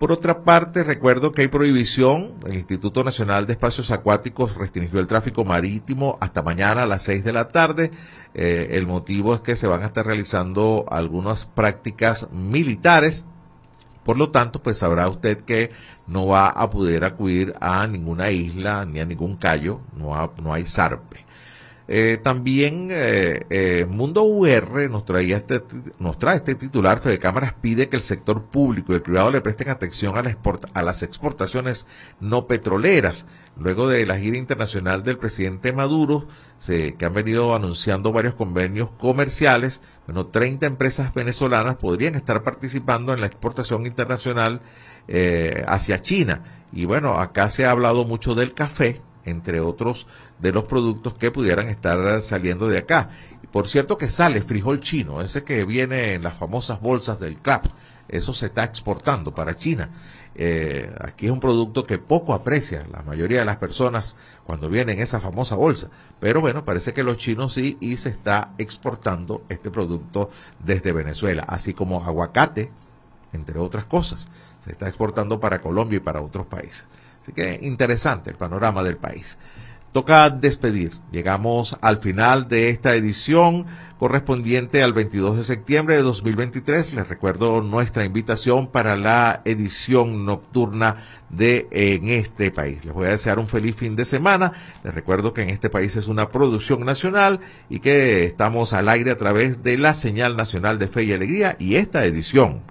Por 0.00 0.12
otra 0.12 0.44
parte, 0.44 0.82
recuerdo 0.82 1.32
que 1.32 1.42
hay 1.42 1.48
prohibición. 1.48 2.32
El 2.46 2.54
Instituto 2.54 3.04
Nacional 3.04 3.46
de 3.46 3.52
Espacios 3.52 3.90
Acuáticos 3.90 4.56
restringió 4.56 4.98
el 4.98 5.06
tráfico 5.06 5.44
marítimo 5.44 6.16
hasta 6.22 6.42
mañana 6.42 6.84
a 6.84 6.86
las 6.86 7.02
6 7.02 7.22
de 7.22 7.34
la 7.34 7.48
tarde. 7.48 7.90
Eh, 8.32 8.68
el 8.70 8.86
motivo 8.86 9.34
es 9.34 9.42
que 9.42 9.56
se 9.56 9.66
van 9.66 9.82
a 9.82 9.88
estar 9.88 10.06
realizando 10.06 10.86
algunas 10.88 11.44
prácticas 11.44 12.28
militares. 12.32 13.26
Por 14.02 14.16
lo 14.16 14.30
tanto, 14.30 14.62
pues 14.62 14.78
sabrá 14.78 15.06
usted 15.06 15.42
que 15.42 15.70
no 16.06 16.26
va 16.26 16.48
a 16.48 16.70
poder 16.70 17.04
acudir 17.04 17.54
a 17.60 17.86
ninguna 17.86 18.30
isla 18.30 18.86
ni 18.86 19.00
a 19.00 19.04
ningún 19.04 19.36
callo. 19.36 19.82
No, 19.94 20.32
no 20.42 20.54
hay 20.54 20.64
zarpe. 20.64 21.26
Eh, 21.92 22.20
también 22.22 22.86
eh, 22.92 23.46
eh, 23.50 23.84
Mundo 23.84 24.22
UR 24.22 24.88
nos, 24.88 25.02
este, 25.10 25.60
nos 25.98 26.18
trae 26.18 26.36
este 26.36 26.54
titular. 26.54 27.00
Fede 27.00 27.18
Cámaras 27.18 27.54
pide 27.60 27.88
que 27.88 27.96
el 27.96 28.02
sector 28.02 28.44
público 28.44 28.92
y 28.92 28.94
el 28.94 29.02
privado 29.02 29.32
le 29.32 29.40
presten 29.40 29.70
atención 29.70 30.14
a 30.16 30.82
las 30.82 31.02
exportaciones 31.02 31.86
no 32.20 32.46
petroleras. 32.46 33.26
Luego 33.58 33.88
de 33.88 34.06
la 34.06 34.18
gira 34.18 34.38
internacional 34.38 35.02
del 35.02 35.18
presidente 35.18 35.72
Maduro, 35.72 36.28
se, 36.58 36.94
que 36.94 37.06
han 37.06 37.12
venido 37.12 37.56
anunciando 37.56 38.12
varios 38.12 38.34
convenios 38.34 38.90
comerciales, 38.92 39.82
bueno, 40.06 40.28
30 40.28 40.66
empresas 40.66 41.12
venezolanas 41.12 41.74
podrían 41.74 42.14
estar 42.14 42.44
participando 42.44 43.12
en 43.12 43.20
la 43.20 43.26
exportación 43.26 43.84
internacional 43.84 44.62
hacia 45.66 46.00
China. 46.00 46.44
Y 46.72 46.84
bueno, 46.84 47.18
acá 47.18 47.48
se 47.48 47.66
ha 47.66 47.72
hablado 47.72 48.04
mucho 48.04 48.36
del 48.36 48.54
café, 48.54 49.02
entre 49.24 49.58
otros 49.58 50.06
de 50.40 50.52
los 50.52 50.64
productos 50.64 51.14
que 51.14 51.30
pudieran 51.30 51.68
estar 51.68 52.22
saliendo 52.22 52.68
de 52.68 52.78
acá. 52.78 53.10
Por 53.52 53.68
cierto 53.68 53.98
que 53.98 54.08
sale 54.08 54.42
frijol 54.42 54.80
chino, 54.80 55.20
ese 55.20 55.42
que 55.42 55.64
viene 55.64 56.14
en 56.14 56.22
las 56.22 56.36
famosas 56.36 56.80
bolsas 56.80 57.18
del 57.18 57.36
CLAP, 57.36 57.66
eso 58.08 58.32
se 58.32 58.46
está 58.46 58.64
exportando 58.64 59.34
para 59.34 59.56
China. 59.56 59.90
Eh, 60.34 60.92
aquí 61.00 61.26
es 61.26 61.32
un 61.32 61.40
producto 61.40 61.84
que 61.84 61.98
poco 61.98 62.32
aprecia 62.32 62.86
la 62.92 63.02
mayoría 63.02 63.40
de 63.40 63.44
las 63.44 63.56
personas 63.56 64.16
cuando 64.44 64.68
viene 64.68 64.92
en 64.92 65.00
esa 65.00 65.20
famosa 65.20 65.56
bolsa. 65.56 65.90
Pero 66.20 66.40
bueno, 66.40 66.64
parece 66.64 66.92
que 66.94 67.02
los 67.02 67.16
chinos 67.16 67.54
sí 67.54 67.76
y 67.80 67.96
se 67.96 68.10
está 68.10 68.52
exportando 68.58 69.42
este 69.48 69.70
producto 69.70 70.30
desde 70.64 70.92
Venezuela, 70.92 71.44
así 71.48 71.74
como 71.74 72.04
aguacate, 72.04 72.70
entre 73.32 73.58
otras 73.58 73.84
cosas. 73.84 74.28
Se 74.64 74.72
está 74.72 74.88
exportando 74.88 75.40
para 75.40 75.60
Colombia 75.60 75.96
y 75.96 76.00
para 76.00 76.20
otros 76.20 76.46
países. 76.46 76.86
Así 77.22 77.32
que 77.32 77.58
interesante 77.62 78.30
el 78.30 78.36
panorama 78.36 78.82
del 78.82 78.96
país. 78.96 79.38
Toca 79.92 80.30
despedir. 80.30 80.92
Llegamos 81.10 81.76
al 81.80 81.98
final 81.98 82.46
de 82.46 82.70
esta 82.70 82.94
edición 82.94 83.66
correspondiente 83.98 84.84
al 84.84 84.92
22 84.92 85.38
de 85.38 85.42
septiembre 85.42 85.96
de 85.96 86.02
2023. 86.02 86.94
Les 86.94 87.08
recuerdo 87.08 87.60
nuestra 87.60 88.04
invitación 88.04 88.68
para 88.68 88.94
la 88.94 89.42
edición 89.44 90.24
nocturna 90.24 90.98
de 91.28 91.66
En 91.72 92.08
este 92.08 92.52
país. 92.52 92.84
Les 92.84 92.94
voy 92.94 93.08
a 93.08 93.10
desear 93.10 93.40
un 93.40 93.48
feliz 93.48 93.74
fin 93.74 93.96
de 93.96 94.04
semana. 94.04 94.52
Les 94.84 94.94
recuerdo 94.94 95.34
que 95.34 95.42
En 95.42 95.50
este 95.50 95.70
país 95.70 95.96
es 95.96 96.06
una 96.06 96.28
producción 96.28 96.84
nacional 96.84 97.40
y 97.68 97.80
que 97.80 98.24
estamos 98.26 98.72
al 98.72 98.88
aire 98.88 99.10
a 99.10 99.18
través 99.18 99.64
de 99.64 99.76
la 99.76 99.94
señal 99.94 100.36
nacional 100.36 100.78
de 100.78 100.86
fe 100.86 101.02
y 101.02 101.12
alegría 101.12 101.56
y 101.58 101.74
esta 101.74 102.04
edición 102.04 102.62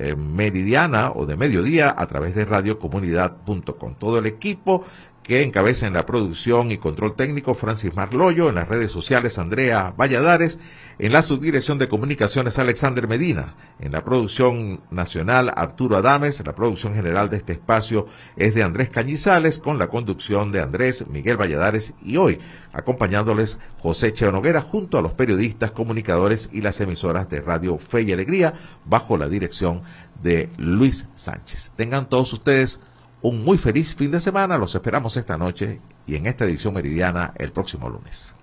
eh, 0.00 0.14
meridiana 0.14 1.10
o 1.10 1.26
de 1.26 1.36
mediodía 1.36 1.92
a 1.98 2.06
través 2.06 2.36
de 2.36 2.44
radiocomunidad.com. 2.44 3.94
Todo 3.98 4.20
el 4.20 4.26
equipo 4.26 4.84
que 5.28 5.42
encabeza 5.42 5.86
en 5.86 5.92
la 5.92 6.06
producción 6.06 6.72
y 6.72 6.78
control 6.78 7.14
técnico 7.14 7.52
Francis 7.52 7.94
Marloyo, 7.94 8.48
en 8.48 8.54
las 8.54 8.66
redes 8.66 8.90
sociales 8.90 9.38
Andrea 9.38 9.92
Valladares, 9.94 10.58
en 10.98 11.12
la 11.12 11.20
subdirección 11.20 11.76
de 11.76 11.86
comunicaciones 11.86 12.58
Alexander 12.58 13.06
Medina, 13.06 13.54
en 13.78 13.92
la 13.92 14.02
producción 14.02 14.80
nacional 14.90 15.52
Arturo 15.54 15.98
Adames, 15.98 16.42
la 16.46 16.54
producción 16.54 16.94
general 16.94 17.28
de 17.28 17.36
este 17.36 17.52
espacio 17.52 18.06
es 18.36 18.54
de 18.54 18.62
Andrés 18.62 18.88
Cañizales, 18.88 19.60
con 19.60 19.78
la 19.78 19.88
conducción 19.88 20.50
de 20.50 20.62
Andrés 20.62 21.06
Miguel 21.08 21.36
Valladares 21.36 21.92
y 22.02 22.16
hoy 22.16 22.38
acompañándoles 22.72 23.58
José 23.80 24.14
Cheo 24.14 24.32
Noguera 24.32 24.62
junto 24.62 24.96
a 24.96 25.02
los 25.02 25.12
periodistas, 25.12 25.72
comunicadores 25.72 26.48
y 26.54 26.62
las 26.62 26.80
emisoras 26.80 27.28
de 27.28 27.42
Radio 27.42 27.76
Fe 27.76 28.00
y 28.00 28.12
Alegría 28.12 28.54
bajo 28.86 29.18
la 29.18 29.28
dirección 29.28 29.82
de 30.22 30.48
Luis 30.56 31.06
Sánchez. 31.14 31.72
Tengan 31.76 32.08
todos 32.08 32.32
ustedes 32.32 32.80
un 33.22 33.44
muy 33.44 33.58
feliz 33.58 33.94
fin 33.94 34.10
de 34.10 34.20
semana. 34.20 34.58
Los 34.58 34.74
esperamos 34.74 35.16
esta 35.16 35.36
noche 35.36 35.80
y 36.06 36.16
en 36.16 36.26
esta 36.26 36.44
edición 36.44 36.74
meridiana 36.74 37.32
el 37.36 37.52
próximo 37.52 37.88
lunes. 37.88 38.34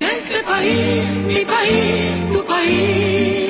Este 0.00 0.42
país, 0.42 1.24
mi 1.26 1.44
país, 1.44 2.32
tu 2.32 2.46
país. 2.46 3.40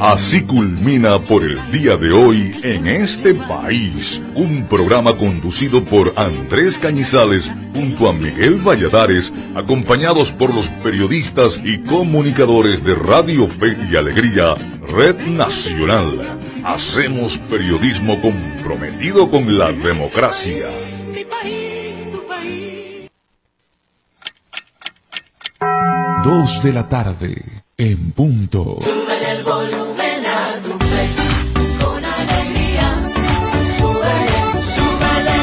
Así 0.00 0.42
culmina 0.42 1.18
por 1.18 1.42
el 1.42 1.58
día 1.72 1.96
de 1.96 2.12
hoy 2.12 2.60
en 2.62 2.86
este 2.86 3.34
país, 3.34 4.22
un 4.36 4.64
programa 4.68 5.16
conducido 5.16 5.84
por 5.84 6.12
Andrés 6.16 6.78
Cañizales 6.78 7.50
junto 7.74 8.08
a 8.08 8.12
Miguel 8.12 8.58
Valladares, 8.64 9.32
acompañados 9.56 10.32
por 10.32 10.54
los 10.54 10.68
periodistas 10.68 11.60
y 11.64 11.78
comunicadores 11.78 12.84
de 12.84 12.94
Radio 12.94 13.48
Fe 13.48 13.76
y 13.90 13.96
Alegría, 13.96 14.54
Red 14.88 15.16
Nacional. 15.26 16.38
Hacemos 16.64 17.38
periodismo 17.38 18.20
comprometido 18.68 19.30
con 19.30 19.56
la 19.56 19.72
democracia. 19.72 20.68
Mi 21.10 21.24
país, 21.24 22.06
tu 22.12 22.26
país. 22.26 23.08
Dos 26.22 26.62
de 26.62 26.72
la 26.74 26.86
tarde, 26.86 27.42
en 27.78 28.12
punto. 28.12 28.76
Sube 28.82 29.30
el 29.30 29.42
volumen 29.42 30.26
a 30.26 30.60
tu 30.62 30.72
fe, 30.84 31.08
con 31.82 32.04
alegría. 32.04 33.10
Súbele, 33.78 34.60
súbele. 34.76 35.38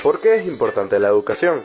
¿Por 0.00 0.20
qué 0.20 0.36
es 0.36 0.46
importante 0.46 1.00
la 1.00 1.08
educación? 1.08 1.64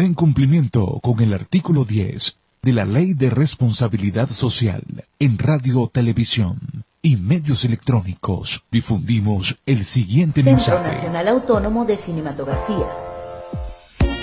En 0.00 0.14
cumplimiento 0.14 0.98
con 1.02 1.20
el 1.20 1.34
artículo 1.34 1.84
10 1.84 2.38
de 2.62 2.72
la 2.72 2.86
Ley 2.86 3.12
de 3.12 3.28
Responsabilidad 3.28 4.30
Social 4.30 4.82
en 5.18 5.36
Radio, 5.36 5.90
Televisión 5.92 6.58
y 7.02 7.16
Medios 7.16 7.66
Electrónicos, 7.66 8.64
difundimos 8.70 9.58
el 9.66 9.84
siguiente 9.84 10.42
Centro 10.42 10.56
mensaje. 10.56 10.88
Nacional 10.88 11.28
Autónomo 11.28 11.84
de 11.84 11.98
Cinematografía. 11.98 12.86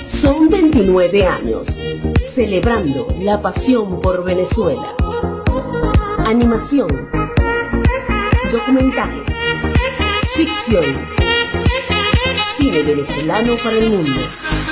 Son 0.07 0.49
29 0.49 1.27
años 1.27 1.77
celebrando 2.25 3.07
la 3.21 3.39
pasión 3.39 4.01
por 4.01 4.23
Venezuela. 4.23 4.95
Animación, 6.25 6.87
documentales, 8.51 9.31
ficción, 10.35 10.85
cine 12.57 12.81
venezolano 12.81 13.55
para 13.63 13.77
el 13.77 13.91
mundo. 13.91 14.21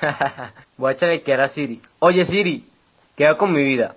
Voy 0.76 0.90
a 0.90 0.92
echarle 0.94 1.22
que 1.22 1.32
era 1.32 1.48
Siri. 1.48 1.80
Oye 1.98 2.24
Siri, 2.24 2.64
¿qué 3.16 3.26
hago 3.26 3.38
con 3.38 3.52
mi 3.52 3.62
vida? 3.62 3.96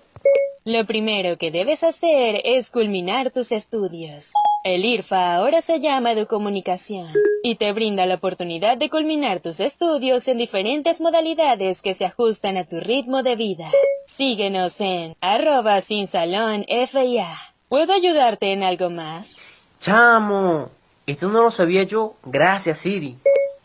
Lo 0.65 0.85
primero 0.85 1.37
que 1.37 1.51
debes 1.51 1.83
hacer 1.83 2.39
es 2.45 2.71
culminar 2.71 3.31
tus 3.31 3.51
estudios. 3.51 4.33
El 4.63 4.85
IRFA 4.85 5.35
ahora 5.35 5.59
se 5.59 5.81
llama 5.81 6.13
Educomunicación 6.13 7.11
y 7.43 7.55
te 7.55 7.73
brinda 7.73 8.05
la 8.05 8.15
oportunidad 8.15 8.77
de 8.77 8.89
culminar 8.89 9.41
tus 9.41 9.59
estudios 9.59 10.25
en 10.29 10.37
diferentes 10.37 11.01
modalidades 11.01 11.81
que 11.81 11.93
se 11.93 12.05
ajustan 12.05 12.55
a 12.55 12.63
tu 12.63 12.79
ritmo 12.79 13.23
de 13.23 13.35
vida. 13.35 13.69
Síguenos 14.05 14.79
en 14.79 15.17
arroba 15.19 15.81
sin 15.81 16.07
salón 16.07 16.65
FIA. 16.65 17.27
¿Puedo 17.67 17.91
ayudarte 17.91 18.53
en 18.53 18.63
algo 18.63 18.89
más? 18.89 19.45
Chamo, 19.81 20.69
esto 21.05 21.27
no 21.27 21.43
lo 21.43 21.51
sabía 21.51 21.83
yo. 21.83 22.13
Gracias 22.23 22.79
Siri. 22.79 23.17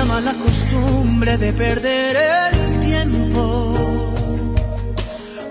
La 0.00 0.06
mala 0.06 0.32
costumbre 0.32 1.36
de 1.36 1.52
perder 1.52 2.16
el 2.16 2.80
tiempo 2.80 3.74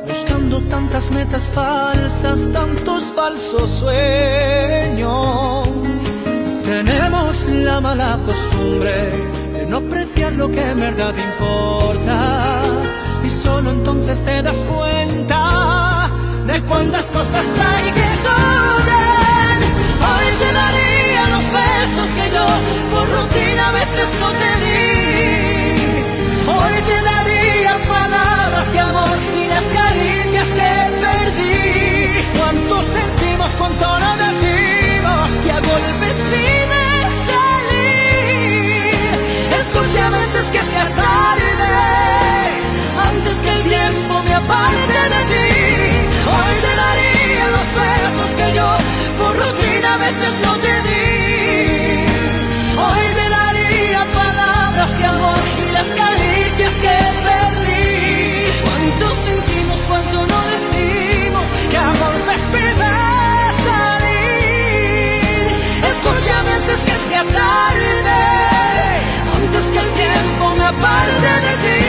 buscando 0.08 0.60
tantas 0.62 1.12
metas 1.12 1.52
falsas, 1.54 2.48
tantos 2.52 3.04
falsos 3.16 3.70
sueños. 3.70 5.68
Tenemos 6.66 7.48
la 7.50 7.80
mala 7.80 8.20
costumbre 8.26 8.96
de 9.54 9.68
no 9.68 9.78
apreciar 9.78 10.34
lo 10.34 10.50
que 10.52 10.64
en 10.72 10.80
verdad 10.80 11.14
importa 11.30 12.62
y 13.24 13.30
solo 13.30 13.70
entonces 13.70 14.26
te 14.26 14.42
das 14.42 14.64
cuenta 14.64 16.10
de 16.48 16.60
cuántas 16.64 17.12
cosas 17.12 17.46
hay 17.60 17.92
que 17.92 18.08
sobran. 18.24 18.99
Besos 21.90 22.10
que 22.10 22.30
yo 22.36 22.46
por 22.92 23.10
rutina 23.10 23.70
a 23.70 23.72
veces 23.72 24.10
no 24.20 24.30
te 24.42 24.52
di. 24.64 24.82
Hoy 26.48 26.76
te 26.90 26.98
daría 27.02 27.74
palabras 27.88 28.72
de 28.74 28.80
amor 28.80 29.18
y 29.36 29.48
las 29.48 29.66
caricias 29.66 30.48
que 30.60 30.72
perdí. 31.06 31.60
Cuánto 32.38 32.82
sentimos, 32.82 33.50
cuánto 33.58 33.86
no 34.04 34.12
decimos 34.26 35.26
que 35.44 35.52
a 35.52 35.60
golpes 35.70 36.18
pide 36.32 36.86
salir. 37.32 38.92
Escúchame 39.62 40.18
antes 40.26 40.46
que 40.54 40.62
sea 40.72 40.88
tarde, 41.06 41.72
antes 43.10 43.36
que 43.44 43.52
el 43.58 43.64
tiempo 43.64 44.14
me 44.24 44.34
aparte 44.34 45.00
de 45.14 45.22
ti. 45.32 45.50
Hoy 46.36 46.54
te 46.66 46.72
daría 46.84 47.46
los 47.56 47.68
besos 47.82 48.30
que 48.38 48.48
yo 48.58 48.68
por 49.20 49.34
rutina 49.44 49.90
a 49.96 49.98
veces 49.98 50.34
no 50.44 50.54
te 50.58 50.74
di. 50.88 51.19
que 56.84 56.98
perdí. 57.28 57.88
Cuánto 58.66 59.06
sentimos, 59.28 59.80
cuánto 59.88 60.18
no 60.32 60.40
decimos, 60.56 61.48
que 61.70 61.78
a 61.78 61.90
golpes 62.04 62.42
pida 62.54 62.94
salir. 63.68 65.20
Escúchame 65.92 66.52
antes 66.60 66.80
que 66.88 66.96
sea 67.08 67.24
tarde, 67.24 68.22
antes 69.38 69.64
que 69.74 69.80
el 69.86 69.90
tiempo 70.04 70.44
me 70.58 70.66
aparte 70.66 71.32
de 71.46 71.54
ti. 71.64 71.80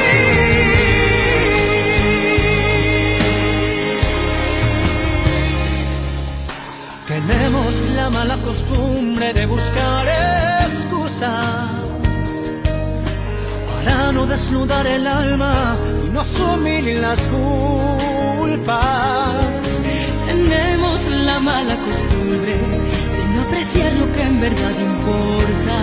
Tenemos 7.06 7.72
la 7.96 8.06
mala 8.10 8.36
costumbre 8.38 9.32
de 9.32 9.44
buscar 9.46 10.06
excusas 10.64 11.79
desnudar 14.30 14.86
el 14.86 15.06
alma 15.08 15.76
y 16.06 16.08
no 16.10 16.20
asumir 16.20 17.00
las 17.00 17.18
culpas. 17.32 18.62
Tenemos 20.26 21.04
la 21.06 21.40
mala 21.40 21.76
costumbre 21.78 22.54
de 23.16 23.24
no 23.34 23.42
apreciar 23.42 23.92
lo 23.94 24.12
que 24.12 24.22
en 24.22 24.40
verdad 24.40 24.74
importa. 24.92 25.78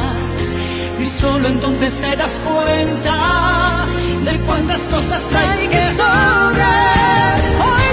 Y 1.03 1.05
solo 1.05 1.49
entonces 1.49 1.93
te 1.99 2.15
das 2.15 2.39
cuenta 2.49 3.85
de 4.23 4.39
cuántas 4.45 4.81
cosas 4.81 5.23
hay 5.35 5.67
que 5.67 5.91
sobrar. 5.91 7.86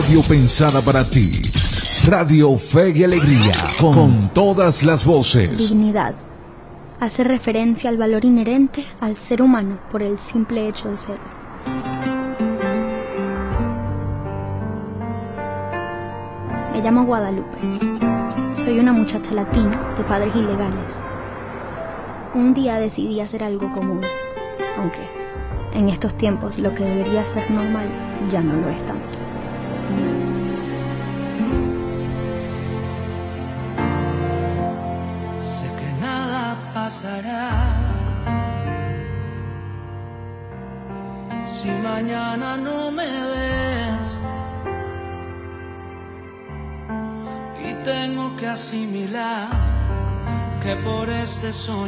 radio 0.00 0.22
pensada 0.22 0.80
para 0.80 1.02
ti. 1.02 1.42
Radio 2.06 2.56
Fe 2.56 2.90
y 2.90 3.02
Alegría, 3.02 3.52
con, 3.80 4.32
todas 4.32 4.84
las 4.84 5.04
voces. 5.04 5.70
Dignidad. 5.70 6.14
Hace 7.00 7.24
referencia 7.24 7.90
al 7.90 7.98
valor 7.98 8.24
inherente 8.24 8.86
al 9.00 9.16
ser 9.16 9.42
humano 9.42 9.80
por 9.90 10.04
el 10.04 10.20
simple 10.20 10.68
hecho 10.68 10.88
de 10.88 10.98
ser. 10.98 11.18
Me 16.72 16.80
llamo 16.80 17.04
Guadalupe. 17.04 17.58
Soy 18.52 18.78
una 18.78 18.92
muchacha 18.92 19.32
latina 19.32 19.94
de 19.96 20.04
padres 20.04 20.32
ilegales. 20.36 21.00
Un 22.36 22.54
día 22.54 22.78
decidí 22.78 23.20
hacer 23.20 23.42
algo 23.42 23.72
común, 23.72 24.00
aunque 24.78 25.00
en 25.74 25.88
estos 25.88 26.16
tiempos 26.16 26.56
lo 26.56 26.72
que 26.72 26.84
debería 26.84 27.24
ser 27.24 27.50
normal 27.50 27.88
ya 28.30 28.40
no 28.40 28.54
lo 28.54 28.68
es 28.68 28.86
tanto. 28.86 29.07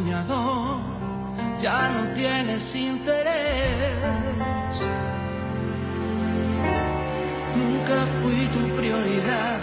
soñador, 0.00 0.80
ya 1.60 1.90
no 1.90 2.14
tienes 2.14 2.74
interés. 2.74 3.34
Nunca 7.56 8.06
fui 8.18 8.46
tu 8.46 8.76
prioridad, 8.76 9.58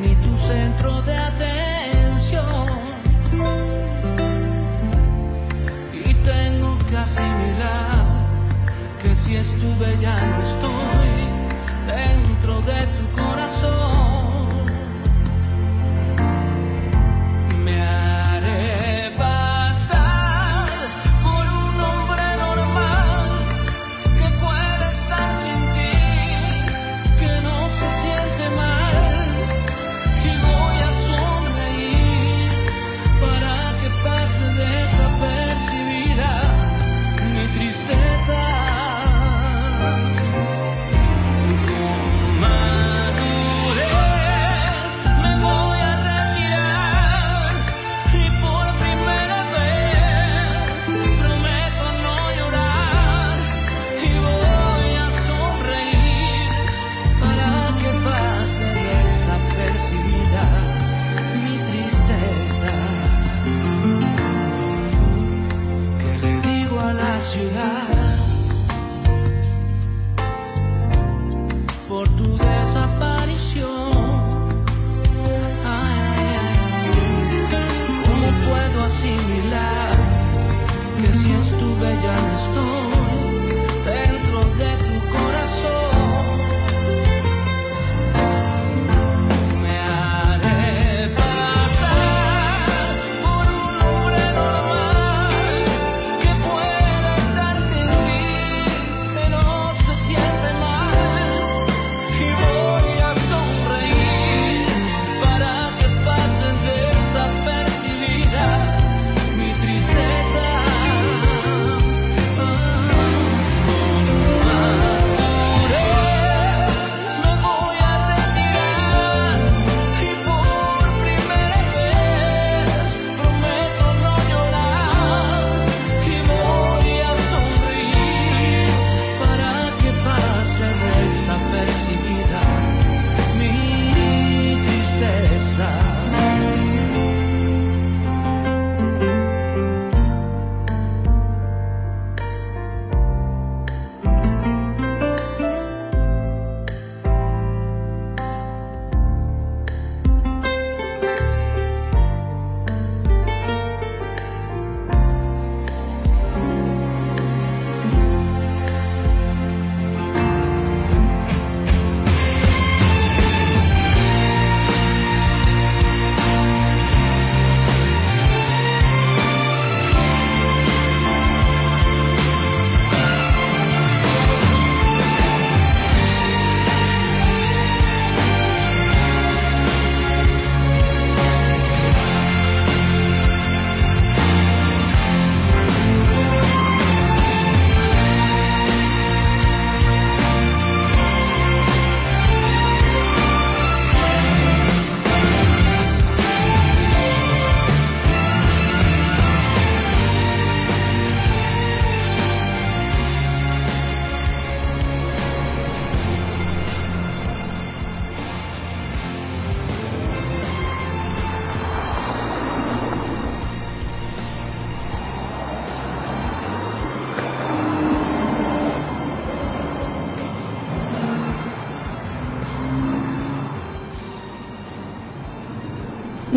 ni 0.00 0.14
tu 0.24 0.36
centro 0.36 1.02
de 1.02 1.16
atención. 1.16 2.68
Y 5.92 6.14
tengo 6.14 6.78
que 6.88 6.96
asimilar 6.96 8.04
que 9.02 9.16
si 9.16 9.36
estuve 9.36 9.98
ya 10.00 10.16
no 10.26 10.42
estoy. 10.42 10.79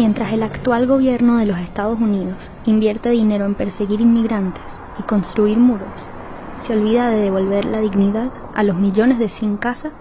Mientras 0.04 0.34
el 0.34 0.43
actual 0.43 0.86
gobierno 0.86 1.38
de 1.38 1.45
los 1.45 1.58
Estados 1.60 1.97
Unidos 1.97 2.51
invierte 2.66 3.10
dinero 3.12 3.45
en 3.45 3.56
perseguir 3.56 4.01
inmigrantes 4.01 4.82
y 4.99 5.04
construir 5.04 5.58
muros, 5.58 5.88
se 6.60 6.74
olvida 6.74 7.10
de 7.10 7.22
devolver 7.22 7.64
la 7.64 7.80
dignidad 7.80 8.30
a 8.54 8.64
los 8.64 8.76
millones 8.76 9.18
de 9.18 9.30
sin 9.30 9.56
casa 9.56 9.93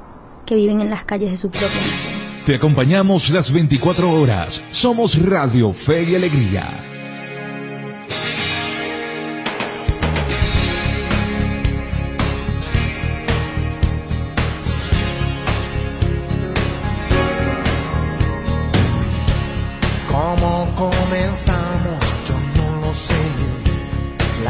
que 0.44 0.57
viven 0.57 0.80
en 0.80 0.90
las 0.90 1.05
calles 1.05 1.30
de 1.30 1.36
su 1.36 1.50
propia 1.50 1.68
nación. 1.68 2.14
Te 2.44 2.57
acompañamos 2.57 3.30
las 3.30 3.53
24 3.53 4.11
horas. 4.11 4.64
Somos 4.70 5.24
Radio 5.24 5.72
Fe 5.72 6.03
y 6.03 6.16
Alegría. 6.16 6.91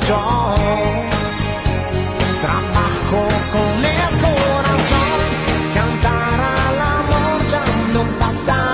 Yo 0.00 0.54
trabajo 2.40 3.28
con 3.52 3.84
el 3.84 4.12
corazón. 4.20 5.18
Cantar 5.74 6.40
al 6.40 6.80
amor 6.80 7.40
bastará. 8.18 8.71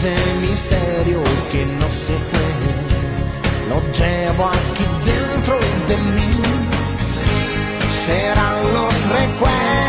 Ese 0.00 0.16
misterio 0.40 1.22
que 1.52 1.66
no 1.66 1.90
se 1.90 2.14
fue, 2.14 2.48
lo 3.68 3.80
llevo 3.92 4.46
aquí 4.46 4.86
dentro 5.04 5.58
de 5.88 5.96
mí. 5.98 6.30
Serán 8.06 8.72
los 8.72 8.94
recuerdos 9.10 9.79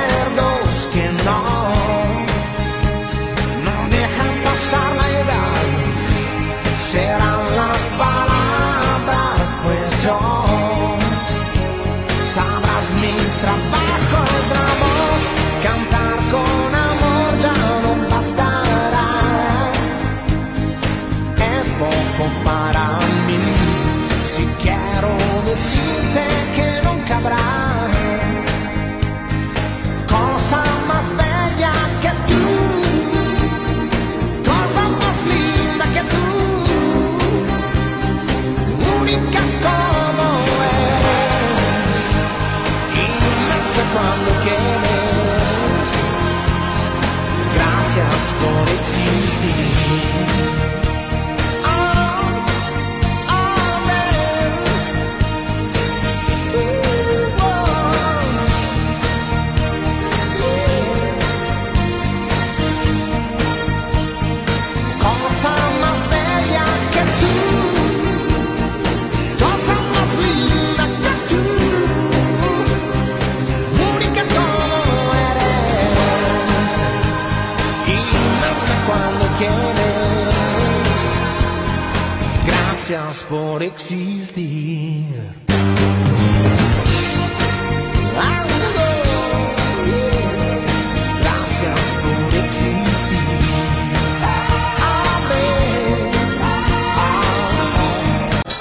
Por 83.12 83.62
existir. 83.62 84.51